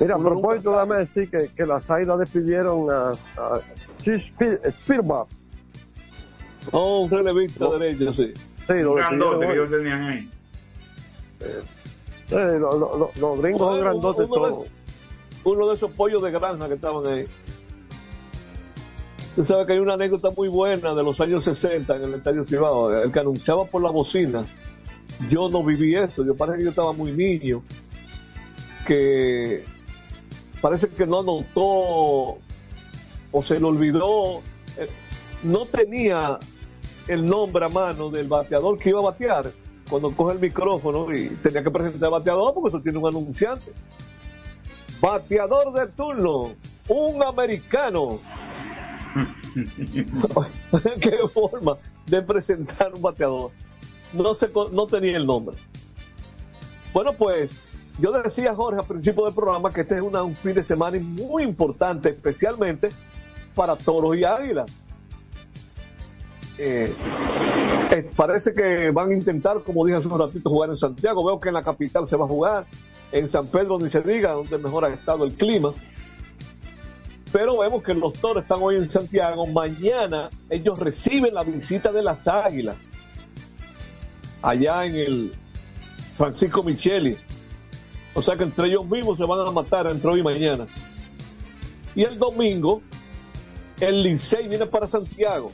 Mira, 0.00 0.14
a 0.14 0.18
propósito, 0.18 0.70
déjame 0.72 0.96
decir 0.96 1.30
que, 1.30 1.48
que 1.54 1.66
las 1.66 1.88
Águilas 1.90 2.18
despidieron 2.20 2.90
a, 2.90 3.10
a 3.36 3.60
Spielbach. 4.70 5.28
Oh, 6.72 7.00
un 7.02 7.10
relevista 7.10 7.68
derecho, 7.78 8.12
sí. 8.14 8.32
Sí, 8.66 8.72
lo 8.82 8.94
grandote 8.94 9.46
que 9.46 9.52
ellos 9.52 9.70
tenían 9.70 10.02
ahí. 10.02 10.30
Lo- 12.30 12.58
lo- 12.58 12.96
lo- 12.98 13.10
los 13.18 13.40
gringos 13.42 13.60
son 13.60 13.80
grandotes 13.80 14.26
uno, 14.30 14.44
de, 14.44 14.50
todos. 14.50 14.66
uno 15.44 15.68
de 15.68 15.74
esos 15.74 15.90
pollos 15.92 16.22
de 16.22 16.30
granja 16.30 16.68
que 16.68 16.74
estaban 16.74 17.06
ahí. 17.06 17.24
Tú 19.36 19.44
sabes 19.44 19.66
que 19.66 19.72
hay 19.74 19.78
una 19.78 19.94
anécdota 19.94 20.30
muy 20.36 20.48
buena 20.48 20.94
de 20.94 21.02
los 21.02 21.20
años 21.20 21.44
60 21.44 21.96
en 21.96 22.04
el 22.04 22.14
Estadio 22.14 22.44
Cibao, 22.44 22.92
el 22.92 23.10
que 23.12 23.20
anunciaba 23.20 23.64
por 23.64 23.82
la 23.82 23.90
bocina. 23.90 24.44
Yo 25.28 25.48
no 25.50 25.62
viví 25.64 25.94
eso, 25.94 26.24
yo 26.24 26.34
parece 26.34 26.58
que 26.58 26.64
yo 26.64 26.70
estaba 26.70 26.92
muy 26.92 27.12
niño, 27.12 27.62
que 28.86 29.64
parece 30.60 30.88
que 30.88 31.06
no 31.06 31.20
anotó 31.20 32.38
o 33.32 33.42
se 33.42 33.58
le 33.58 33.66
olvidó, 33.66 34.40
eh, 34.76 34.88
no 35.42 35.66
tenía 35.66 36.38
el 37.06 37.24
nombre 37.26 37.64
a 37.64 37.68
mano 37.68 38.10
del 38.10 38.28
bateador 38.28 38.78
que 38.78 38.90
iba 38.90 39.00
a 39.00 39.04
batear 39.04 39.52
cuando 39.88 40.14
coge 40.14 40.34
el 40.34 40.40
micrófono 40.40 41.12
y 41.12 41.28
tenía 41.42 41.62
que 41.62 41.70
presentar 41.70 42.06
al 42.06 42.12
bateador 42.12 42.54
porque 42.54 42.68
eso 42.68 42.80
tiene 42.80 42.98
un 42.98 43.06
anunciante. 43.06 43.72
Bateador 45.00 45.72
de 45.72 45.86
turno, 45.88 46.52
un 46.88 47.22
americano. 47.22 48.18
Qué 51.00 51.18
forma 51.32 51.76
de 52.06 52.22
presentar 52.22 52.92
un 52.94 53.02
bateador. 53.02 53.50
No, 54.12 54.34
se, 54.34 54.48
no 54.72 54.86
tenía 54.86 55.16
el 55.16 55.26
nombre. 55.26 55.56
Bueno, 56.92 57.12
pues 57.12 57.60
yo 57.98 58.12
decía, 58.12 58.54
Jorge, 58.54 58.80
al 58.80 58.86
principio 58.86 59.24
del 59.24 59.34
programa 59.34 59.72
que 59.72 59.82
este 59.82 59.96
es 59.96 60.02
un 60.02 60.36
fin 60.36 60.54
de 60.54 60.62
semana 60.62 60.98
muy 61.00 61.42
importante, 61.42 62.10
especialmente 62.10 62.90
para 63.54 63.76
toros 63.76 64.16
y 64.16 64.24
águilas. 64.24 64.70
Eh, 66.56 66.94
eh, 67.90 68.10
parece 68.14 68.52
que 68.52 68.90
van 68.90 69.10
a 69.10 69.14
intentar, 69.14 69.62
como 69.62 69.84
dije 69.84 69.98
hace 69.98 70.08
un 70.08 70.18
ratito, 70.18 70.50
jugar 70.50 70.70
en 70.70 70.76
Santiago. 70.76 71.24
Veo 71.24 71.40
que 71.40 71.48
en 71.48 71.54
la 71.54 71.62
capital 71.62 72.06
se 72.06 72.16
va 72.16 72.26
a 72.26 72.28
jugar, 72.28 72.66
en 73.12 73.28
San 73.28 73.46
Pedro 73.46 73.78
ni 73.78 73.88
se 73.88 74.02
diga, 74.02 74.32
donde 74.32 74.58
mejor 74.58 74.84
ha 74.84 74.88
estado 74.88 75.24
el 75.24 75.32
clima. 75.34 75.72
Pero 77.32 77.58
vemos 77.58 77.82
que 77.82 77.94
los 77.94 78.12
toros 78.14 78.42
están 78.42 78.58
hoy 78.60 78.76
en 78.76 78.90
Santiago. 78.90 79.46
Mañana 79.46 80.30
ellos 80.48 80.78
reciben 80.78 81.32
la 81.32 81.42
visita 81.42 81.92
de 81.92 82.02
las 82.02 82.26
águilas. 82.28 82.76
Allá 84.42 84.84
en 84.84 84.96
el 84.96 85.32
Francisco 86.16 86.62
Micheli. 86.62 87.16
O 88.20 88.22
sea 88.22 88.36
que 88.36 88.44
entre 88.44 88.68
ellos 88.68 88.86
mismos 88.86 89.16
se 89.16 89.24
van 89.24 89.48
a 89.48 89.50
matar 89.50 89.86
entre 89.86 90.10
hoy 90.10 90.20
y 90.20 90.22
mañana. 90.22 90.66
Y 91.94 92.02
el 92.02 92.18
domingo, 92.18 92.82
el 93.80 94.02
Licey 94.02 94.46
viene 94.46 94.66
para 94.66 94.86
Santiago 94.86 95.50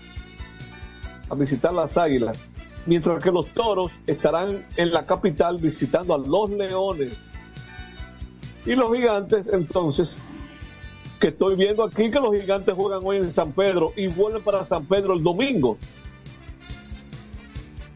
a 1.31 1.35
visitar 1.37 1.73
las 1.73 1.97
águilas. 1.97 2.37
Mientras 2.85 3.23
que 3.23 3.31
los 3.31 3.47
toros 3.51 3.93
estarán 4.09 4.67
en 4.77 4.91
la 4.91 5.07
capital 5.07 5.59
visitando 5.59 6.12
a 6.12 6.19
los 6.19 6.51
leones. 6.51 7.17
Y 8.64 8.75
los 8.75 8.93
gigantes, 8.93 9.47
entonces, 9.47 10.17
que 11.21 11.29
estoy 11.29 11.55
viendo 11.55 11.85
aquí 11.85 12.11
que 12.11 12.19
los 12.19 12.35
gigantes 12.35 12.75
juegan 12.75 13.03
hoy 13.05 13.19
en 13.19 13.31
San 13.31 13.53
Pedro 13.53 13.93
y 13.97 14.09
vuelven 14.09 14.43
para 14.43 14.64
San 14.64 14.87
Pedro 14.87 15.14
el 15.14 15.23
domingo. 15.23 15.79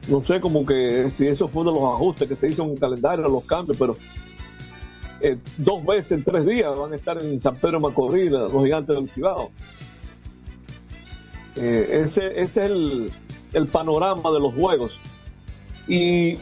No 0.06 0.22
sé 0.22 0.40
como 0.40 0.64
que 0.64 1.10
si 1.10 1.26
eso 1.26 1.48
fue 1.48 1.62
uno 1.62 1.72
de 1.72 1.80
los 1.80 1.92
ajustes 1.92 2.28
que 2.28 2.36
se 2.36 2.46
hizo 2.46 2.62
en 2.62 2.70
el 2.70 2.78
calendario, 2.78 3.26
los 3.26 3.44
cambios, 3.44 3.76
pero 3.76 3.96
eh, 5.20 5.38
dos 5.58 5.84
veces 5.84 6.12
en 6.12 6.24
tres 6.24 6.46
días 6.46 6.76
van 6.76 6.92
a 6.92 6.96
estar 6.96 7.22
en 7.22 7.40
San 7.40 7.56
Pedro 7.56 7.80
Macorís 7.80 8.30
los 8.30 8.52
gigantes 8.52 8.96
del 8.96 9.08
Cibao. 9.10 9.50
Eh, 11.56 12.02
ese, 12.04 12.28
ese 12.40 12.42
es 12.42 12.56
el, 12.70 13.10
el 13.52 13.66
panorama 13.66 14.30
de 14.30 14.40
los 14.40 14.54
juegos. 14.54 14.98
Y 15.88 16.38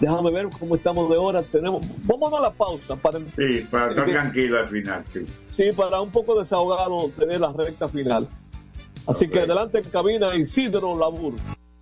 déjame 0.00 0.30
ver 0.30 0.48
cómo 0.58 0.76
estamos 0.76 1.08
de 1.10 1.16
hora. 1.16 1.42
Tenemos, 1.42 1.84
vámonos 2.06 2.38
a 2.38 2.42
la 2.42 2.50
pausa 2.50 2.96
para 2.96 3.18
Sí, 3.18 3.66
para 3.70 3.90
estar 3.90 4.08
Eh, 4.08 4.12
tranquilo 4.12 4.60
al 4.60 4.68
final, 4.68 5.04
sí. 5.12 5.20
Sí, 5.48 5.64
para 5.74 6.00
un 6.00 6.10
poco 6.10 6.38
desahogado 6.38 7.10
tener 7.18 7.40
la 7.40 7.52
recta 7.52 7.88
final. 7.88 8.28
Así 9.06 9.28
que 9.28 9.40
adelante 9.40 9.78
en 9.78 9.84
cabina 9.84 10.34
Isidro 10.36 10.98
Labur. 10.98 11.34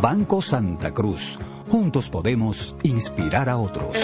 Banco 0.00 0.40
Santa 0.42 0.92
Cruz. 0.92 1.38
Juntos 1.70 2.08
podemos 2.08 2.74
inspirar 2.82 3.48
a 3.48 3.56
otros. 3.56 3.96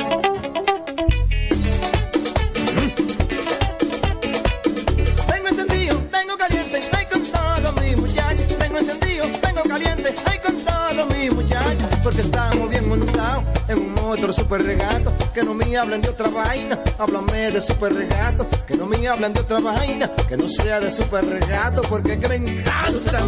Tengo 5.26 5.48
encendido, 5.48 5.96
tengo 6.10 6.36
caliente, 6.38 6.80
ay 6.96 7.06
con 7.06 7.22
todos 7.22 7.82
mis 7.82 7.96
muchachos. 7.98 8.58
Tengo 8.58 8.78
encendido, 8.78 9.26
tengo 9.40 9.62
caliente, 9.62 10.14
ay 10.26 10.38
con 10.38 10.56
todos 10.56 11.16
mis 11.16 11.34
muchachos. 11.34 11.88
Porque 12.02 12.20
estamos 12.22 12.68
bien 12.70 12.88
montados 12.88 13.44
en 13.68 13.78
un 13.78 13.98
otro 13.98 14.32
super 14.32 14.62
regato. 14.62 15.12
Que 15.34 15.42
no 15.44 15.54
me 15.54 15.76
hablen 15.76 16.00
de 16.00 16.08
otra 16.08 16.28
vaina, 16.28 16.78
háblame 16.98 17.50
de 17.50 17.60
super 17.60 17.94
regato. 17.94 18.46
Que 18.66 18.76
no 18.76 18.86
me 18.86 19.06
hablen 19.06 19.32
de 19.32 19.40
otra 19.40 19.60
vaina, 19.60 20.10
que 20.28 20.36
no 20.36 20.48
sea 20.48 20.80
de 20.80 20.90
super 20.90 21.24
regato. 21.26 21.82
Porque 21.82 22.18
que 22.18 22.28
me 22.28 22.36
encanta 22.36 23.20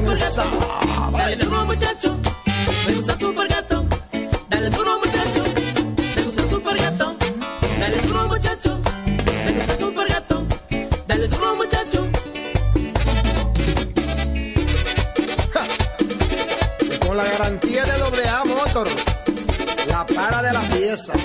duro 1.37 1.65
muchacho, 1.65 2.17
me 2.87 2.95
gusta 2.95 3.17
super 3.17 3.49
gato. 3.49 3.87
Dale 4.49 4.71
duro 4.71 4.99
muchacho, 4.99 5.43
me 6.17 6.23
gusta 6.23 6.49
super 6.49 6.77
gato. 6.77 7.17
Dale 7.79 7.97
duro 8.03 8.29
muchacho, 8.29 8.81
me 9.45 9.53
gusta 9.53 9.77
super 9.77 10.09
gato. 10.09 10.47
Dale 11.07 11.29
duro 11.29 11.55
muchacho. 11.57 12.09
Con 17.07 17.17
la 17.17 17.25
garantía 17.25 17.85
de 17.85 17.99
doble 17.99 18.29
A 18.29 18.45
Motor, 18.45 18.89
la 19.89 20.07
para 20.07 20.43
de 20.43 20.53
la 20.53 20.61
pieza. 20.61 21.13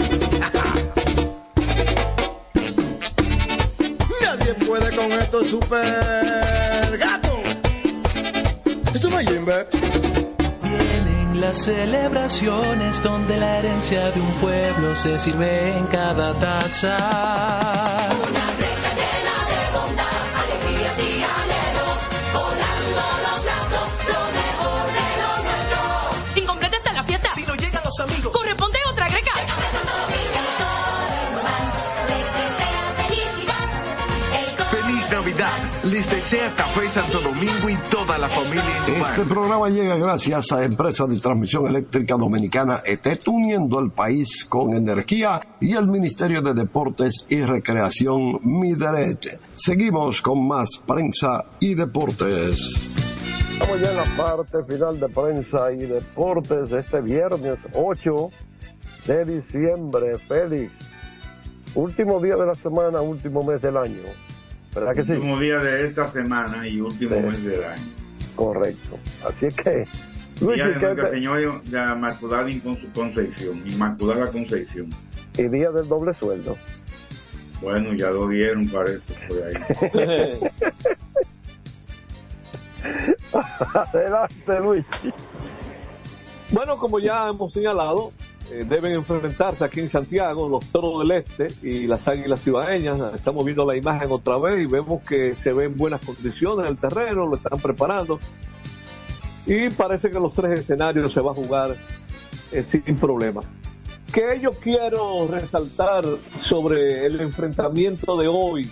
Nadie 4.22 4.54
puede 4.66 4.96
con 4.96 5.12
esto 5.12 5.44
super 5.46 6.98
gato. 6.98 7.40
Esto 8.94 9.10
no 9.10 9.20
es 9.20 9.30
Jimbe. 9.30 9.68
Las 11.40 11.66
celebraciones 11.66 13.04
donde 13.04 13.38
la 13.38 13.60
herencia 13.60 14.10
de 14.10 14.20
un 14.20 14.32
pueblo 14.42 14.96
se 14.96 15.20
sirve 15.20 15.78
en 15.78 15.86
cada 15.86 16.34
taza. 16.34 18.10
alegrías 20.42 21.00
y 21.00 21.24
anhelos, 21.24 22.00
volando 22.34 23.02
los 23.24 23.46
lazos, 23.46 23.90
lo 24.08 24.22
mejor 24.34 24.86
de 24.98 25.08
lo 25.22 25.30
nuestro. 25.44 26.42
Incompleta 26.42 26.78
está 26.78 26.94
la 26.94 27.04
fiesta. 27.04 27.30
Si 27.36 27.44
no 27.44 27.54
llegan 27.56 27.84
los 27.84 28.00
amigos. 28.00 28.37
Les 35.92 36.10
desea 36.10 36.54
Café 36.54 36.90
Santo 36.90 37.22
Domingo 37.22 37.70
y 37.70 37.78
toda 37.90 38.18
la 38.18 38.28
familia 38.28 38.64
Indumar. 38.86 39.12
Este 39.12 39.24
programa 39.24 39.70
llega 39.70 39.96
gracias 39.96 40.52
a 40.52 40.66
Empresa 40.66 41.06
de 41.08 41.18
Transmisión 41.18 41.66
Eléctrica 41.66 42.16
Dominicana 42.16 42.82
ETET, 42.86 43.26
uniendo 43.30 43.80
el 43.80 43.92
país 43.92 44.44
con 44.50 44.74
energía 44.74 45.40
y 45.62 45.76
el 45.76 45.88
Ministerio 45.88 46.42
de 46.42 46.54
Deportes 46.54 47.26
y 47.30 47.40
Recreación 47.42 48.40
Mideret. 48.44 49.40
Seguimos 49.56 50.22
con 50.22 50.46
más 50.46 50.72
prensa 50.86 51.46
y 51.62 51.74
deportes. 51.74 52.84
Estamos 53.54 53.80
ya 53.80 53.90
en 53.90 53.96
la 53.96 54.18
parte 54.18 54.58
final 54.68 55.00
de 55.00 55.08
prensa 55.08 55.72
y 55.72 55.86
deportes 55.86 56.70
de 56.70 56.80
este 56.82 57.00
viernes 57.00 57.60
8 57.74 58.30
de 59.06 59.24
diciembre. 59.24 60.18
Félix, 60.18 60.74
último 61.76 62.20
día 62.20 62.36
de 62.36 62.46
la 62.46 62.56
semana, 62.56 63.00
último 63.00 63.42
mes 63.42 63.62
del 63.62 63.78
año. 63.78 64.27
¿Verdad 64.76 64.96
que 64.96 65.04
sí? 65.04 65.12
Último 65.14 65.40
día 65.40 65.58
de 65.58 65.88
esta 65.88 66.12
semana 66.12 66.68
y 66.68 66.80
último 66.82 67.16
Sí. 67.16 67.22
mes 67.22 67.44
del 67.44 67.64
año. 67.64 67.84
Correcto. 68.36 69.00
Así 69.28 69.48
es 69.48 69.56
que, 69.56 69.70
Día 69.72 69.86
Luigi, 70.42 70.62
de 70.62 70.74
¿qué 70.78 70.86
Nuestra 70.86 71.10
Señora 71.10 71.62
de 71.66 71.72
la 71.72 71.94
Inmaculada 71.96 72.50
Concepción. 72.94 73.64
Inmaculada 73.68 74.28
Concepción. 74.32 74.90
y 75.38 75.44
día 75.50 75.72
del 75.72 75.88
doble 75.88 76.14
sueldo. 76.14 76.56
Bueno, 77.62 77.94
ya 77.94 78.12
lo 78.12 78.28
dieron, 78.28 78.68
parece, 78.70 79.14
por 79.28 79.44
ahí. 79.44 80.40
Adelante, 83.74 84.60
Luigi. 84.60 85.14
Bueno, 86.52 86.78
como 86.78 87.00
ya 87.00 87.28
hemos 87.30 87.52
señalado, 87.54 88.14
eh, 88.52 88.66
deben 88.68 88.94
enfrentarse 88.94 89.64
aquí 89.64 89.82
en 89.82 89.90
Santiago 89.90 90.48
los 90.48 90.66
toros 90.68 91.00
del 91.00 91.12
este 91.12 91.48
y 91.62 91.86
las 91.86 92.08
águilas 92.08 92.42
cibaeñas. 92.42 93.14
Estamos 93.14 93.44
viendo 93.44 93.66
la 93.66 93.76
imagen 93.76 94.10
otra 94.12 94.38
vez 94.38 94.62
y 94.62 94.66
vemos 94.66 95.04
que 95.04 95.36
se 95.36 95.52
ven 95.52 95.76
buenas 95.76 96.06
condiciones 96.06 96.66
en 96.66 96.72
el 96.72 96.78
terreno, 96.78 97.26
lo 97.26 97.36
están 97.36 97.60
preparando. 97.60 98.20
Y 99.46 99.70
parece 99.70 100.10
que 100.10 100.20
los 100.20 100.34
tres 100.34 100.60
escenarios 100.60 101.12
se 101.12 101.22
va 101.22 101.32
a 101.32 101.36
jugar 101.36 101.76
eh, 102.52 102.64
sin 102.64 102.96
problema. 102.96 103.42
Que 104.14 104.40
yo 104.42 104.52
quiero 104.52 105.28
resaltar 105.28 106.06
sobre 106.40 107.06
el 107.06 107.20
enfrentamiento 107.20 108.16
de 108.18 108.28
hoy, 108.28 108.70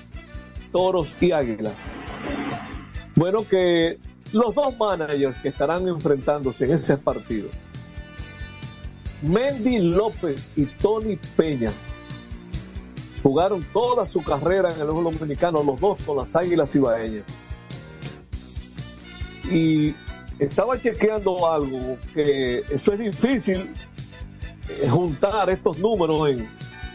toros 0.71 1.13
y 1.19 1.31
águilas. 1.31 1.73
Bueno, 3.15 3.45
que 3.47 3.97
los 4.31 4.55
dos 4.55 4.77
managers 4.77 5.37
que 5.37 5.49
estarán 5.49 5.87
enfrentándose 5.87 6.65
en 6.65 6.71
ese 6.71 6.97
partido, 6.97 7.49
Mendy 9.25 9.79
López 9.79 10.51
y 10.55 10.65
Tony 10.65 11.17
Peña, 11.35 11.71
jugaron 13.23 13.63
toda 13.73 14.07
su 14.07 14.21
carrera 14.21 14.71
en 14.73 14.81
el 14.81 14.87
fútbol 14.87 15.17
dominicano, 15.17 15.63
los 15.63 15.79
dos 15.79 16.01
con 16.03 16.17
las 16.17 16.35
Águilas 16.35 16.75
Ibaeñas. 16.75 17.23
Y 19.51 19.95
estaba 20.37 20.79
chequeando 20.79 21.51
algo, 21.51 21.97
que 22.13 22.59
eso 22.59 22.93
es 22.93 22.99
difícil 22.99 23.73
eh, 24.69 24.87
juntar 24.89 25.49
estos 25.49 25.79
números 25.79 26.29
en, 26.29 26.49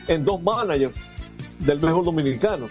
en 0.06 0.24
dos 0.24 0.40
managers 0.40 0.96
del 1.58 1.80
mejor 1.80 2.04
dominicano. 2.04 2.68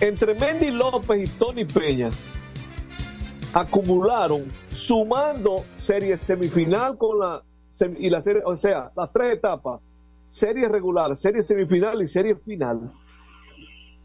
Entre 0.00 0.34
Mendy 0.34 0.70
López 0.70 1.28
y 1.28 1.38
Tony 1.38 1.64
Peña 1.64 2.10
acumularon, 3.52 4.44
sumando 4.70 5.64
serie 5.78 6.16
semifinal 6.16 6.96
con 6.96 7.18
la 7.18 7.42
y 7.98 8.10
la 8.10 8.20
serie, 8.20 8.42
o 8.44 8.56
sea, 8.56 8.92
las 8.94 9.10
tres 9.10 9.34
etapas, 9.34 9.80
serie 10.28 10.68
regular, 10.68 11.16
serie 11.16 11.42
semifinal 11.42 12.02
y 12.02 12.06
serie 12.06 12.36
final. 12.36 12.92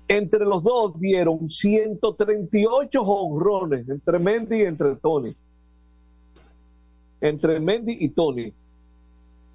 Entre 0.08 0.46
los 0.46 0.64
dos 0.64 0.98
dieron 1.00 1.50
138 1.50 3.02
honrones 3.02 3.90
entre 3.90 4.20
Mendy 4.20 4.62
y 4.62 4.62
entre 4.62 4.96
Tony. 4.96 5.36
Entre 7.20 7.60
Mendy 7.60 7.98
y 8.00 8.10
Tony. 8.10 8.54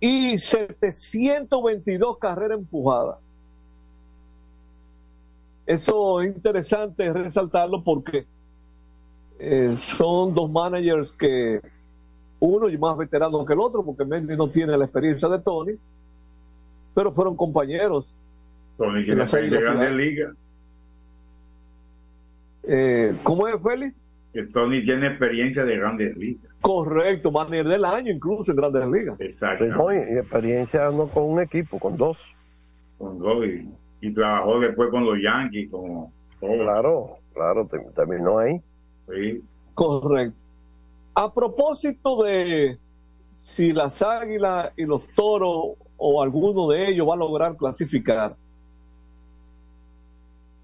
Y 0.00 0.38
722 0.38 2.18
carreras 2.18 2.58
empujadas. 2.58 3.18
Eso 5.66 6.20
es 6.20 6.34
interesante 6.34 7.12
resaltarlo 7.12 7.84
porque 7.84 8.26
eh, 9.40 9.74
son 9.76 10.34
dos 10.34 10.50
managers 10.50 11.10
que 11.12 11.60
uno 12.38 12.68
y 12.68 12.76
más 12.78 12.96
veterano 12.96 13.44
que 13.44 13.52
el 13.54 13.60
otro, 13.60 13.82
porque 13.82 14.04
Mendy 14.04 14.36
no 14.36 14.48
tiene 14.50 14.76
la 14.76 14.84
experiencia 14.84 15.28
de 15.28 15.38
Tony, 15.40 15.72
pero 16.94 17.12
fueron 17.12 17.36
compañeros. 17.36 18.14
Tony 18.76 19.00
En 19.00 19.04
tiene 19.04 19.20
las 19.20 19.32
experiencia 19.32 19.74
de 19.74 19.90
Ligas. 19.94 20.34
Eh, 22.62 23.16
¿Cómo 23.22 23.48
es, 23.48 23.56
Félix? 23.62 23.94
Que 24.32 24.44
Tony 24.44 24.84
tiene 24.84 25.06
experiencia 25.08 25.64
de 25.64 25.76
Grandes 25.76 26.16
Ligas. 26.16 26.50
Correcto, 26.60 27.30
manager 27.32 27.66
del 27.66 27.84
año 27.84 28.12
incluso 28.12 28.50
en 28.50 28.56
Grandes 28.56 28.86
Ligas. 28.86 29.20
Exacto. 29.20 29.64
No, 29.66 29.92
y, 29.92 29.96
experiencia 29.96 30.90
no 30.90 31.08
con 31.08 31.24
un 31.24 31.40
equipo, 31.40 31.78
con 31.78 31.96
dos. 31.96 32.16
Con 32.98 33.18
dos 33.18 33.44
y, 33.46 33.68
y 34.02 34.12
trabajó 34.12 34.60
después 34.60 34.90
con 34.90 35.04
los 35.04 35.18
Yankees, 35.20 35.70
como 35.70 36.12
todo. 36.38 36.52
Claro, 36.52 37.16
claro, 37.32 37.66
te- 37.66 37.78
terminó 37.94 38.38
ahí. 38.38 38.60
Correcto. 39.74 40.38
A 41.14 41.32
propósito 41.32 42.22
de 42.22 42.78
si 43.42 43.72
las 43.72 44.02
águilas 44.02 44.72
y 44.76 44.84
los 44.84 45.06
toros 45.14 45.76
o 45.96 46.22
alguno 46.22 46.68
de 46.68 46.88
ellos 46.88 47.08
va 47.08 47.14
a 47.14 47.18
lograr 47.18 47.56
clasificar, 47.56 48.36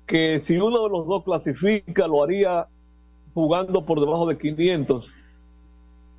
que 0.07 0.41
si 0.41 0.57
uno 0.59 0.85
de 0.85 0.89
los 0.89 1.07
dos 1.07 1.25
clasifica 1.25 2.07
lo 2.07 2.23
haría 2.23 2.69
jugando 3.35 3.85
por 3.85 4.01
debajo 4.01 4.27
de 4.27 4.39
500. 4.39 5.11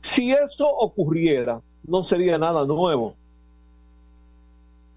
Si 0.01 0.31
eso 0.31 0.67
ocurriera, 0.67 1.61
no 1.83 2.03
sería 2.03 2.37
nada 2.37 2.63
nuevo. 2.65 3.15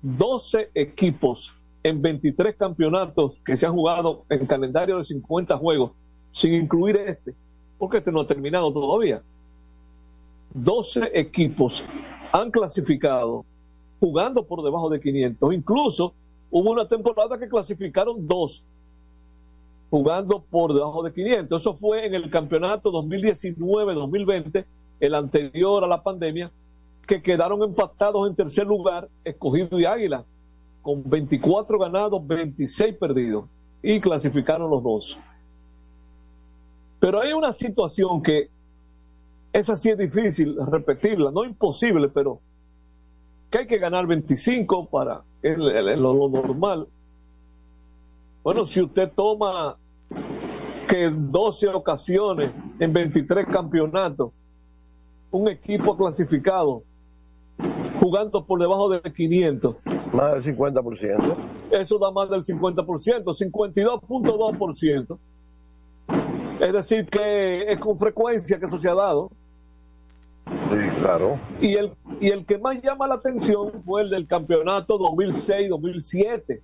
12 0.03 0.71
equipos 0.75 1.55
en 1.83 2.03
23 2.03 2.57
campeonatos 2.57 3.41
que 3.45 3.57
se 3.57 3.65
han 3.65 3.73
jugado 3.73 4.25
en 4.29 4.47
calendario 4.47 4.99
de 4.99 5.05
50 5.07 5.57
juegos, 5.57 5.93
sin 6.33 6.55
incluir 6.55 6.97
este, 6.97 7.35
porque 7.79 7.99
este 7.99 8.13
no 8.13 8.21
ha 8.21 8.27
terminado 8.27 8.73
todavía. 8.73 9.21
12 10.55 11.11
equipos 11.15 11.85
han 12.33 12.51
clasificado 12.51 13.45
jugando 14.01 14.45
por 14.45 14.63
debajo 14.63 14.89
de 14.89 15.01
500. 15.01 15.55
Incluso 15.55 16.15
hubo 16.51 16.71
una 16.71 16.89
temporada 16.89 17.39
que 17.39 17.49
clasificaron 17.49 18.27
dos 18.27 18.65
jugando 19.91 20.43
por 20.51 20.73
debajo 20.73 21.03
de 21.03 21.13
500. 21.13 21.61
Eso 21.61 21.75
fue 21.75 22.07
en 22.07 22.15
el 22.15 22.31
campeonato 22.31 22.91
2019-2020, 22.93 24.65
el 25.01 25.15
anterior 25.15 25.85
a 25.85 25.89
la 25.89 26.03
pandemia, 26.03 26.51
que 27.07 27.21
quedaron 27.21 27.63
empatados 27.63 28.29
en 28.29 28.37
tercer 28.37 28.67
lugar, 28.67 29.09
escogido 29.25 29.79
y 29.81 29.85
Águila, 29.85 30.25
con 30.83 31.03
24 31.05 31.79
ganados, 31.79 32.25
26 32.27 32.97
perdidos, 32.97 33.47
y 33.83 34.01
clasificaron 34.01 34.71
los 34.71 34.83
dos. 34.83 35.19
Pero 37.01 37.21
hay 37.21 37.33
una 37.33 37.53
situación 37.53 38.23
que 38.23 38.51
esa 39.53 39.75
sí 39.75 39.91
es 39.91 39.99
difícil 39.99 40.57
repetirla, 40.71 41.31
no 41.31 41.45
imposible, 41.45 42.09
pero 42.09 42.39
que 43.51 43.59
hay 43.59 43.67
que 43.67 43.79
ganar 43.79 44.07
25 44.07 44.87
para 44.89 45.23
el- 45.43 45.69
el- 45.71 46.01
lo, 46.01 46.13
lo 46.15 46.29
normal. 46.29 46.87
Bueno, 48.45 48.65
si 48.67 48.81
usted 48.81 49.11
toma 49.15 49.77
que 50.89 51.05
en 51.05 51.33
12 51.33 51.69
ocasiones, 51.69 52.51
en 52.79 52.93
23 52.93 53.47
campeonatos, 53.47 54.31
un 55.31 55.49
equipo 55.49 55.97
clasificado 55.97 56.83
jugando 58.01 58.45
por 58.45 58.59
debajo 58.61 58.89
de 58.89 59.01
500, 59.13 59.77
Más 60.13 60.33
del 60.35 60.43
50%. 60.57 61.37
eso 61.71 61.99
da 61.99 62.11
más 62.11 62.29
del 62.31 62.45
50%, 62.45 63.35
52.2%. 63.35 65.19
Es 66.61 66.73
decir, 66.73 67.07
que 67.07 67.73
es 67.73 67.79
con 67.79 67.99
frecuencia 67.99 68.59
que 68.59 68.67
eso 68.67 68.79
se 68.79 68.89
ha 68.89 68.95
dado. 68.95 69.31
Sí, 70.47 70.99
claro. 71.01 71.39
Y 71.61 71.75
el, 71.75 71.93
y 72.21 72.29
el 72.31 72.45
que 72.45 72.59
más 72.59 72.83
llama 72.83 73.07
la 73.07 73.15
atención 73.15 73.83
fue 73.85 74.03
el 74.03 74.11
del 74.11 74.27
campeonato 74.27 74.99
2006-2007. 74.99 76.61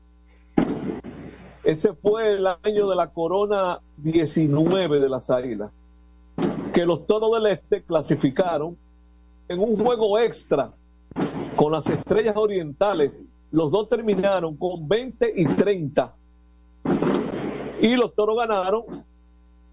Ese 1.65 1.95
fue 1.95 2.35
el 2.35 2.47
año 2.47 2.89
de 2.89 2.97
la 2.97 3.09
corona 3.09 3.81
19 3.99 5.01
de 5.01 5.09
las 5.09 5.31
Águilas, 5.31 5.71
que 6.73 6.85
los 6.87 7.07
Toros 7.07 7.33
del 7.33 7.47
Este 7.53 7.83
clasificaron 7.83 8.77
en 9.49 9.61
un 9.61 9.77
juego 9.77 10.19
extra 10.19 10.73
con 11.57 11.73
las 11.73 11.87
Estrellas 11.89 12.37
Orientales. 12.37 13.13
Los 13.51 13.71
dos 13.71 13.89
terminaron 13.89 14.57
con 14.57 14.87
20 14.87 15.33
y 15.35 15.45
30. 15.47 16.15
Y 17.81 17.97
los 17.97 18.15
Toros 18.15 18.37
ganaron 18.37 18.83
ga- 18.85 19.05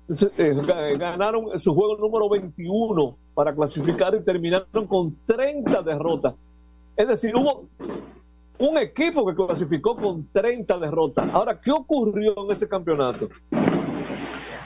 ganaron 0.07 1.59
su 1.59 1.73
juego 1.73 1.97
número 1.97 2.29
21 2.29 3.17
para 3.33 3.53
clasificar 3.53 4.13
y 4.15 4.23
terminaron 4.23 4.87
con 4.87 5.15
30 5.25 5.81
derrotas. 5.81 6.35
Es 6.95 7.07
decir, 7.07 7.35
hubo 7.35 7.65
un 8.59 8.77
equipo 8.77 9.25
que 9.25 9.35
clasificó 9.35 9.95
con 9.95 10.27
30 10.31 10.77
derrotas. 10.77 11.33
Ahora, 11.33 11.59
¿qué 11.59 11.71
ocurrió 11.71 12.33
en 12.45 12.51
ese 12.51 12.67
campeonato? 12.67 13.29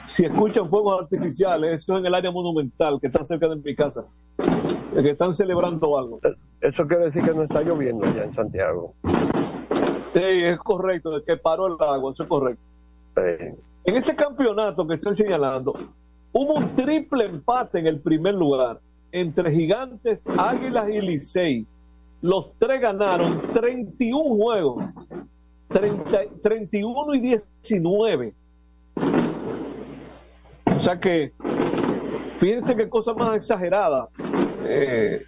Si 0.06 0.24
escuchan 0.24 0.68
fuegos 0.70 1.02
artificiales, 1.02 1.80
esto 1.80 1.94
es 1.94 2.00
en 2.00 2.06
el 2.06 2.14
área 2.14 2.30
monumental 2.30 2.98
que 3.00 3.08
está 3.08 3.24
cerca 3.24 3.48
de 3.48 3.56
mi 3.56 3.74
casa, 3.74 4.04
eh, 4.38 5.02
que 5.02 5.10
están 5.10 5.34
celebrando 5.34 5.98
algo. 5.98 6.20
Eso 6.60 6.86
quiere 6.86 7.06
decir 7.06 7.22
que 7.22 7.34
no 7.34 7.42
está 7.42 7.62
lloviendo 7.62 8.06
ya 8.14 8.24
en 8.24 8.32
Santiago. 8.32 8.94
Sí, 10.14 10.22
es 10.22 10.58
correcto, 10.58 11.22
que 11.26 11.36
paró 11.36 11.66
el 11.66 11.74
agua, 11.78 12.12
eso 12.12 12.22
es 12.22 12.28
correcto. 12.28 12.62
En 13.88 13.96
ese 13.96 14.14
campeonato 14.14 14.86
que 14.86 14.96
estoy 14.96 15.16
señalando, 15.16 15.72
hubo 16.32 16.52
un 16.56 16.76
triple 16.76 17.24
empate 17.24 17.78
en 17.78 17.86
el 17.86 17.98
primer 17.98 18.34
lugar. 18.34 18.80
entre 19.12 19.50
Gigantes, 19.50 20.20
Águilas 20.36 20.90
y 20.90 21.00
Licey. 21.00 21.66
Los 22.20 22.52
tres 22.58 22.82
ganaron 22.82 23.40
31 23.54 24.36
juegos, 24.36 24.84
30 25.68 26.20
31 26.42 27.14
y 27.14 27.20
19. 27.20 28.34
O 30.76 30.80
sea 30.80 31.00
que, 31.00 31.32
fíjense 32.36 32.76
qué 32.76 32.90
cosa 32.90 33.14
más 33.14 33.36
exagerada 33.36 34.10
eh, 34.64 35.22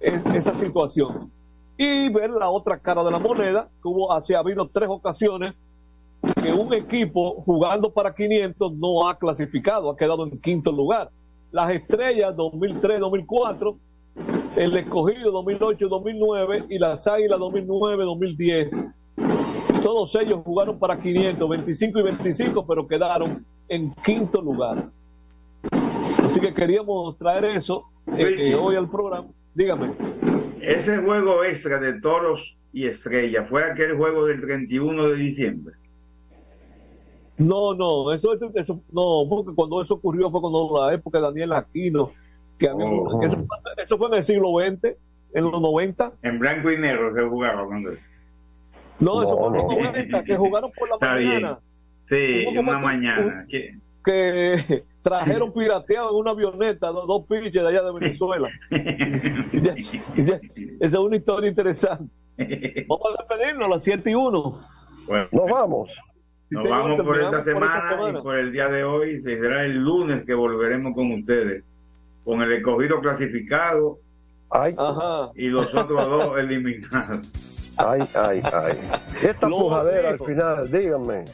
es 0.00 0.26
esa 0.34 0.58
situación. 0.58 1.30
Y 1.76 2.12
ver 2.12 2.30
la 2.30 2.48
otra 2.48 2.76
cara 2.76 3.04
de 3.04 3.12
la 3.12 3.20
moneda, 3.20 3.68
que 3.80 3.86
hubo, 3.86 4.12
así 4.12 4.34
ha 4.34 4.40
habido 4.40 4.68
tres 4.68 4.88
ocasiones 4.90 5.54
que 6.34 6.52
un 6.52 6.72
equipo 6.74 7.42
jugando 7.42 7.92
para 7.92 8.14
500 8.14 8.72
no 8.74 9.08
ha 9.08 9.18
clasificado, 9.18 9.90
ha 9.90 9.96
quedado 9.96 10.24
en 10.24 10.38
quinto 10.40 10.72
lugar. 10.72 11.10
Las 11.50 11.70
estrellas 11.70 12.34
2003-2004, 12.36 13.76
el 14.56 14.76
escogido 14.76 15.44
2008-2009 15.44 16.66
y 16.68 16.78
las 16.78 17.06
águilas 17.06 17.38
2009-2010. 17.38 18.94
Todos 19.82 20.14
ellos 20.16 20.40
jugaron 20.44 20.78
para 20.78 20.98
500, 20.98 21.48
25 21.48 21.98
y 21.98 22.02
25, 22.02 22.66
pero 22.66 22.86
quedaron 22.86 23.44
en 23.68 23.92
quinto 24.04 24.42
lugar. 24.42 24.90
Así 26.22 26.40
que 26.40 26.52
queríamos 26.52 27.16
traer 27.18 27.44
eso 27.44 27.84
eh, 28.16 28.36
eh, 28.38 28.54
hoy 28.54 28.76
al 28.76 28.90
programa. 28.90 29.28
Dígame. 29.54 29.92
Ese 30.60 30.98
juego 30.98 31.44
extra 31.44 31.78
de 31.78 32.00
toros 32.00 32.56
y 32.72 32.86
estrellas 32.86 33.48
fue 33.48 33.64
aquel 33.64 33.96
juego 33.96 34.26
del 34.26 34.40
31 34.40 35.08
de 35.08 35.16
diciembre. 35.16 35.74
No, 37.38 37.74
no, 37.74 38.12
eso, 38.12 38.32
eso, 38.34 38.50
eso- 38.54 38.80
no, 38.92 39.24
porque 39.28 39.54
cuando 39.54 39.82
eso 39.82 39.94
ocurrió 39.94 40.30
fue 40.30 40.40
cuando 40.40 40.70
la 40.86 40.94
época 40.94 41.18
de 41.18 41.24
Daniel 41.24 41.52
Aquino, 41.52 42.10
que, 42.58 42.68
había- 42.68 42.86
Oh. 42.86 43.20
que 43.20 43.26
eso, 43.26 43.44
eso 43.76 43.98
fue 43.98 44.08
en 44.08 44.14
el 44.14 44.24
siglo 44.24 44.48
XX, 44.58 44.96
en 45.34 45.44
los 45.44 45.60
90. 45.60 46.12
En 46.22 46.38
blanco 46.38 46.70
y 46.70 46.78
negro 46.78 47.14
se 47.14 47.22
jugaba 47.28 47.66
cuando 47.66 47.90
No, 49.00 49.22
eso 49.22 49.36
fue 49.36 49.46
en 49.48 49.52
los 49.54 49.64
no. 49.64 49.82
90, 49.84 50.24
que 50.24 50.36
jugaron 50.36 50.70
por 50.78 50.88
la 50.88 50.94
Está 50.94 51.14
bien. 51.16 51.28
mañana. 51.34 51.58
Sí, 52.08 52.46
una 52.56 52.78
mañana. 52.78 53.46
que- 53.48 53.74
que 54.04 54.84
trajeron 55.02 55.52
pirateado 55.52 56.10
en 56.10 56.16
una 56.16 56.30
avioneta 56.30 56.86
dos, 56.88 57.06
dos 57.08 57.24
pitchers 57.28 57.52
de 57.54 57.68
allá 57.68 57.82
de 57.82 57.92
Venezuela. 57.92 58.48
Ya- 59.52 59.74
esa 59.76 60.40
es 60.80 60.94
una 60.94 61.16
historia 61.16 61.50
interesante. 61.50 62.10
Vamos 62.88 63.06
a 63.12 63.22
despedirnos 63.22 63.66
a 63.66 63.68
las 63.68 63.82
7 63.82 64.10
y 64.10 64.14
1. 64.14 64.58
Bueno, 65.08 65.28
Nos 65.32 65.50
vamos. 65.50 65.90
Nos 66.50 66.68
vamos 66.68 67.00
por 67.00 67.18
esta, 67.20 67.42
terminamos 67.42 67.72
por 67.72 67.82
esta 67.82 67.88
semana, 67.90 68.18
y 68.18 68.22
por 68.22 68.36
el 68.38 68.52
día 68.52 68.68
de 68.68 68.84
hoy. 68.84 69.22
Será 69.22 69.64
el 69.64 69.78
lunes 69.78 70.24
que 70.24 70.34
volveremos 70.34 70.94
con 70.94 71.12
ustedes. 71.12 71.64
Con 72.24 72.42
el 72.42 72.52
escogido 72.52 73.00
clasificado 73.00 73.98
Ajá. 74.50 75.30
y 75.34 75.48
los 75.48 75.72
otros 75.74 75.88
dos 76.10 76.38
eliminados. 76.38 77.28
Ay, 77.76 78.00
ay, 78.14 78.42
ay. 78.44 78.78
Esta 79.22 79.48
pujadera 79.48 80.10
al 80.10 80.18
final, 80.20 80.70
díganme. 80.70 81.24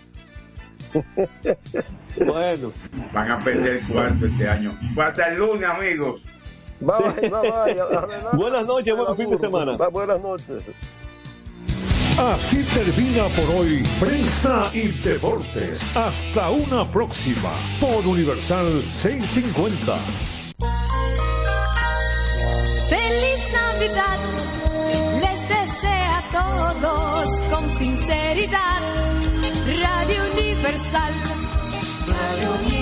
Bueno. 2.27 2.73
Van 3.13 3.31
a 3.31 3.39
perder 3.39 3.77
el 3.77 3.87
cuarto 3.87 4.27
este 4.27 4.49
año. 4.49 4.73
Hasta 4.97 5.29
el 5.29 5.39
lunes, 5.39 5.69
amigos. 5.69 6.23
Bye. 6.81 7.31
Buenas 8.33 8.67
noches, 8.67 8.97
buen 8.97 9.17
fin 9.17 9.31
de 9.31 9.39
semana. 9.39 9.77
Buenas 9.89 10.21
noches. 10.21 10.63
Así 12.19 12.63
termina 12.75 13.29
por 13.29 13.57
hoy 13.57 13.83
Prensa 13.99 14.71
y 14.75 14.89
Deportes. 15.03 15.81
Hasta 15.97 16.51
una 16.51 16.85
próxima 16.85 17.51
por 17.81 18.07
Universal 18.07 18.85
650. 18.93 19.99
Feliz 22.89 23.53
Navidad, 23.53 24.19
les 25.23 25.49
desea 25.49 26.19
a 26.19 26.23
todos 26.31 27.29
con 27.51 27.79
sinceridad. 27.79 28.81
Radio 29.67 30.23
Universal, 30.33 31.15
Radio 32.09 32.51
Universal. 32.61 32.82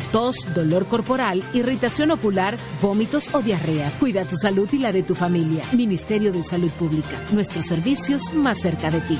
tos, 0.00 0.36
dolor 0.54 0.86
corporal, 0.86 1.42
irritación 1.52 2.10
ocular, 2.10 2.56
vómitos 2.80 3.34
o 3.34 3.42
diarrea. 3.42 3.90
Cuida 3.98 4.24
tu 4.24 4.36
salud 4.36 4.68
y 4.72 4.78
la 4.78 4.92
de 4.92 5.02
tu 5.02 5.14
familia. 5.14 5.62
Ministerio 5.72 6.32
de 6.32 6.42
Salud 6.42 6.70
Pública. 6.70 7.16
Nuestros 7.32 7.66
servicios 7.66 8.32
más 8.34 8.58
cerca 8.60 8.90
de 8.90 9.00
ti. 9.00 9.18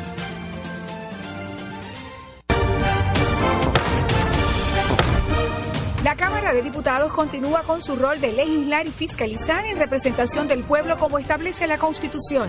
La 6.08 6.16
Cámara 6.16 6.54
de 6.54 6.62
Diputados 6.62 7.12
continúa 7.12 7.64
con 7.64 7.82
su 7.82 7.96
rol 7.96 8.20
de 8.20 8.32
legislar 8.32 8.86
y 8.86 8.90
fiscalizar 8.90 9.66
en 9.66 9.78
representación 9.78 10.48
del 10.48 10.64
pueblo 10.64 10.96
como 10.96 11.18
establece 11.18 11.66
la 11.66 11.76
Constitución. 11.76 12.48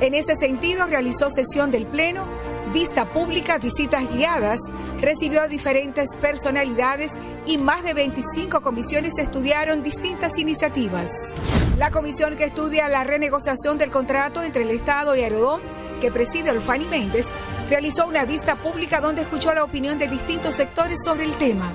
En 0.00 0.14
ese 0.14 0.36
sentido, 0.36 0.86
realizó 0.86 1.28
sesión 1.28 1.72
del 1.72 1.86
Pleno, 1.86 2.28
vista 2.72 3.10
pública, 3.10 3.58
visitas 3.58 4.08
guiadas, 4.12 4.60
recibió 5.00 5.42
a 5.42 5.48
diferentes 5.48 6.16
personalidades 6.16 7.14
y 7.46 7.58
más 7.58 7.82
de 7.82 7.94
25 7.94 8.60
comisiones 8.60 9.18
estudiaron 9.18 9.82
distintas 9.82 10.38
iniciativas. 10.38 11.10
La 11.76 11.90
comisión 11.90 12.36
que 12.36 12.44
estudia 12.44 12.88
la 12.88 13.04
renegociación 13.04 13.78
del 13.78 13.90
contrato 13.90 14.42
entre 14.42 14.62
el 14.62 14.70
Estado 14.70 15.16
y 15.16 15.22
Aerodón, 15.22 15.60
que 16.00 16.10
preside 16.10 16.50
Olfani 16.50 16.86
Méndez, 16.86 17.28
realizó 17.68 18.06
una 18.06 18.24
vista 18.24 18.56
pública 18.56 19.00
donde 19.00 19.22
escuchó 19.22 19.52
la 19.52 19.64
opinión 19.64 19.98
de 19.98 20.08
distintos 20.08 20.54
sectores 20.54 21.00
sobre 21.04 21.24
el 21.24 21.36
tema. 21.36 21.72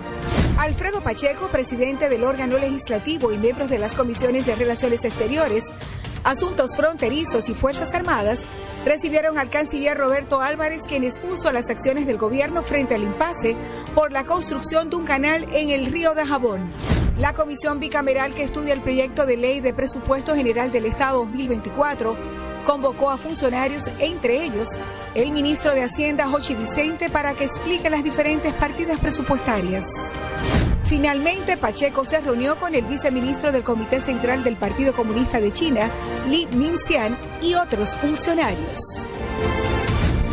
Alfredo 0.58 1.02
Pacheco, 1.02 1.48
presidente 1.48 2.10
del 2.10 2.24
órgano 2.24 2.58
legislativo 2.58 3.32
y 3.32 3.38
miembros 3.38 3.70
de 3.70 3.80
las 3.80 3.96
comisiones 3.96 4.46
de 4.46 4.56
Relaciones 4.56 5.04
Exteriores, 5.04 5.74
Asuntos 6.24 6.78
Fronterizos 6.78 7.50
y 7.50 7.54
Fuerzas 7.54 7.94
Armadas, 7.94 8.46
recibieron 8.86 9.38
al 9.38 9.50
canciller 9.50 9.98
Roberto 9.98 10.42
Álvarez, 10.42 10.84
quien 10.88 11.04
expuso 11.04 11.52
las 11.52 11.70
acciones 11.70 12.06
del 12.08 12.18
gobierno 12.18 12.64
frente 12.64 12.96
al 12.96 13.04
impasse 13.04 13.56
por 13.94 14.12
la 14.12 14.26
construcción 14.26 14.90
de 14.90 14.96
un 14.96 15.06
canal 15.06 15.46
en 15.54 15.70
el 15.70 15.86
río 15.88 16.14
de 16.14 16.26
Jabón. 16.26 16.72
La 17.18 17.34
comisión 17.34 17.80
bicameral 17.80 18.34
que 18.34 18.44
estudia 18.44 18.74
el 18.74 18.82
proyecto 18.82 19.26
de 19.26 19.38
ley 19.38 19.60
de 19.60 19.74
presupuesto 19.74 20.36
general 20.36 20.72
del 20.72 20.86
Estado 20.86 21.20
2024 21.20 22.16
convocó 22.66 23.12
a 23.12 23.18
funcionarios, 23.18 23.90
entre 24.00 24.44
ellos 24.44 24.80
el 25.16 25.32
ministro 25.32 25.76
de 25.76 25.84
Hacienda, 25.84 26.28
Jochi 26.28 26.56
Vicente, 26.56 27.10
para 27.10 27.34
que 27.34 27.44
explique 27.44 27.90
las 27.90 28.04
diferentes 28.04 28.54
partidas 28.54 29.00
presupuestarias. 29.00 29.86
Finalmente, 30.86 31.58
Pacheco 31.58 32.06
se 32.06 32.20
reunió 32.20 32.60
con 32.60 32.76
el 32.76 32.86
viceministro 32.86 33.52
del 33.52 33.64
Comité 33.64 34.02
Central 34.02 34.44
del 34.44 34.58
Partido 34.58 34.94
Comunista 34.94 35.40
de 35.40 35.52
China, 35.52 35.90
Li 36.28 36.48
Minxian, 36.48 37.18
y 37.42 37.56
otros 37.56 37.96
funcionarios. 37.98 39.08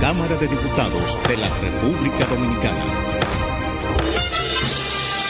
Cámara 0.00 0.36
de 0.36 0.48
Diputados 0.48 1.18
de 1.28 1.36
la 1.36 1.48
República 1.58 2.24
Dominicana. 2.26 2.99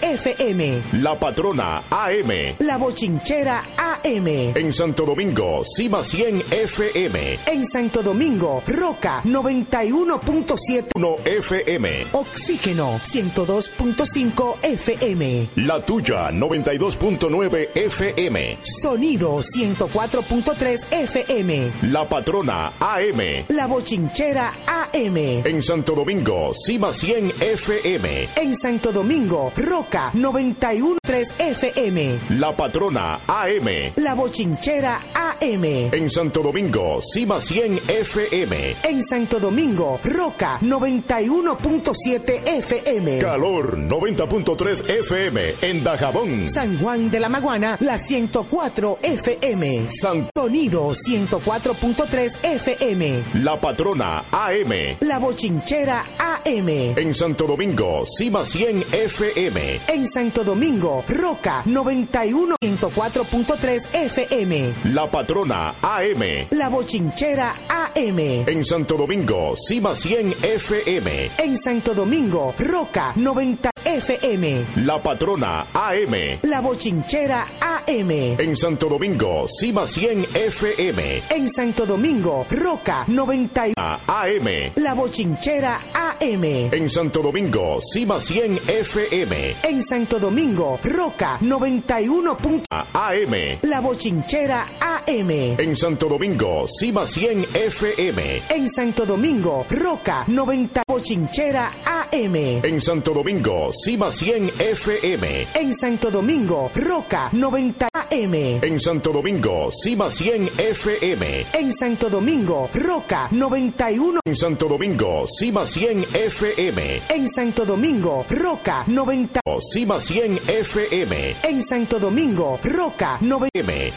FM. 0.00 0.82
La 1.00 1.18
patrona 1.18 1.82
AM. 1.90 2.56
La 2.60 2.78
bochinchera 2.78 3.62
AM. 3.76 4.26
En 4.56 4.72
Santo 4.72 5.04
Domingo, 5.04 5.62
Cima 5.64 6.02
100 6.02 6.42
FM. 6.50 7.38
En 7.46 7.66
Santo 7.66 8.02
Domingo, 8.02 8.62
Roca 8.66 9.22
91.7 9.24 11.20
FM. 11.24 12.06
Oxígeno 12.12 12.98
102.5 12.98 14.56
FM. 14.62 15.48
La 15.56 15.84
tuya 15.84 16.30
92.9 16.30 17.70
FM. 17.74 18.58
Sonido 18.62 19.38
104.3 19.38 20.78
FM. 20.90 21.70
La 21.90 22.08
patrona 22.08 22.72
AM. 22.80 23.44
La 23.48 23.66
bochinchera 23.66 24.52
AM. 24.66 25.16
En 25.16 25.62
Santo 25.62 25.94
Domingo, 25.94 26.52
Cima 26.54 26.92
100 26.92 27.32
FM. 27.40 28.28
En 28.36 28.56
Santo 28.56 28.92
Domingo, 28.92 29.52
Roca 29.56 29.81
91.3 29.90 31.24
FM. 31.38 32.18
La 32.38 32.52
patrona 32.56 33.20
AM. 33.26 33.92
La 33.96 34.14
bochinchera 34.14 35.00
AM. 35.14 35.64
En 35.92 36.10
Santo 36.10 36.42
Domingo, 36.42 37.00
Cima 37.02 37.40
100 37.40 37.80
FM. 37.88 38.76
En 38.84 39.02
Santo 39.02 39.40
Domingo, 39.40 39.98
Roca 40.04 40.58
91.7 40.60 42.42
FM. 42.46 43.18
Calor 43.18 43.78
90.3 43.78 44.88
FM 45.00 45.40
en 45.62 45.82
Dajabón. 45.84 46.48
San 46.48 46.78
Juan 46.78 47.10
de 47.10 47.20
la 47.20 47.28
Maguana, 47.28 47.76
la 47.80 47.98
104 47.98 48.98
FM. 49.02 49.88
San 49.90 50.28
Sonido 50.34 50.90
104.3 50.90 52.32
FM. 52.42 53.22
La 53.42 53.60
patrona 53.60 54.24
AM. 54.30 54.96
La 55.00 55.18
bochinchera 55.18 56.04
AM. 56.18 56.68
En 56.96 57.14
Santo 57.14 57.46
Domingo, 57.46 58.04
Cima 58.06 58.44
100 58.44 58.84
FM. 58.92 59.71
En 59.88 60.06
Santo 60.06 60.44
Domingo, 60.44 61.04
Roca 61.08 61.62
91 61.66 62.56
104.3 62.62 63.82
FM. 63.92 64.72
La 64.92 65.06
patrona 65.06 65.74
AM. 65.82 66.46
La 66.50 66.68
bochinchera 66.68 67.54
AM. 67.68 68.18
En 68.46 68.64
Santo 68.64 68.96
Domingo, 68.96 69.54
Cima 69.56 69.94
100 69.94 70.32
FM. 70.42 71.30
En 71.38 71.56
Santo 71.56 71.94
Domingo, 71.94 72.54
Roca 72.58 73.12
90 73.16 73.70
FM. 73.84 74.64
La 74.76 75.02
patrona 75.02 75.66
AM. 75.72 76.38
La 76.42 76.60
bochinchera 76.60 77.46
AM. 77.60 78.10
En 78.10 78.56
Santo 78.56 78.88
Domingo, 78.88 79.46
Cima 79.48 79.86
100 79.86 80.24
FM. 80.34 81.22
En 81.30 81.50
Santo 81.50 81.86
Domingo, 81.86 82.46
Roca 82.50 83.04
90 83.06 83.72
AM. 83.76 84.72
La 84.76 84.94
bochinchera 84.94 85.78
AM. 85.94 86.44
En 86.72 86.90
Santo 86.90 87.22
Domingo, 87.22 87.78
Cima 87.80 88.20
100 88.20 88.58
FM. 88.68 89.56
En 89.62 89.82
Santo 89.82 90.18
Domingo, 90.18 90.78
Roca 90.82 91.38
91. 91.40 92.36
AM. 92.70 93.58
La 93.62 93.80
bochinchera 93.80 94.66
AM. 94.80 95.30
En 95.30 95.76
Santo 95.76 96.08
Domingo, 96.08 96.66
Cima 96.68 97.06
100 97.06 97.44
FM. 97.54 98.42
En 98.50 98.68
Santo 98.68 99.06
Domingo, 99.06 99.64
Roca 99.70 100.24
90 100.26 100.82
bochinchera 100.86 101.70
AM. 101.84 102.34
En 102.34 102.80
Santo 102.80 103.12
Domingo, 103.14 103.70
Cima 103.72 104.10
100 104.10 104.50
FM. 104.58 105.46
En 105.54 105.74
Santo 105.74 106.10
Domingo, 106.10 106.70
Roca 106.74 107.28
90 107.32 107.88
AM. 107.92 108.34
En 108.62 108.80
Santo 108.80 109.12
Domingo, 109.12 109.70
Cima 109.70 110.10
100 110.10 110.48
FM. 110.58 111.46
En 111.54 111.72
Santo 111.72 112.10
Domingo, 112.10 112.68
Roca 112.74 113.28
91. 113.30 114.20
En 114.24 114.36
Santo 114.36 114.68
Domingo, 114.68 115.24
Cima 115.28 115.64
100 115.66 116.02
FM. 116.14 117.00
En 117.08 117.28
Santo 117.28 117.64
Domingo, 117.64 118.24
Roca 118.28 118.84
90. 118.86 119.40
Cima 119.60 120.00
100 120.00 120.38
FM. 120.48 121.36
En 121.42 121.62
Santo 121.62 121.98
Domingo, 121.98 122.58
Roca 122.62 123.18
90. 123.20 123.50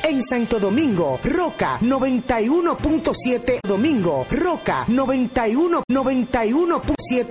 En 0.07 0.23
Santo 0.23 0.59
Domingo, 0.59 1.19
Roca 1.23 1.79
91.7. 1.81 3.59
Domingo, 3.65 4.25
Roca 4.29 4.85
91. 4.87 5.83
91.7 5.89 7.23